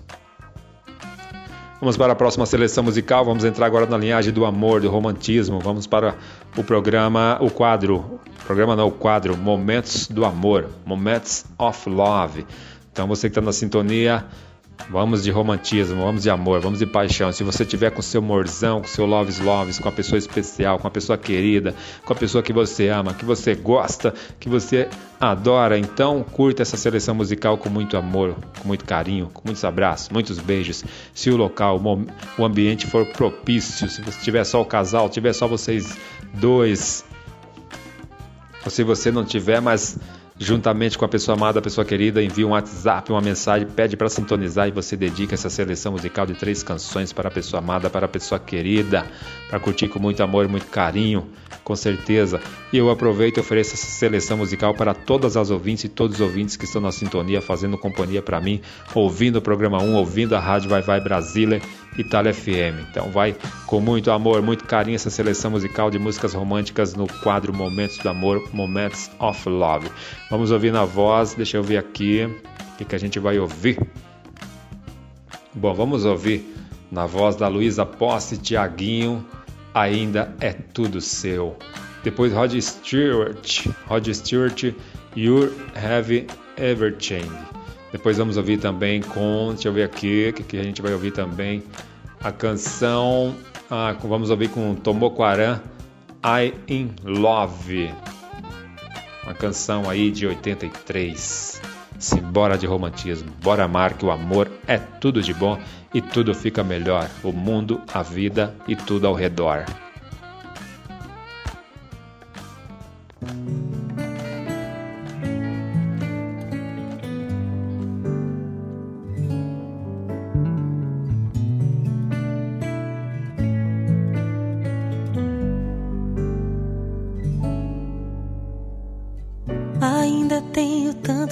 Vamos 1.81 1.97
para 1.97 2.13
a 2.13 2.17
próxima 2.17 2.45
seleção 2.45 2.85
musical, 2.85 3.25
vamos 3.25 3.43
entrar 3.43 3.65
agora 3.65 3.87
na 3.87 3.97
linhagem 3.97 4.35
do 4.35 4.45
amor, 4.45 4.83
do 4.83 4.91
romantismo, 4.91 5.61
vamos 5.61 5.87
para 5.87 6.15
o 6.55 6.63
programa, 6.63 7.39
o 7.41 7.51
quadro, 7.51 8.21
programa 8.45 8.77
não, 8.77 8.89
o 8.89 8.93
quadro 8.93 9.35
Momentos 9.35 10.07
do 10.07 10.27
Amor, 10.27 10.69
Moments 10.85 11.47
of 11.59 11.89
Love. 11.89 12.45
Então 12.93 13.07
você 13.07 13.29
que 13.29 13.31
está 13.31 13.41
na 13.41 13.53
sintonia, 13.53 14.27
Vamos 14.89 15.23
de 15.23 15.31
romantismo, 15.31 16.03
vamos 16.03 16.23
de 16.23 16.31
amor, 16.31 16.61
vamos 16.61 16.79
de 16.79 16.87
paixão. 16.87 17.33
Se 17.33 17.45
você 17.45 17.65
tiver 17.65 17.91
com 17.91 18.03
seu 18.03 18.21
morzão, 18.21 18.81
com 18.81 18.89
seu 18.89 19.07
loves 19.07 19.39
loves, 19.39 19.79
com 19.79 19.89
a 19.89 19.93
pessoa 19.93 20.19
especial, 20.19 20.79
com 20.79 20.87
a 20.87 20.91
pessoa 20.91 21.17
querida, 21.17 21.75
com 22.05 22.13
a 22.13 22.17
pessoa 22.17 22.43
que 22.43 22.53
você 22.53 22.89
ama, 22.89 23.15
que 23.15 23.25
você 23.25 23.55
gosta, 23.55 24.15
que 24.39 24.49
você 24.49 24.89
adora, 25.21 25.79
então 25.79 26.23
curta 26.23 26.63
essa 26.63 26.77
seleção 26.77 27.15
musical 27.15 27.59
com 27.59 27.69
muito 27.69 27.97
amor, 27.97 28.35
com 28.61 28.67
muito 28.67 28.85
carinho, 28.85 29.31
com 29.33 29.43
muitos 29.45 29.65
abraços, 29.65 30.09
muitos 30.09 30.39
beijos. 30.39 30.85
Se 31.15 31.31
o 31.31 31.37
local, 31.37 31.81
o 32.39 32.45
ambiente 32.45 32.87
for 32.87 33.07
propício, 33.07 33.89
se 33.89 34.01
você 34.03 34.21
tiver 34.21 34.45
só 34.45 34.61
o 34.61 34.65
casal, 34.65 35.09
tiver 35.09 35.33
só 35.33 35.47
vocês 35.47 35.97
dois, 36.35 37.05
ou 38.65 38.71
se 38.71 38.83
você 38.83 39.11
não 39.11 39.25
tiver, 39.25 39.61
mas 39.61 39.99
juntamente 40.41 40.97
com 40.97 41.05
a 41.05 41.09
pessoa 41.09 41.37
amada, 41.37 41.59
a 41.59 41.63
pessoa 41.63 41.85
querida, 41.85 42.23
envia 42.23 42.47
um 42.47 42.53
WhatsApp, 42.53 43.13
uma 43.13 43.21
mensagem, 43.21 43.69
pede 43.69 43.95
para 43.95 44.09
sintonizar 44.09 44.67
e 44.67 44.71
você 44.71 44.97
dedica 44.97 45.35
essa 45.35 45.51
seleção 45.51 45.93
musical 45.93 46.25
de 46.25 46.33
três 46.33 46.63
canções 46.63 47.13
para 47.13 47.29
a 47.29 47.31
pessoa 47.31 47.61
amada, 47.61 47.91
para 47.91 48.07
a 48.07 48.09
pessoa 48.09 48.39
querida, 48.39 49.05
para 49.51 49.61
curtir 49.61 49.89
com 49.89 49.99
muito 49.99 50.23
amor 50.23 50.47
e 50.47 50.49
muito 50.49 50.67
carinho, 50.69 51.29
com 51.63 51.77
certeza. 51.77 52.41
E 52.73 52.79
eu 52.79 52.89
aproveito 52.89 53.37
e 53.37 53.41
ofereço 53.41 53.75
essa 53.75 53.87
seleção 53.87 54.39
musical 54.39 54.73
para 54.75 54.95
todas 54.95 55.37
as 55.37 55.51
ouvintes 55.51 55.85
e 55.85 55.89
todos 55.91 56.17
os 56.17 56.23
ouvintes 56.23 56.57
que 56.57 56.65
estão 56.65 56.81
na 56.81 56.91
sintonia, 56.91 57.43
fazendo 57.43 57.77
companhia 57.77 58.23
para 58.23 58.41
mim, 58.41 58.63
ouvindo 58.95 59.37
o 59.37 59.43
programa 59.43 59.83
1, 59.83 59.95
ouvindo 59.95 60.35
a 60.35 60.41
Rádio 60.41 60.71
Vai 60.71 60.81
Vai 60.81 61.03
Brasília 61.03 61.61
Itália 61.99 62.33
FM. 62.33 62.89
Então 62.89 63.11
vai 63.11 63.35
com 63.67 63.81
muito 63.81 64.11
amor, 64.11 64.43
muito 64.43 64.65
carinho 64.65 64.97
essa 64.97 65.11
seleção 65.11 65.51
musical 65.51 65.91
de 65.91 65.99
músicas 65.99 66.35
românticas 66.35 66.95
no 66.95 67.07
quadro 67.07 67.53
Momentos 67.53 67.99
do 67.99 68.09
Amor, 68.09 68.49
Moments 68.53 69.11
of 69.19 69.49
Love. 69.49 69.91
Vamos 70.31 70.53
ouvir 70.53 70.73
na 70.73 70.85
voz, 70.85 71.35
deixa 71.35 71.57
eu 71.57 71.63
ver 71.63 71.77
aqui 71.77 72.25
o 72.25 72.77
que, 72.77 72.85
que 72.85 72.95
a 72.95 72.99
gente 72.99 73.19
vai 73.19 73.37
ouvir. 73.41 73.77
Bom, 75.53 75.75
vamos 75.75 76.05
ouvir 76.05 76.55
na 76.89 77.05
voz 77.05 77.35
da 77.35 77.49
Luísa 77.49 77.85
Posse, 77.85 78.39
Tiaguinho, 78.39 79.27
Ainda 79.75 80.33
é 80.41 80.53
Tudo 80.53 81.01
Seu. 81.01 81.57
Depois 82.05 82.33
Rod 82.33 82.55
Stewart, 82.61 83.67
Rod 83.89 84.09
Stewart, 84.09 84.73
You 85.17 85.53
Have 85.75 86.29
Everything. 86.57 87.29
Depois 87.91 88.17
vamos 88.17 88.37
ouvir 88.37 88.59
também 88.59 89.03
com, 89.03 89.49
deixa 89.49 89.67
eu 89.67 89.73
ver 89.73 89.83
aqui, 89.83 90.33
que, 90.33 90.45
que 90.45 90.57
a 90.57 90.63
gente 90.63 90.81
vai 90.81 90.93
ouvir 90.93 91.11
também, 91.11 91.61
a 92.23 92.31
canção, 92.31 93.35
ah, 93.69 93.97
vamos 94.01 94.31
ouvir 94.31 94.49
com 94.51 94.77
Tomoquaran, 94.77 95.61
I 96.25 96.55
In 96.69 96.95
Love, 97.03 97.91
uma 99.31 99.35
canção 99.35 99.89
aí 99.89 100.11
de 100.11 100.27
83. 100.27 101.63
Simbora 101.99 102.59
de 102.59 102.67
romantismo, 102.67 103.31
bora 103.41 103.65
amar 103.65 103.95
que 103.95 104.05
o 104.05 104.11
amor 104.11 104.51
é 104.67 104.77
tudo 104.77 105.23
de 105.23 105.33
bom 105.33 105.59
e 105.95 106.03
tudo 106.03 106.35
fica 106.35 106.65
melhor, 106.65 107.09
o 107.23 107.31
mundo, 107.31 107.81
a 107.93 108.03
vida 108.03 108.55
e 108.67 108.75
tudo 108.75 109.07
ao 109.07 109.15
redor. 109.15 109.67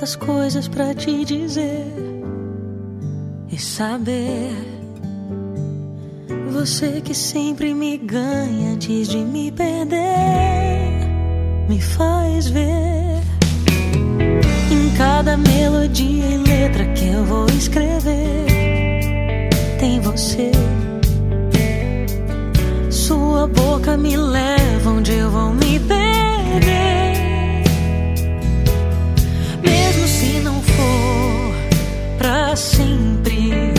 Tantas 0.09 0.17
coisas 0.17 0.69
para 0.69 0.95
te 0.95 1.25
dizer 1.25 1.85
e 3.51 3.59
saber. 3.59 4.53
Você 6.51 7.01
que 7.03 7.15
sempre 7.15 7.75
me 7.75 7.99
ganha 7.99 8.73
antes 8.73 9.09
de 9.09 9.19
me 9.19 9.53
perder, 9.53 9.99
me 11.69 11.81
faz 11.81 12.49
ver 12.49 13.21
em 14.71 14.97
cada 14.97 15.37
melodia 15.37 16.25
e 16.25 16.37
letra 16.39 16.85
que 16.95 17.07
eu 17.07 17.25
vou 17.25 17.47
escrever. 17.47 18.47
Tem 19.79 20.01
você, 20.01 20.51
sua 22.91 23.47
boca 23.47 23.97
me 23.97 24.17
leva 24.17 24.91
onde 24.91 25.13
eu 25.13 25.31
vou 25.31 25.53
me 25.53 25.79
perder. 25.81 27.08
Sempre. 32.57 33.73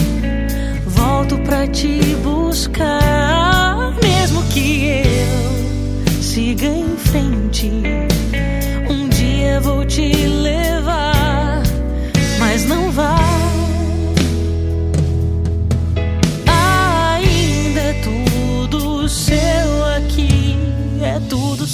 Volto 0.86 1.38
pra 1.40 1.68
te 1.68 2.00
buscar, 2.24 3.94
mesmo 4.02 4.44
que 4.46 4.86
eu 4.86 6.22
siga 6.22 6.66
em 6.66 6.98
frente. 6.98 7.72
Um 8.90 9.08
dia 9.10 9.60
vou 9.60 9.86
te 9.86 10.12
levar, 10.12 11.62
mas 12.40 12.66
não 12.66 12.92
vai. 12.92 13.40
Ainda 16.48 17.80
é 17.80 18.02
tudo 18.04 19.08
seu 19.08 19.86
aqui, 19.98 20.58
é 21.02 21.20
tudo 21.30 21.68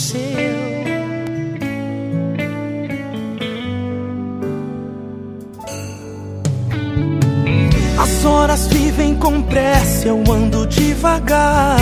As 8.05 8.23
horas 8.23 8.67
vivem 8.67 9.15
com 9.15 9.41
pressa, 9.41 10.09
eu 10.09 10.23
ando 10.31 10.67
devagar. 10.67 11.75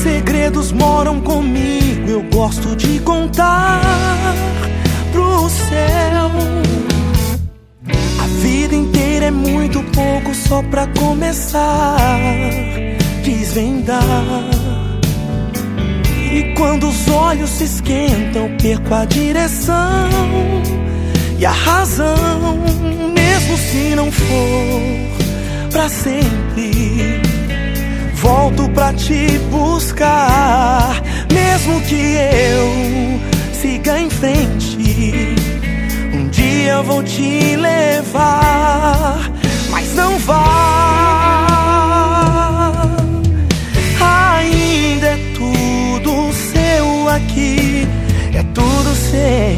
Segredos 0.00 0.70
moram 0.70 1.20
comigo, 1.20 2.08
eu 2.08 2.22
gosto 2.32 2.76
de 2.76 3.00
contar 3.00 3.82
pro 5.10 5.48
céu. 5.48 6.30
A 8.22 8.26
vida 8.42 8.76
inteira 8.76 9.26
é 9.26 9.32
muito 9.32 9.82
pouco 9.82 10.32
só 10.36 10.62
pra 10.62 10.86
começar, 10.96 11.96
desvendar. 13.24 14.04
E 16.32 16.54
quando 16.56 16.88
os 16.90 17.08
olhos 17.08 17.50
se 17.50 17.64
esquentam, 17.64 18.56
perco 18.56 18.94
a 18.94 19.04
direção 19.04 20.08
e 21.38 21.46
a 21.46 21.52
razão, 21.52 22.58
mesmo 23.14 23.56
se 23.56 23.94
não 23.94 24.10
for 24.10 24.82
para 25.70 25.88
sempre. 25.88 27.22
Volto 28.14 28.68
pra 28.70 28.92
te 28.92 29.38
buscar, 29.48 31.00
mesmo 31.32 31.80
que 31.82 31.94
eu 31.94 33.20
siga 33.52 34.00
em 34.00 34.10
frente. 34.10 35.36
Um 36.12 36.28
dia 36.28 36.72
eu 36.72 36.82
vou 36.82 37.04
te 37.04 37.54
levar, 37.54 39.30
mas 39.70 39.94
não 39.94 40.18
vá. 40.18 41.54
Ainda 44.00 45.06
é 45.06 45.18
tudo 45.36 46.32
seu 46.32 47.08
aqui 47.08 47.86
say 49.10 49.56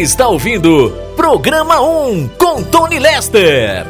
Está 0.00 0.28
ouvindo 0.28 0.90
Programa 1.14 1.82
1 1.82 2.28
com 2.38 2.62
Tony 2.62 2.98
Lester. 2.98 3.86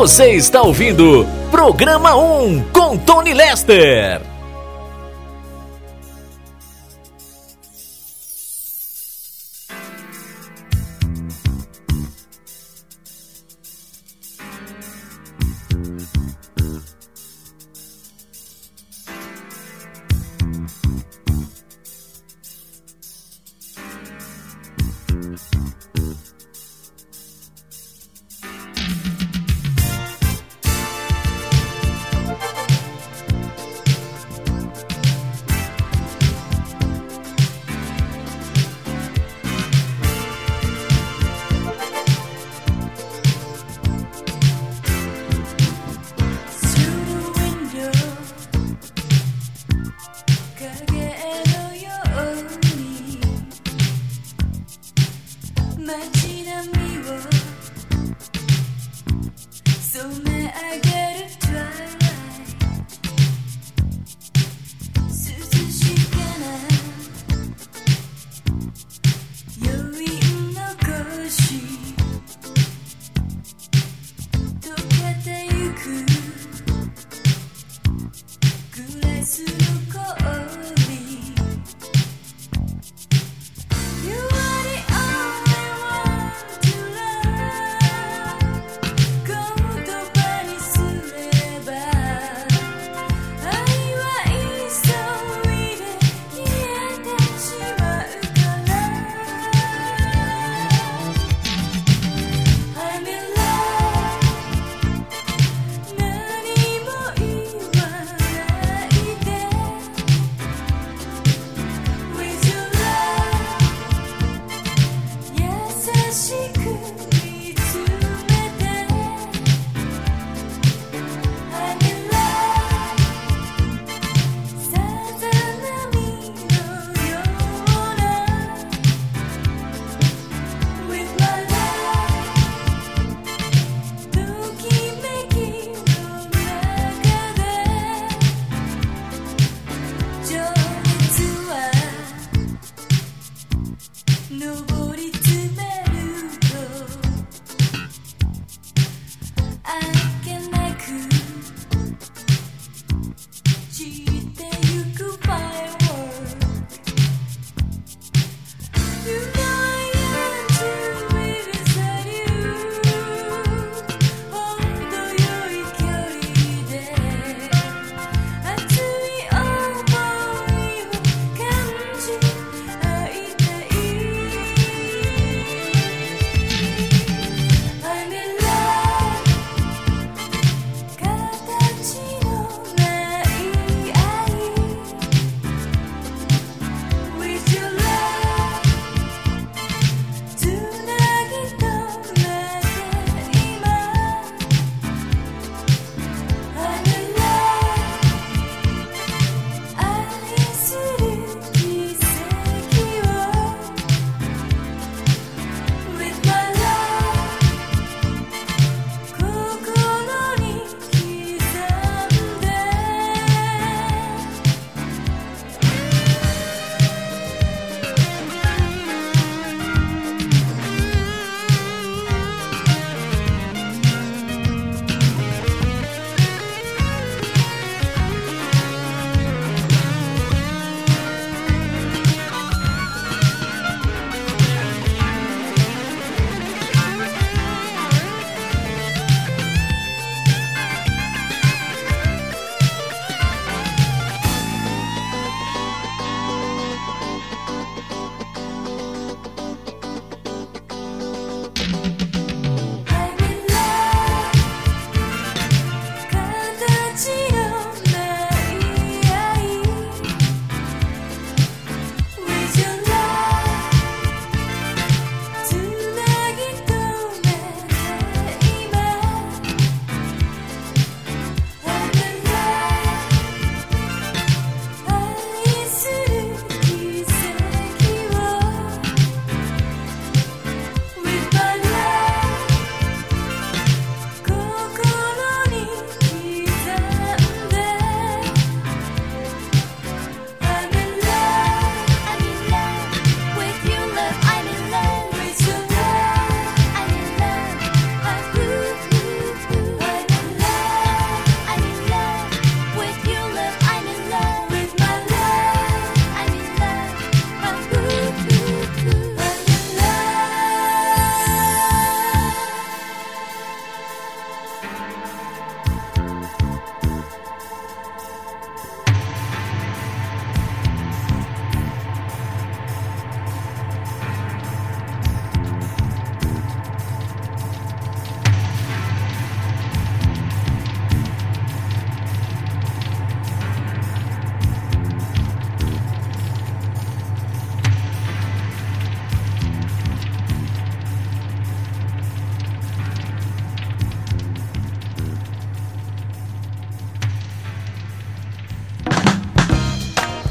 Você 0.00 0.30
está 0.30 0.62
ouvindo 0.62 1.26
Programa 1.50 2.16
1 2.16 2.70
com 2.72 2.96
Tony 2.96 3.34
Lester. 3.34 4.29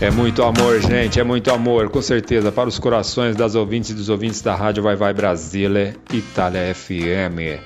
É 0.10 0.12
muito 0.12 0.42
amor, 0.42 0.82
gente, 0.82 1.20
é 1.20 1.24
muito 1.24 1.52
amor, 1.52 1.88
com 1.88 2.02
certeza, 2.02 2.52
para 2.52 2.68
os 2.68 2.80
corações 2.80 3.36
das 3.36 3.54
ouvintes 3.54 3.92
e 3.92 3.94
dos 3.94 4.10
ouvintes 4.10 4.42
da 4.42 4.56
Rádio 4.56 4.82
Vai 4.82 4.96
Vai 4.96 5.14
Brasília, 5.14 5.96
Itália 6.12 6.74
FM. 6.74 7.62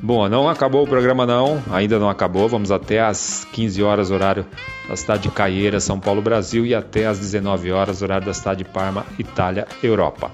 Bom, 0.00 0.28
não 0.28 0.48
acabou 0.48 0.84
o 0.84 0.86
programa 0.86 1.26
não, 1.26 1.60
ainda 1.72 1.98
não 1.98 2.08
acabou, 2.08 2.48
vamos 2.48 2.70
até 2.70 3.00
às 3.00 3.44
15 3.52 3.82
horas, 3.82 4.12
horário 4.12 4.46
da 4.88 4.94
cidade 4.94 5.24
de 5.24 5.30
Caieira, 5.32 5.80
São 5.80 5.98
Paulo, 5.98 6.22
Brasil, 6.22 6.64
e 6.64 6.72
até 6.72 7.04
às 7.04 7.18
19 7.18 7.72
horas, 7.72 8.00
horário 8.00 8.26
da 8.26 8.32
cidade 8.32 8.62
de 8.62 8.70
Parma, 8.70 9.04
Itália, 9.18 9.66
Europa. 9.82 10.30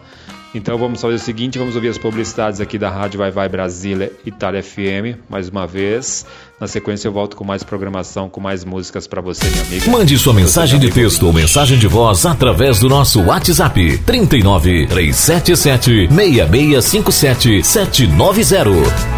Então 0.55 0.79
vamos 0.79 1.01
fazer 1.01 1.15
o 1.15 1.19
seguinte, 1.19 1.59
vamos 1.59 1.75
ouvir 1.75 1.89
as 1.89 1.99
publicidades 1.99 2.61
aqui 2.61 2.79
da 2.79 2.89
Rádio 2.89 3.19
Vai 3.19 3.31
Vai 3.31 3.49
Brasília, 3.49 4.13
Itália 4.25 4.63
FM, 4.63 5.19
mais 5.29 5.49
uma 5.49 5.67
vez. 5.67 6.25
Na 6.59 6.67
sequência 6.67 7.07
eu 7.07 7.13
volto 7.13 7.37
com 7.37 7.45
mais 7.45 7.63
programação, 7.63 8.29
com 8.29 8.41
mais 8.41 8.65
músicas 8.65 9.07
para 9.07 9.21
você, 9.21 9.47
minha 9.49 9.63
amiga. 9.63 9.91
Mande 9.91 10.19
sua 10.19 10.33
mensagem 10.33 10.81
de 10.81 10.91
texto 10.91 11.27
ou 11.27 11.33
mensagem 11.33 11.79
de 11.79 11.87
voz 11.87 12.25
através 12.25 12.81
do 12.81 12.89
nosso 12.89 13.23
WhatsApp 13.23 13.99
39 13.99 14.87
377 14.87 16.09
6657 16.09 17.63
790. 17.63 19.18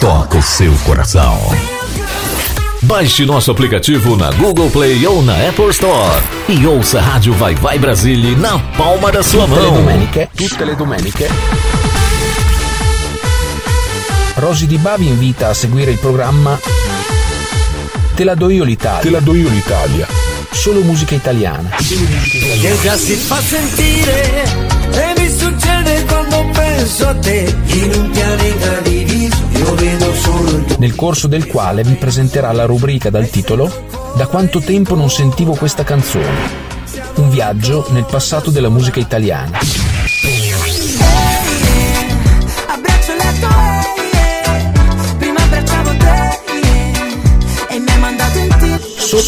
toca 0.00 0.38
o 0.38 0.42
seu 0.42 0.72
coração. 0.86 1.38
Baixe 2.82 3.26
nosso 3.26 3.50
aplicativo 3.50 4.16
na 4.16 4.30
Google 4.32 4.70
Play 4.70 5.06
ou 5.06 5.22
na 5.22 5.34
Apple 5.48 5.68
Store 5.68 6.22
e 6.48 6.66
ouça 6.66 6.98
a 6.98 7.02
Rádio 7.02 7.34
Vai 7.34 7.54
Vai 7.54 7.78
Brasília 7.78 8.34
na 8.38 8.58
palma 8.76 9.12
da 9.12 9.22
sua 9.22 9.44
Tutte 9.46 9.60
le 9.60 9.66
mão. 9.66 9.74
domeniche, 9.74 10.28
tutte 10.34 10.64
le 10.64 10.74
domeniche. 10.74 11.28
Rosy 14.36 14.66
Di 14.66 14.78
Bavi 14.78 15.06
invita 15.08 15.48
a 15.48 15.54
seguire 15.54 15.90
il 15.90 15.98
programma 15.98 16.58
Te 18.14 18.24
la 18.24 18.34
do 18.34 18.48
io 18.50 18.64
l'Italia. 18.64 19.02
Te 19.02 19.10
la 19.10 19.20
do 19.20 19.34
io 19.34 19.48
l'Italia. 19.50 20.06
Solo 20.50 20.80
musica 20.80 21.14
italiana. 21.14 21.68
che 21.76 22.78
già 22.82 22.96
si 22.96 23.14
fa 23.14 23.40
sentire 23.40 24.44
e 24.92 25.20
mi 25.20 25.30
succede 25.30 26.04
quando 26.06 26.48
penso 26.52 27.06
a 27.06 27.14
te 27.14 27.54
in 27.66 27.92
un 27.94 28.10
pianeta 28.10 28.80
diviso 28.80 29.09
Nel 30.78 30.94
corso 30.94 31.26
del 31.26 31.46
quale 31.46 31.82
vi 31.82 31.94
presenterà 31.94 32.52
la 32.52 32.64
rubrica 32.64 33.10
dal 33.10 33.28
titolo 33.28 33.70
Da 34.16 34.26
quanto 34.26 34.60
tempo 34.60 34.94
non 34.94 35.10
sentivo 35.10 35.54
questa 35.54 35.84
canzone. 35.84 36.68
Un 37.16 37.28
viaggio 37.30 37.86
nel 37.90 38.06
passato 38.08 38.50
della 38.50 38.70
musica 38.70 39.00
italiana. 39.00 39.58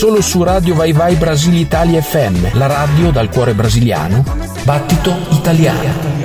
Solo 0.02 0.20
su 0.20 0.42
Radio 0.42 0.74
Vai 0.74 0.92
Vai 0.92 1.14
Brasile 1.14 1.58
Italia 1.58 2.02
FM, 2.02 2.54
la 2.54 2.66
radio 2.66 3.12
dal 3.12 3.28
cuore 3.28 3.54
brasiliano, 3.54 4.24
battito 4.64 5.14
italiano. 5.30 6.21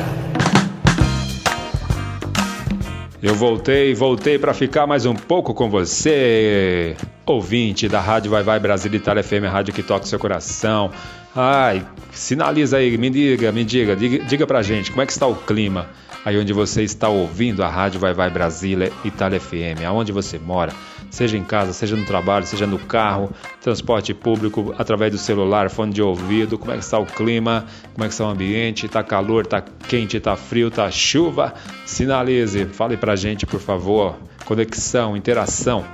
Eu 3.28 3.36
voltei, 3.36 3.94
voltei 3.94 4.40
para 4.40 4.54
ficar 4.54 4.88
mais 4.88 5.06
um 5.06 5.14
pouco 5.14 5.54
com 5.54 5.70
você, 5.70 6.96
ouvinte 7.26 7.90
da 7.90 8.00
Rádio 8.00 8.32
Vai 8.32 8.42
Vai 8.42 8.58
Brasil 8.58 8.90
Itália 8.94 9.22
FM, 9.22 9.44
a 9.48 9.50
rádio 9.50 9.74
que 9.74 9.84
toca 9.84 10.06
o 10.06 10.08
seu 10.08 10.18
coração. 10.18 10.92
Ai, 11.36 11.86
sinaliza 12.14 12.78
aí, 12.78 12.98
me 12.98 13.10
diga, 13.10 13.52
me 13.52 13.66
diga, 13.66 13.98
diga, 13.98 14.24
diga 14.24 14.48
pra 14.48 14.62
gente 14.62 14.92
como 14.92 15.02
é 15.02 15.06
que 15.06 15.12
está 15.12 15.28
o 15.28 15.36
clima 15.36 15.90
aí 16.26 16.38
onde 16.38 16.54
você 16.54 16.84
está 16.84 17.10
ouvindo 17.10 17.64
a 17.64 17.70
Rádio 17.70 18.00
Vai 18.00 18.14
Vai 18.14 18.30
Brasília 18.30 18.92
Itália 19.04 19.40
FM, 19.40 19.84
aonde 19.86 20.12
você 20.12 20.38
mora, 20.38 20.74
seja 21.10 21.38
em 21.38 21.44
casa, 21.44 21.74
seja 21.74 21.96
no 21.96 22.06
trabalho, 22.06 22.46
seja 22.46 22.68
no 22.68 22.80
carro, 22.80 23.32
transporte 23.62 24.14
público, 24.14 24.74
através 24.78 25.12
do 25.12 25.18
celular, 25.18 25.70
fone 25.70 25.94
de 25.94 26.02
ouvido, 26.02 26.58
como 26.58 26.72
é 26.72 26.76
que 26.76 26.84
está 26.84 27.00
o 27.00 27.06
clima, 27.06 27.66
como 27.94 28.04
é 28.04 28.08
que 28.08 28.14
está 28.14 28.26
o 28.26 28.30
ambiente, 28.30 28.88
tá 28.88 29.04
calor, 29.04 29.46
tá 29.46 29.62
quente, 29.62 30.20
tá 30.20 30.36
frio, 30.36 30.70
tá 30.70 30.90
chuva, 30.92 31.54
sinalize, 31.86 32.66
fale 32.66 32.98
pra 32.98 33.16
gente, 33.16 33.46
por 33.46 33.60
favor, 33.60 34.16
conexão, 34.46 35.16
interação, 35.16 35.86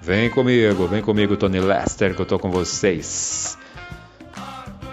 vem 0.00 0.30
comigo, 0.30 0.86
vem 0.86 1.02
comigo, 1.02 1.36
Tony 1.36 1.60
Lester, 1.60 2.14
que 2.14 2.20
eu 2.20 2.26
tô 2.26 2.38
com 2.38 2.50
vocês. 2.50 3.58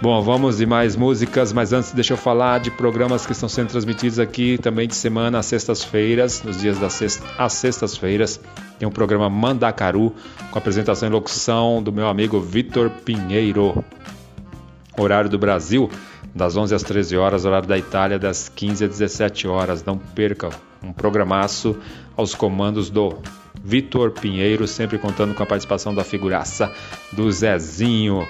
Bom, 0.02 0.22
vamos 0.22 0.60
de 0.60 0.66
mais 0.66 0.96
músicas, 0.96 1.52
mas 1.52 1.74
antes 1.74 1.92
deixa 1.92 2.14
eu 2.14 2.18
falar 2.18 2.62
de 2.62 2.72
programas 2.72 3.26
que 3.26 3.34
estão 3.34 3.50
sendo 3.50 3.68
transmitidos 3.68 4.18
aqui 4.18 4.58
também 4.58 4.88
de 4.88 4.96
semana 4.96 5.40
às 5.40 5.46
sextas-feiras, 5.48 6.42
nos 6.42 6.62
dias 6.62 6.80
das 6.80 6.94
sexta, 6.94 7.50
sextas-feiras. 7.50 8.40
Tem 8.80 8.88
um 8.88 8.92
programa 8.92 9.30
Mandacaru 9.30 10.16
com 10.52 10.58
apresentação 10.58 11.10
e 11.10 11.12
locução 11.12 11.84
do 11.84 11.92
meu 11.92 12.08
amigo 12.08 12.40
Vitor 12.40 12.90
Pinheiro. 12.90 13.84
Horário 14.98 15.30
do 15.30 15.38
Brasil, 15.38 15.90
das 16.34 16.56
11 16.56 16.76
às 16.76 16.84
13 16.84 17.18
horas, 17.18 17.44
horário 17.44 17.68
da 17.68 17.78
Itália, 17.78 18.18
das 18.18 18.48
15 18.48 18.86
às 18.86 18.92
17 18.92 19.50
horas. 19.50 19.84
Não 19.84 19.98
perca 19.98 20.50
um 20.82 20.94
programaço 20.94 21.76
aos 22.16 22.34
comandos 22.34 22.90
do 22.90 23.18
Vitor 23.62 24.12
Pinheiro, 24.12 24.66
sempre 24.66 24.98
contando 24.98 25.34
com 25.34 25.44
a 25.44 25.46
participação 25.46 25.94
da 25.94 26.06
figuraça 26.06 26.72
do 27.12 27.30
Zezinho. 27.30 28.26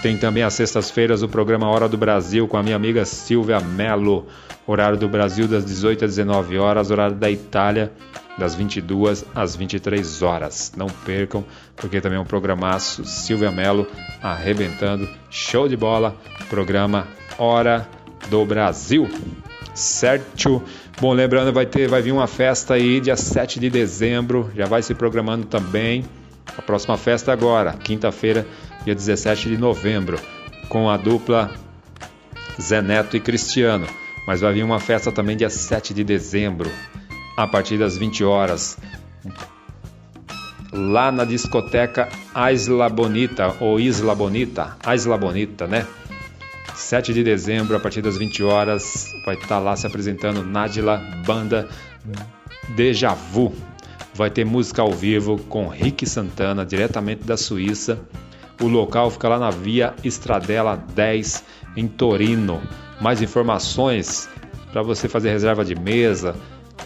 Tem 0.00 0.16
também 0.16 0.42
às 0.42 0.54
sextas-feiras 0.54 1.22
o 1.22 1.28
programa 1.28 1.68
Hora 1.68 1.88
do 1.88 1.96
Brasil 1.96 2.48
com 2.48 2.56
a 2.56 2.62
minha 2.62 2.76
amiga 2.76 3.04
Silvia 3.04 3.60
Mello. 3.60 4.26
Horário 4.66 4.96
do 4.96 5.08
Brasil 5.08 5.48
das 5.48 5.64
18 5.64 6.04
às 6.04 6.16
19 6.16 6.56
horas, 6.58 6.90
horário 6.90 7.16
da 7.16 7.30
Itália 7.30 7.92
das 8.38 8.54
22 8.54 9.24
às 9.34 9.56
23 9.56 10.22
horas. 10.22 10.72
Não 10.76 10.86
percam, 10.86 11.44
porque 11.76 12.00
também 12.00 12.18
é 12.18 12.20
um 12.20 12.24
programaço. 12.24 13.04
Silvia 13.04 13.50
Mello 13.50 13.86
arrebentando. 14.22 15.08
Show 15.30 15.68
de 15.68 15.76
bola. 15.76 16.16
Programa 16.48 17.06
Hora 17.38 17.88
do 18.30 18.44
Brasil. 18.44 19.08
Certo? 19.74 20.62
Bom, 21.00 21.12
lembrando, 21.12 21.52
vai 21.52 21.66
ter, 21.66 21.88
vai 21.88 22.02
vir 22.02 22.12
uma 22.12 22.26
festa 22.26 22.74
aí 22.74 23.00
dia 23.00 23.16
7 23.16 23.58
de 23.58 23.70
dezembro. 23.70 24.50
Já 24.54 24.66
vai 24.66 24.82
se 24.82 24.94
programando 24.94 25.46
também. 25.46 26.04
A 26.56 26.60
próxima 26.60 26.98
festa 26.98 27.32
agora, 27.32 27.72
quinta-feira, 27.72 28.46
dia 28.84 28.94
17 28.94 29.48
de 29.48 29.56
novembro, 29.56 30.18
com 30.68 30.90
a 30.90 30.96
dupla 30.96 31.50
Zé 32.60 32.82
Neto 32.82 33.16
e 33.16 33.20
Cristiano. 33.20 33.86
Mas 34.26 34.40
vai 34.40 34.52
vir 34.52 34.62
uma 34.62 34.78
festa 34.78 35.10
também 35.10 35.36
dia 35.36 35.50
7 35.50 35.92
de 35.92 36.04
dezembro, 36.04 36.70
a 37.36 37.46
partir 37.46 37.78
das 37.78 37.96
20 37.96 38.24
horas. 38.24 38.78
Lá 40.72 41.12
na 41.12 41.24
discoteca 41.24 42.08
Isla 42.52 42.88
Bonita, 42.88 43.54
ou 43.60 43.78
Isla 43.78 44.14
Bonita, 44.14 44.76
Isla 44.94 45.18
Bonita, 45.18 45.66
né? 45.66 45.86
7 46.74 47.12
de 47.12 47.22
dezembro, 47.22 47.76
a 47.76 47.80
partir 47.80 48.00
das 48.00 48.16
20 48.16 48.42
horas, 48.42 49.12
vai 49.24 49.34
estar 49.34 49.58
lá 49.58 49.76
se 49.76 49.86
apresentando 49.86 50.42
Nadila 50.44 50.98
Banda 51.26 51.68
Deja 52.74 53.14
Vu. 53.14 53.54
Vai 54.14 54.30
ter 54.30 54.44
música 54.44 54.82
ao 54.82 54.92
vivo 54.92 55.38
com 55.48 55.68
Rick 55.68 56.06
Santana, 56.06 56.64
diretamente 56.64 57.24
da 57.24 57.36
Suíça. 57.36 58.00
O 58.62 58.68
local 58.68 59.10
fica 59.10 59.28
lá 59.28 59.40
na 59.40 59.50
Via 59.50 59.92
Estradela 60.04 60.76
10, 60.94 61.44
em 61.76 61.88
Torino. 61.88 62.62
Mais 63.00 63.20
informações 63.20 64.28
para 64.70 64.82
você 64.82 65.08
fazer 65.08 65.30
reserva 65.30 65.64
de 65.64 65.74
mesa, 65.74 66.36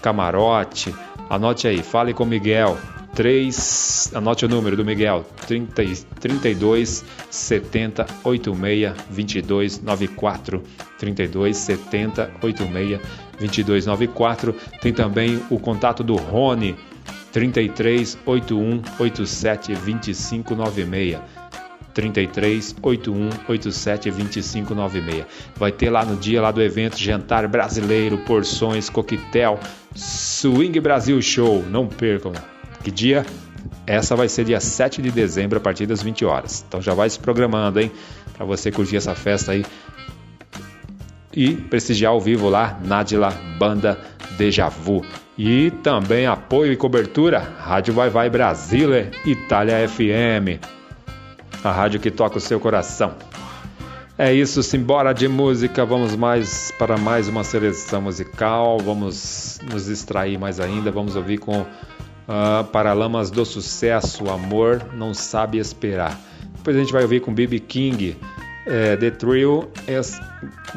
camarote. 0.01 0.95
Anote 1.29 1.69
aí, 1.69 1.83
fale 1.83 2.15
com 2.15 2.25
Miguel. 2.25 2.79
3, 3.15 4.13
anote 4.15 4.47
o 4.47 4.49
número 4.49 4.75
do 4.75 4.87
Miguel: 4.87 5.25
30, 5.47 5.83
32 6.19 7.05
70 7.31 8.07
86 8.25 8.95
22 9.11 9.83
94. 9.83 10.63
32 10.99 11.57
70 11.59 12.31
86 12.41 13.01
22 13.39 13.87
94. 13.87 14.55
Tem 14.81 14.95
também 14.95 15.43
o 15.51 15.59
contato 15.59 16.03
do 16.03 16.17
Rony: 16.17 16.75
33 17.33 18.19
81 18.25 18.83
87 18.99 19.75
25 19.75 20.55
96. 20.55 21.46
33 21.97 22.77
81 22.83 23.31
87 23.49 24.11
25 24.11 24.75
96. 24.75 25.25
Vai 25.57 25.73
ter 25.73 25.89
lá 25.89 26.05
no 26.05 26.15
dia 26.17 26.43
lá 26.43 26.51
do 26.51 26.63
evento 26.63 26.99
jantar 26.99 27.49
brasileiro, 27.49 28.19
porções, 28.19 28.91
coquetel, 28.91 29.59
Swing 29.95 30.79
Brasil 30.79 31.21
Show. 31.23 31.65
Não 31.71 31.87
percam. 31.87 32.33
Que 32.85 32.91
dia? 32.91 33.25
Essa 33.87 34.15
vai 34.15 34.29
ser 34.29 34.45
dia 34.45 34.61
7 34.61 35.01
de 35.01 35.11
dezembro, 35.11 35.57
a 35.57 35.61
partir 35.61 35.87
das 35.87 36.03
20 36.03 36.23
horas. 36.27 36.63
Então 36.69 36.83
já 36.83 36.93
vai 36.93 37.09
se 37.09 37.19
programando, 37.19 37.81
hein? 37.81 37.91
Para 38.37 38.45
você 38.45 38.71
curtir 38.71 38.97
essa 38.97 39.15
festa 39.15 39.53
aí 39.53 39.65
e 41.33 41.55
prestigiar 41.55 42.13
ao 42.13 42.21
vivo 42.21 42.51
lá, 42.51 42.79
Nadila 42.85 43.31
Banda 43.59 43.99
Deja 44.37 44.69
Vu. 44.69 45.03
E 45.39 45.71
também 45.83 46.27
apoio 46.27 46.73
e 46.73 46.77
cobertura, 46.77 47.39
Rádio 47.39 47.95
Vai 47.95 48.11
Vai 48.11 48.29
Brasília, 48.29 49.11
Itália 49.25 49.89
FM, 49.89 50.61
a 51.67 51.73
rádio 51.73 52.01
que 52.01 52.11
toca 52.11 52.39
o 52.39 52.41
seu 52.41 52.61
coração. 52.61 53.15
É 54.19 54.33
isso, 54.33 54.63
simbora 54.63 55.13
de 55.13 55.29
música, 55.29 55.85
vamos 55.85 56.17
mais 56.17 56.71
para 56.79 56.97
mais 56.97 57.29
uma 57.29 57.45
seleção 57.45 58.01
musical, 58.01 58.79
vamos 58.79 59.61
nos 59.71 59.85
distrair 59.85 60.39
mais 60.39 60.59
ainda, 60.59 60.91
vamos 60.91 61.17
ouvir 61.17 61.37
com 61.37 61.61
uh, 61.61 62.65
Paralamas 62.73 63.31
do 63.31 63.45
Sucesso, 63.45 64.31
Amor 64.31 64.83
Não 64.95 65.13
Sabe 65.13 65.59
Esperar. 65.59 66.19
Depois 66.57 66.77
a 66.77 66.81
gente 66.81 66.93
vai 66.93 67.03
ouvir 67.03 67.21
com 67.21 67.35
BB 67.35 67.61
King, 67.61 68.17
é, 68.67 68.97
The 68.97 69.11
Thrill 69.11 69.71
is 69.87 70.19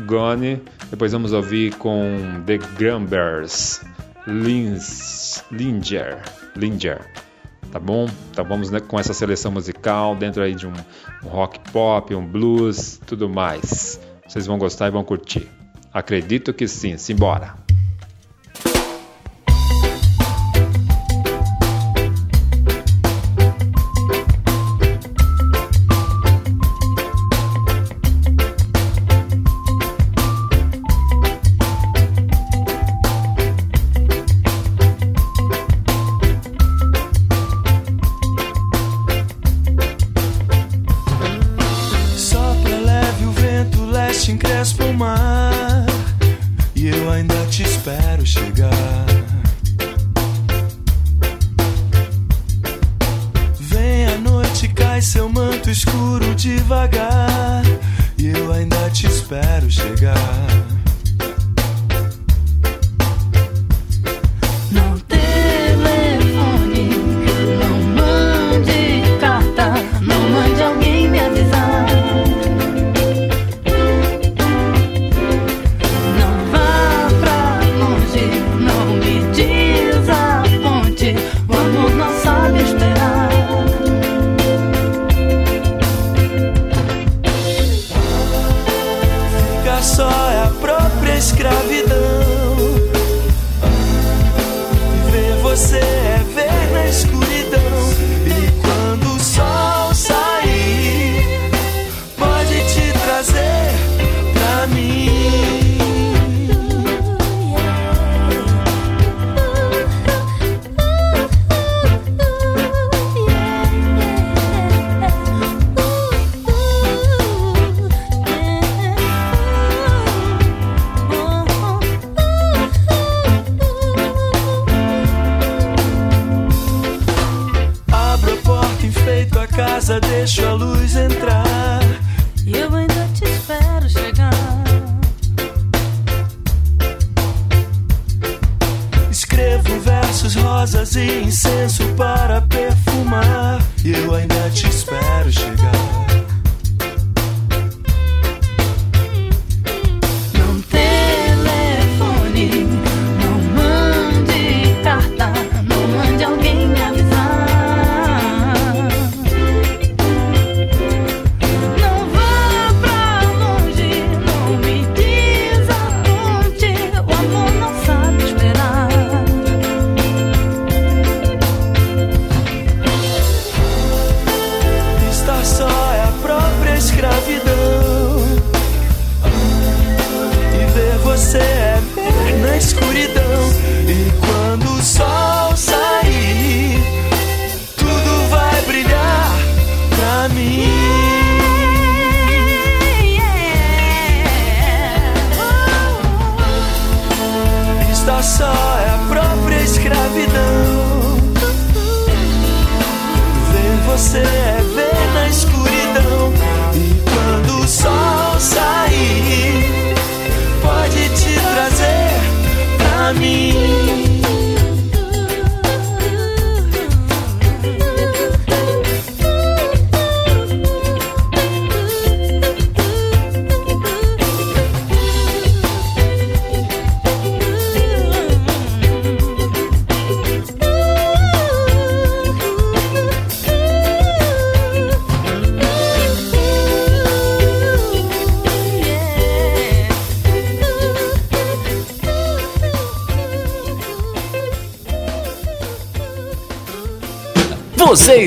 Gone. 0.06 0.62
Depois 0.90 1.12
vamos 1.14 1.32
ouvir 1.32 1.76
com 1.76 2.44
The 2.46 2.58
Grumbers, 2.78 3.82
Linger, 4.28 6.22
Linger. 6.56 7.00
Tá 7.72 7.80
bom? 7.80 8.08
Então 8.32 8.44
vamos 8.44 8.72
né, 8.72 8.80
com 8.80 9.00
essa 9.00 9.14
seleção 9.14 9.52
musical 9.52 10.16
dentro 10.16 10.42
aí 10.42 10.56
de 10.56 10.66
um, 10.66 10.74
um 11.24 11.28
rock 11.28 11.60
pop, 11.72 12.14
um 12.16 12.26
blues, 12.26 13.00
tudo 13.06 13.30
mais. 13.30 14.00
Vocês 14.28 14.48
vão 14.48 14.58
gostar 14.58 14.88
e 14.88 14.92
vão 14.92 15.04
curtir. 15.04 15.48
Acredito 15.94 16.54
que 16.54 16.68
sim. 16.68 16.98
Simbora! 16.98 17.69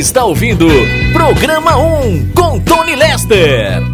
Está 0.03 0.25
ouvindo 0.25 0.67
Programa 1.13 1.77
1 1.77 2.33
com 2.35 2.59
Tony 2.59 2.97
Lester. 2.97 3.92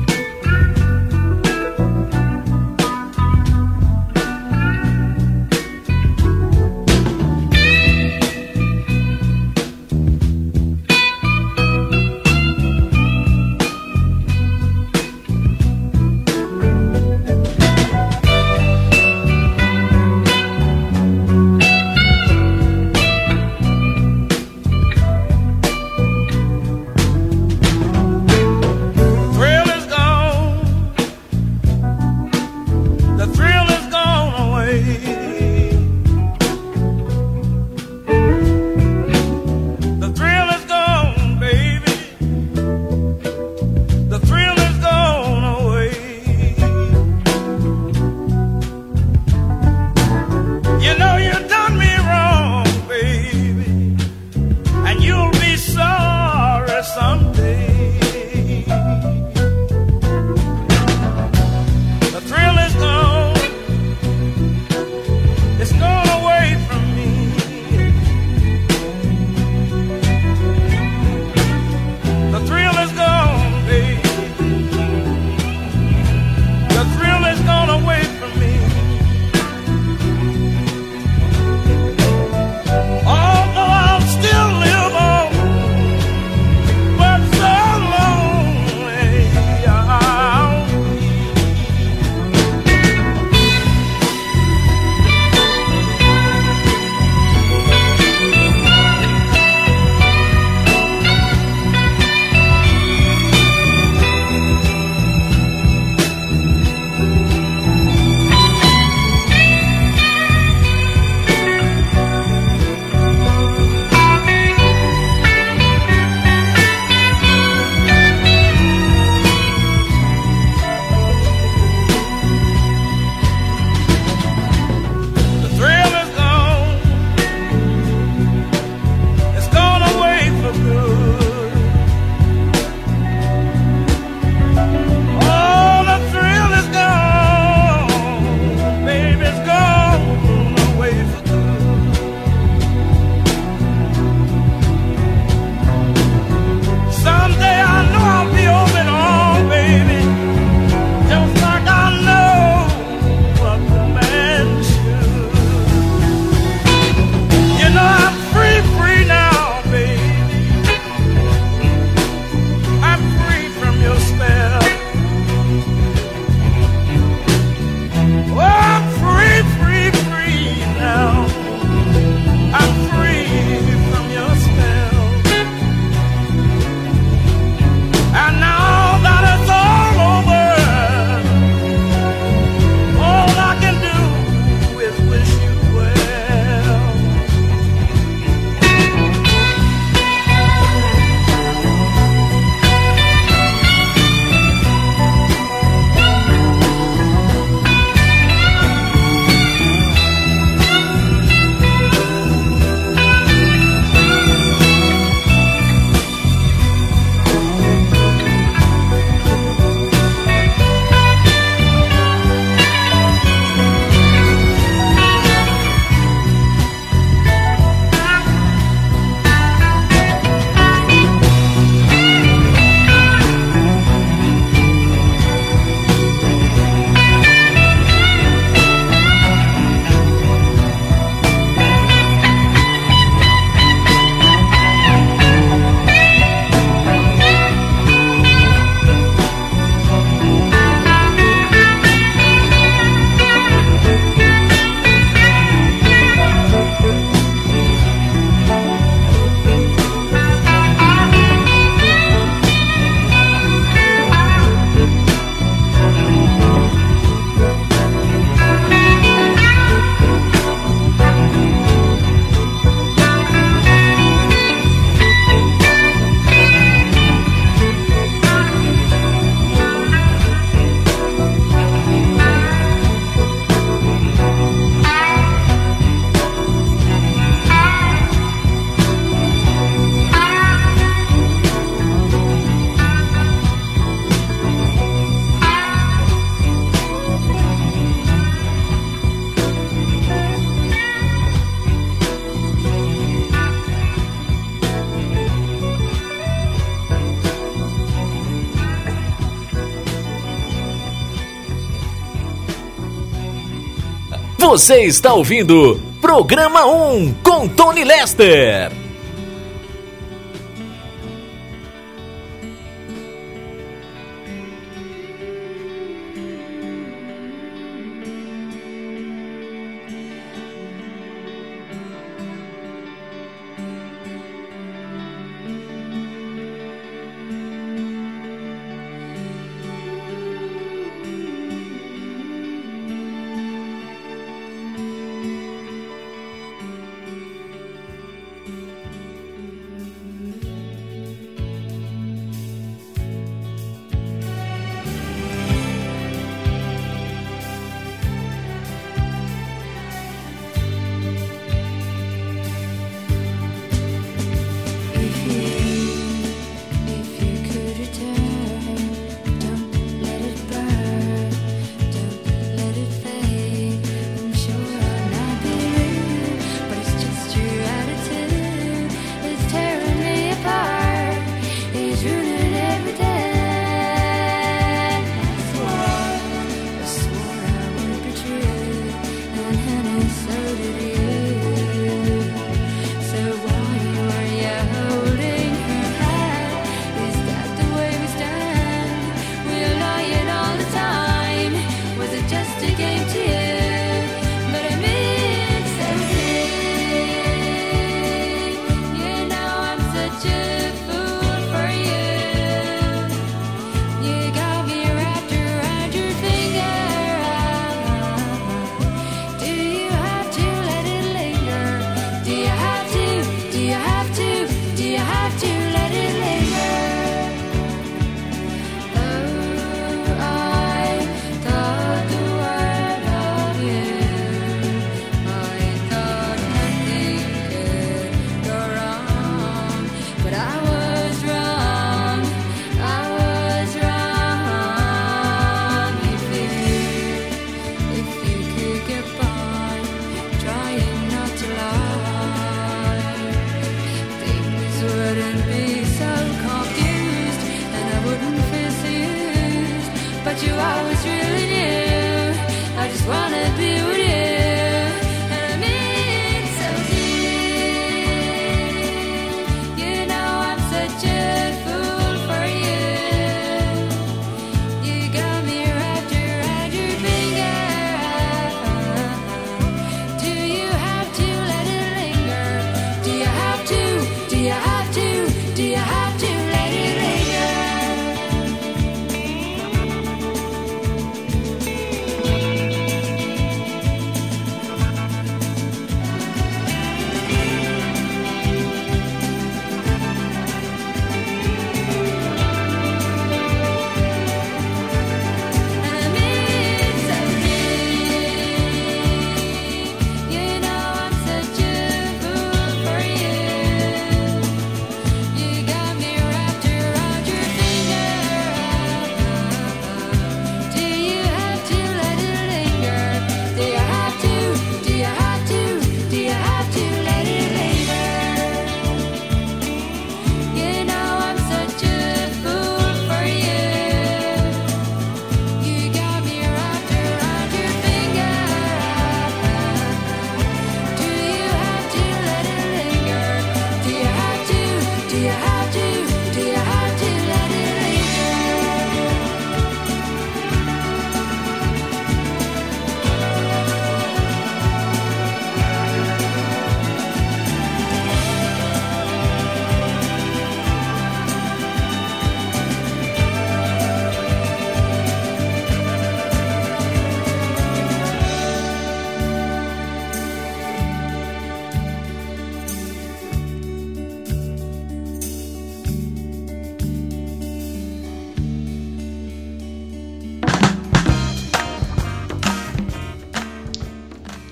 Você 304.48 304.84
está 304.84 305.12
ouvindo 305.12 305.78
Programa 306.00 306.64
1 306.64 307.16
com 307.22 307.46
Tony 307.46 307.84
Lester. 307.84 308.77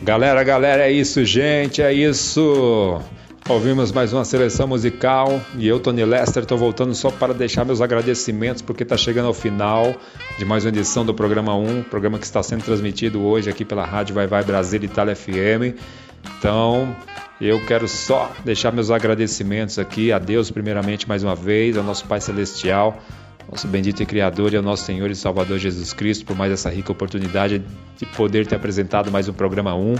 Galera, 0.06 0.44
galera, 0.44 0.84
é 0.84 0.92
isso, 0.92 1.24
gente, 1.24 1.82
é 1.82 1.92
isso. 1.92 3.00
Ouvimos 3.48 3.90
mais 3.90 4.12
uma 4.12 4.24
seleção 4.24 4.68
musical 4.68 5.40
e 5.58 5.66
eu, 5.66 5.80
Tony 5.80 6.04
Lester, 6.04 6.44
estou 6.44 6.56
voltando 6.56 6.94
só 6.94 7.10
para 7.10 7.34
deixar 7.34 7.64
meus 7.64 7.80
agradecimentos 7.80 8.62
porque 8.62 8.84
está 8.84 8.96
chegando 8.96 9.26
ao 9.26 9.34
final 9.34 9.96
de 10.38 10.44
mais 10.44 10.64
uma 10.64 10.68
edição 10.68 11.04
do 11.04 11.12
programa 11.12 11.56
1, 11.56 11.82
programa 11.90 12.20
que 12.20 12.24
está 12.24 12.40
sendo 12.40 12.62
transmitido 12.62 13.20
hoje 13.20 13.50
aqui 13.50 13.64
pela 13.64 13.84
Rádio 13.84 14.14
Vai 14.14 14.28
Vai 14.28 14.44
Brasil 14.44 14.80
Itália 14.84 15.16
FM. 15.16 15.76
Então, 16.38 16.94
eu 17.40 17.66
quero 17.66 17.88
só 17.88 18.30
deixar 18.44 18.72
meus 18.72 18.92
agradecimentos 18.92 19.76
aqui 19.76 20.12
a 20.12 20.20
Deus, 20.20 20.52
primeiramente, 20.52 21.08
mais 21.08 21.24
uma 21.24 21.34
vez, 21.34 21.76
ao 21.76 21.82
nosso 21.82 22.04
Pai 22.04 22.20
Celestial, 22.20 23.02
nosso 23.50 23.68
bendito 23.68 24.02
e 24.02 24.06
Criador 24.06 24.52
e 24.52 24.56
ao 24.56 24.62
nosso 24.62 24.84
Senhor 24.84 25.10
e 25.10 25.14
Salvador 25.14 25.58
Jesus 25.58 25.92
Cristo, 25.92 26.24
por 26.24 26.36
mais 26.36 26.52
essa 26.52 26.68
rica 26.70 26.92
oportunidade 26.92 27.62
de 27.96 28.06
poder 28.06 28.46
ter 28.46 28.56
apresentado 28.56 29.10
mais 29.10 29.28
um 29.28 29.32
programa 29.32 29.74
1. 29.74 29.94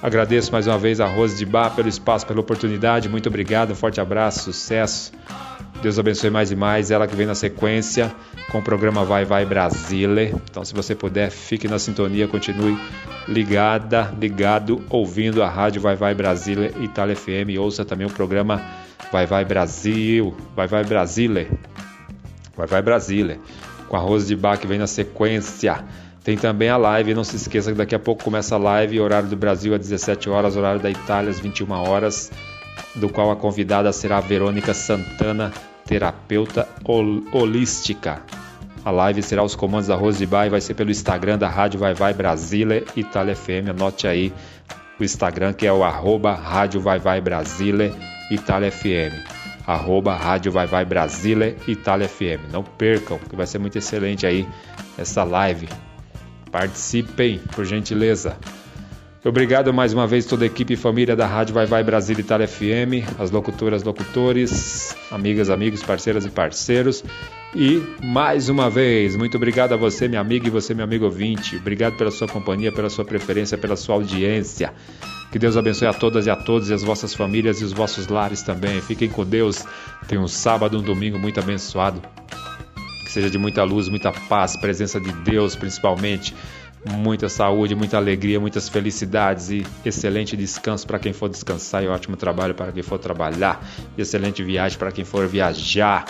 Agradeço 0.00 0.52
mais 0.52 0.66
uma 0.66 0.78
vez 0.78 1.00
a 1.00 1.06
Rose 1.06 1.36
de 1.36 1.44
Bar 1.44 1.70
pelo 1.74 1.88
espaço, 1.88 2.24
pela 2.24 2.40
oportunidade. 2.40 3.08
Muito 3.08 3.28
obrigado, 3.28 3.72
um 3.72 3.74
forte 3.74 4.00
abraço, 4.00 4.44
sucesso. 4.52 5.12
Deus 5.82 5.98
abençoe 5.98 6.30
mais 6.30 6.52
e 6.52 6.56
mais. 6.56 6.90
Ela 6.90 7.06
que 7.06 7.16
vem 7.16 7.26
na 7.26 7.34
sequência 7.34 8.12
com 8.50 8.58
o 8.58 8.62
programa 8.62 9.04
Vai 9.04 9.24
Vai 9.24 9.44
Brasile. 9.44 10.34
Então, 10.50 10.64
se 10.64 10.72
você 10.72 10.94
puder, 10.94 11.30
fique 11.30 11.66
na 11.66 11.78
sintonia, 11.78 12.28
continue 12.28 12.78
ligada, 13.26 14.12
ligado, 14.18 14.82
ouvindo 14.88 15.42
a 15.42 15.48
rádio 15.48 15.80
Vai 15.80 15.96
Vai 15.96 16.14
Brasile 16.14 16.72
Itália 16.80 17.16
FM. 17.16 17.58
Ouça 17.58 17.84
também 17.84 18.06
o 18.06 18.10
programa 18.10 18.62
Vai 19.10 19.26
Vai 19.26 19.44
Brasil, 19.44 20.34
Vai 20.54 20.68
Vai 20.68 20.84
Brasile. 20.84 21.48
Vai 22.58 22.66
Vai 22.66 22.82
Brasile. 22.82 23.40
Com 23.88 23.96
a 23.96 24.00
Rose 24.00 24.26
de 24.26 24.36
Bar 24.36 24.58
que 24.58 24.66
vem 24.66 24.78
na 24.78 24.86
sequência. 24.86 25.82
Tem 26.24 26.36
também 26.36 26.68
a 26.68 26.76
live, 26.76 27.14
não 27.14 27.24
se 27.24 27.36
esqueça 27.36 27.70
que 27.72 27.78
daqui 27.78 27.94
a 27.94 27.98
pouco 27.98 28.22
começa 28.22 28.54
a 28.54 28.58
live, 28.58 29.00
horário 29.00 29.28
do 29.28 29.36
Brasil 29.36 29.72
às 29.74 29.80
17 29.80 30.28
horas, 30.28 30.56
horário 30.56 30.78
da 30.80 30.90
Itália 30.90 31.30
às 31.30 31.40
21 31.40 31.70
horas, 31.70 32.30
do 32.94 33.08
qual 33.08 33.30
a 33.30 33.36
convidada 33.36 33.90
será 33.92 34.18
a 34.18 34.20
Verônica 34.20 34.74
Santana, 34.74 35.50
terapeuta 35.86 36.68
hol 36.84 37.22
holística. 37.32 38.20
A 38.84 38.90
live 38.90 39.22
será 39.22 39.42
os 39.42 39.54
comandos 39.54 39.86
da 39.86 39.94
Rose 39.94 40.18
de 40.18 40.26
Bar 40.26 40.46
e 40.46 40.50
vai 40.50 40.60
ser 40.60 40.74
pelo 40.74 40.90
Instagram 40.90 41.38
da 41.38 41.48
Rádio 41.48 41.80
Vai 41.80 41.94
Vai 41.94 42.12
Brasília 42.12 42.84
Itália 42.94 43.34
FM. 43.34 43.70
Anote 43.70 44.06
aí 44.06 44.32
o 44.98 45.04
Instagram 45.04 45.52
que 45.52 45.66
é 45.66 45.72
o 45.72 45.84
arroba 45.84 46.34
Rádio 46.34 46.80
Vai 46.80 46.98
Vai 46.98 47.20
Brasília 47.20 47.94
Itália 48.30 48.70
FM. 48.70 49.37
Arroba 49.68 50.14
Rádio 50.14 50.50
Vai 50.50 50.66
Vai 50.66 50.82
Brasília 50.86 51.54
Itália 51.68 52.08
FM. 52.08 52.50
Não 52.50 52.62
percam, 52.64 53.18
que 53.18 53.36
vai 53.36 53.46
ser 53.46 53.58
muito 53.58 53.76
excelente 53.76 54.26
aí 54.26 54.48
essa 54.96 55.22
live. 55.24 55.68
Participem, 56.50 57.38
por 57.54 57.66
gentileza. 57.66 58.38
Obrigado 59.22 59.74
mais 59.74 59.92
uma 59.92 60.06
vez 60.06 60.24
toda 60.24 60.44
a 60.44 60.46
equipe 60.46 60.72
e 60.72 60.76
família 60.76 61.14
da 61.14 61.26
Rádio 61.26 61.52
Vai 61.52 61.66
Vai 61.66 61.84
Brasil 61.84 62.18
Itália 62.18 62.48
FM, 62.48 63.04
as 63.18 63.30
locutoras, 63.30 63.82
locutores, 63.82 64.96
amigas, 65.10 65.50
amigos, 65.50 65.82
parceiras 65.82 66.24
e 66.24 66.30
parceiros. 66.30 67.04
E 67.54 67.82
mais 68.02 68.48
uma 68.48 68.70
vez, 68.70 69.16
muito 69.16 69.36
obrigado 69.36 69.74
a 69.74 69.76
você, 69.76 70.08
minha 70.08 70.20
amiga, 70.20 70.46
e 70.46 70.50
você, 70.50 70.72
meu 70.72 70.84
amigo 70.84 71.04
ouvinte. 71.04 71.56
Obrigado 71.56 71.96
pela 71.98 72.10
sua 72.10 72.26
companhia, 72.26 72.72
pela 72.72 72.88
sua 72.88 73.04
preferência, 73.04 73.58
pela 73.58 73.76
sua 73.76 73.96
audiência. 73.96 74.72
Que 75.30 75.38
Deus 75.38 75.56
abençoe 75.56 75.86
a 75.86 75.92
todas 75.92 76.26
e 76.26 76.30
a 76.30 76.36
todos 76.36 76.70
e 76.70 76.74
as 76.74 76.82
vossas 76.82 77.14
famílias 77.14 77.60
e 77.60 77.64
os 77.64 77.72
vossos 77.72 78.08
lares 78.08 78.42
também. 78.42 78.80
Fiquem 78.80 79.08
com 79.08 79.24
Deus. 79.24 79.64
Tenham 80.06 80.24
um 80.24 80.28
sábado, 80.28 80.78
um 80.78 80.82
domingo 80.82 81.18
muito 81.18 81.38
abençoado. 81.38 82.02
Que 83.04 83.12
seja 83.12 83.28
de 83.28 83.38
muita 83.38 83.62
luz, 83.62 83.88
muita 83.88 84.12
paz, 84.12 84.56
presença 84.56 85.00
de 85.00 85.12
Deus 85.12 85.54
principalmente 85.54 86.34
muita 86.86 87.28
saúde, 87.28 87.74
muita 87.74 87.96
alegria, 87.96 88.38
muitas 88.38 88.68
felicidades 88.68 89.50
e 89.50 89.66
excelente 89.84 90.36
descanso 90.36 90.86
para 90.86 90.98
quem 90.98 91.12
for 91.12 91.28
descansar 91.28 91.82
e 91.82 91.88
ótimo 91.88 92.16
trabalho 92.16 92.54
para 92.54 92.72
quem 92.72 92.82
for 92.82 92.98
trabalhar, 92.98 93.64
e 93.96 94.02
excelente 94.02 94.42
viagem 94.42 94.78
para 94.78 94.92
quem 94.92 95.04
for 95.04 95.26
viajar. 95.26 96.06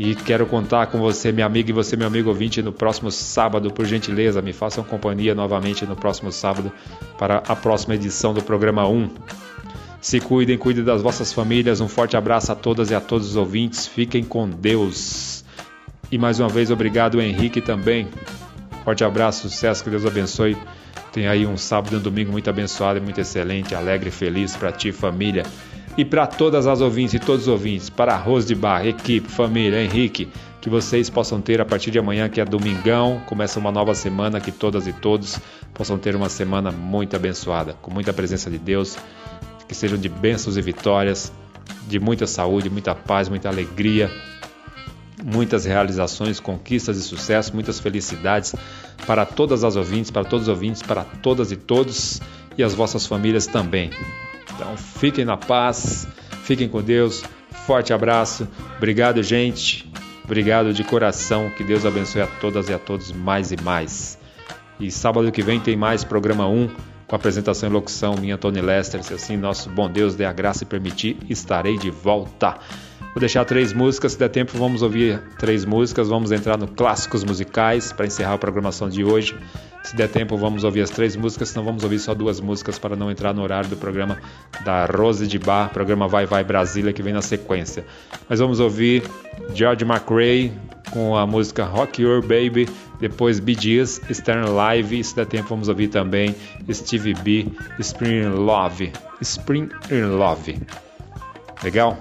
E 0.00 0.14
quero 0.14 0.46
contar 0.46 0.86
com 0.86 0.98
você, 0.98 1.32
minha 1.32 1.44
amiga, 1.44 1.70
e 1.70 1.72
você, 1.72 1.96
meu 1.96 2.06
amigo 2.06 2.28
ouvinte, 2.28 2.62
no 2.62 2.72
próximo 2.72 3.10
sábado, 3.10 3.72
por 3.72 3.84
gentileza, 3.84 4.40
me 4.40 4.52
façam 4.52 4.84
companhia 4.84 5.34
novamente 5.34 5.84
no 5.84 5.96
próximo 5.96 6.30
sábado 6.30 6.70
para 7.18 7.38
a 7.38 7.56
próxima 7.56 7.96
edição 7.96 8.32
do 8.32 8.40
programa 8.40 8.86
1. 8.86 9.10
Se 10.00 10.20
cuidem, 10.20 10.56
cuidem 10.56 10.84
das 10.84 11.02
vossas 11.02 11.32
famílias. 11.32 11.80
Um 11.80 11.88
forte 11.88 12.16
abraço 12.16 12.52
a 12.52 12.54
todas 12.54 12.92
e 12.92 12.94
a 12.94 13.00
todos 13.00 13.30
os 13.30 13.34
ouvintes. 13.34 13.88
Fiquem 13.88 14.22
com 14.22 14.48
Deus. 14.48 15.44
E 16.12 16.16
mais 16.16 16.38
uma 16.38 16.48
vez, 16.48 16.70
obrigado, 16.70 17.20
Henrique, 17.20 17.60
também 17.60 18.06
Forte 18.88 19.04
abraço, 19.04 19.50
sucesso, 19.50 19.84
que 19.84 19.90
Deus 19.90 20.06
abençoe. 20.06 20.56
Tem 21.12 21.28
aí 21.28 21.46
um 21.46 21.58
sábado 21.58 21.94
e 21.94 21.98
um 21.98 22.00
domingo 22.00 22.32
muito 22.32 22.48
abençoado, 22.48 23.02
muito 23.02 23.20
excelente, 23.20 23.74
alegre 23.74 24.08
e 24.08 24.10
feliz 24.10 24.56
para 24.56 24.72
ti, 24.72 24.92
família. 24.92 25.42
E 25.98 26.04
para 26.04 26.28
todas 26.28 26.68
as 26.68 26.80
ouvintes 26.80 27.14
e 27.14 27.18
todos 27.18 27.42
os 27.42 27.48
ouvintes, 27.48 27.90
para 27.90 28.16
Rose 28.16 28.46
de 28.46 28.54
Bar, 28.54 28.86
equipe, 28.86 29.28
família, 29.28 29.82
Henrique, 29.82 30.28
que 30.60 30.70
vocês 30.70 31.10
possam 31.10 31.40
ter 31.40 31.60
a 31.60 31.64
partir 31.64 31.90
de 31.90 31.98
amanhã, 31.98 32.28
que 32.28 32.40
é 32.40 32.44
domingão, 32.44 33.20
começa 33.26 33.58
uma 33.58 33.72
nova 33.72 33.96
semana, 33.96 34.40
que 34.40 34.52
todas 34.52 34.86
e 34.86 34.92
todos 34.92 35.40
possam 35.74 35.98
ter 35.98 36.14
uma 36.14 36.28
semana 36.28 36.70
muito 36.70 37.16
abençoada, 37.16 37.72
com 37.82 37.92
muita 37.92 38.12
presença 38.12 38.48
de 38.48 38.58
Deus, 38.58 38.96
que 39.66 39.74
sejam 39.74 39.98
de 39.98 40.08
bênçãos 40.08 40.56
e 40.56 40.62
vitórias, 40.62 41.32
de 41.88 41.98
muita 41.98 42.28
saúde, 42.28 42.70
muita 42.70 42.94
paz, 42.94 43.28
muita 43.28 43.48
alegria 43.48 44.08
muitas 45.24 45.64
realizações, 45.64 46.38
conquistas 46.38 46.96
e 46.96 47.02
sucesso, 47.02 47.52
muitas 47.52 47.80
felicidades 47.80 48.54
para 49.04 49.26
todas 49.26 49.64
as 49.64 49.74
ouvintes, 49.74 50.12
para 50.12 50.24
todos 50.24 50.44
os 50.44 50.48
ouvintes, 50.48 50.80
para 50.80 51.02
todas 51.02 51.50
e 51.50 51.56
todos 51.56 52.20
e 52.56 52.62
as 52.62 52.72
vossas 52.72 53.04
famílias 53.04 53.44
também. 53.44 53.90
Então 54.58 54.76
fiquem 54.76 55.24
na 55.24 55.36
paz, 55.36 56.08
fiquem 56.42 56.68
com 56.68 56.82
Deus. 56.82 57.22
Forte 57.64 57.92
abraço. 57.92 58.48
Obrigado, 58.76 59.22
gente. 59.22 59.88
Obrigado 60.24 60.72
de 60.72 60.82
coração. 60.82 61.48
Que 61.50 61.62
Deus 61.62 61.86
abençoe 61.86 62.22
a 62.22 62.26
todas 62.26 62.68
e 62.68 62.74
a 62.74 62.78
todos 62.78 63.12
mais 63.12 63.52
e 63.52 63.62
mais. 63.62 64.18
E 64.80 64.90
sábado 64.90 65.30
que 65.30 65.42
vem 65.42 65.60
tem 65.60 65.76
mais 65.76 66.02
programa 66.02 66.48
1 66.48 66.70
com 67.06 67.14
apresentação 67.14 67.68
e 67.68 67.72
locução 67.72 68.16
minha 68.16 68.36
Tony 68.36 68.60
Lester. 68.60 69.02
Se 69.04 69.14
assim 69.14 69.36
nosso 69.36 69.70
bom 69.70 69.88
Deus 69.88 70.16
dê 70.16 70.24
a 70.24 70.32
graça 70.32 70.64
e 70.64 70.66
permitir, 70.66 71.16
estarei 71.30 71.78
de 71.78 71.90
volta. 71.90 72.58
Vou 73.14 73.20
deixar 73.20 73.44
três 73.44 73.72
músicas, 73.72 74.12
se 74.12 74.18
der 74.18 74.28
tempo 74.28 74.56
vamos 74.56 74.82
ouvir 74.82 75.20
três 75.38 75.64
músicas, 75.64 76.08
vamos 76.08 76.30
entrar 76.30 76.58
no 76.58 76.68
clássicos 76.68 77.24
musicais 77.24 77.92
para 77.92 78.06
encerrar 78.06 78.34
a 78.34 78.38
programação 78.38 78.88
de 78.88 79.02
hoje. 79.02 79.34
Se 79.82 79.96
der 79.96 80.08
tempo 80.08 80.36
vamos 80.36 80.64
ouvir 80.64 80.82
as 80.82 80.90
três 80.90 81.16
músicas, 81.16 81.48
senão 81.48 81.64
vamos 81.64 81.82
ouvir 81.82 81.98
só 81.98 82.14
duas 82.14 82.40
músicas 82.40 82.78
para 82.78 82.94
não 82.94 83.10
entrar 83.10 83.32
no 83.32 83.42
horário 83.42 83.70
do 83.70 83.76
programa 83.76 84.18
da 84.64 84.84
Rose 84.84 85.26
de 85.26 85.38
Bar, 85.38 85.70
programa 85.70 86.06
Vai 86.06 86.26
Vai 86.26 86.44
Brasília 86.44 86.92
que 86.92 87.02
vem 87.02 87.12
na 87.12 87.22
sequência. 87.22 87.84
Mas 88.28 88.38
vamos 88.38 88.60
ouvir 88.60 89.02
George 89.54 89.84
McRae 89.84 90.52
com 90.90 91.16
a 91.16 91.26
música 91.26 91.64
Rock 91.64 92.02
Your 92.02 92.20
Baby, 92.20 92.68
depois 93.00 93.40
Bee 93.40 93.56
Gees, 93.58 94.00
Stern 94.12 94.50
Live, 94.50 95.02
se 95.02 95.16
der 95.16 95.26
tempo 95.26 95.48
vamos 95.48 95.68
ouvir 95.68 95.88
também 95.88 96.34
Stevie 96.70 97.14
B, 97.14 97.46
Spring 97.80 98.22
in 98.24 98.44
Love, 98.44 98.92
Spring 99.22 99.70
in 99.90 100.02
Love. 100.18 100.60
Legal? 101.64 101.98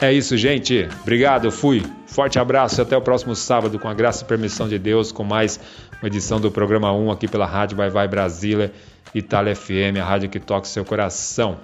É 0.00 0.12
isso, 0.12 0.36
gente. 0.36 0.88
Obrigado, 1.02 1.50
fui. 1.50 1.84
Forte 2.06 2.38
abraço 2.38 2.80
e 2.80 2.82
até 2.82 2.96
o 2.96 3.00
próximo 3.00 3.34
sábado, 3.34 3.80
com 3.80 3.88
a 3.88 3.94
graça 3.94 4.22
e 4.24 4.28
permissão 4.28 4.68
de 4.68 4.78
Deus, 4.78 5.10
com 5.10 5.24
mais 5.24 5.58
uma 6.00 6.06
edição 6.06 6.40
do 6.40 6.52
programa 6.52 6.92
1 6.92 7.10
aqui 7.10 7.26
pela 7.26 7.44
Rádio 7.44 7.76
Vai 7.76 7.90
Vai 7.90 8.06
Brasília, 8.06 8.72
Itália 9.12 9.56
FM, 9.56 9.98
a 10.00 10.04
rádio 10.04 10.28
que 10.28 10.38
toca 10.38 10.66
seu 10.66 10.84
coração. 10.84 11.58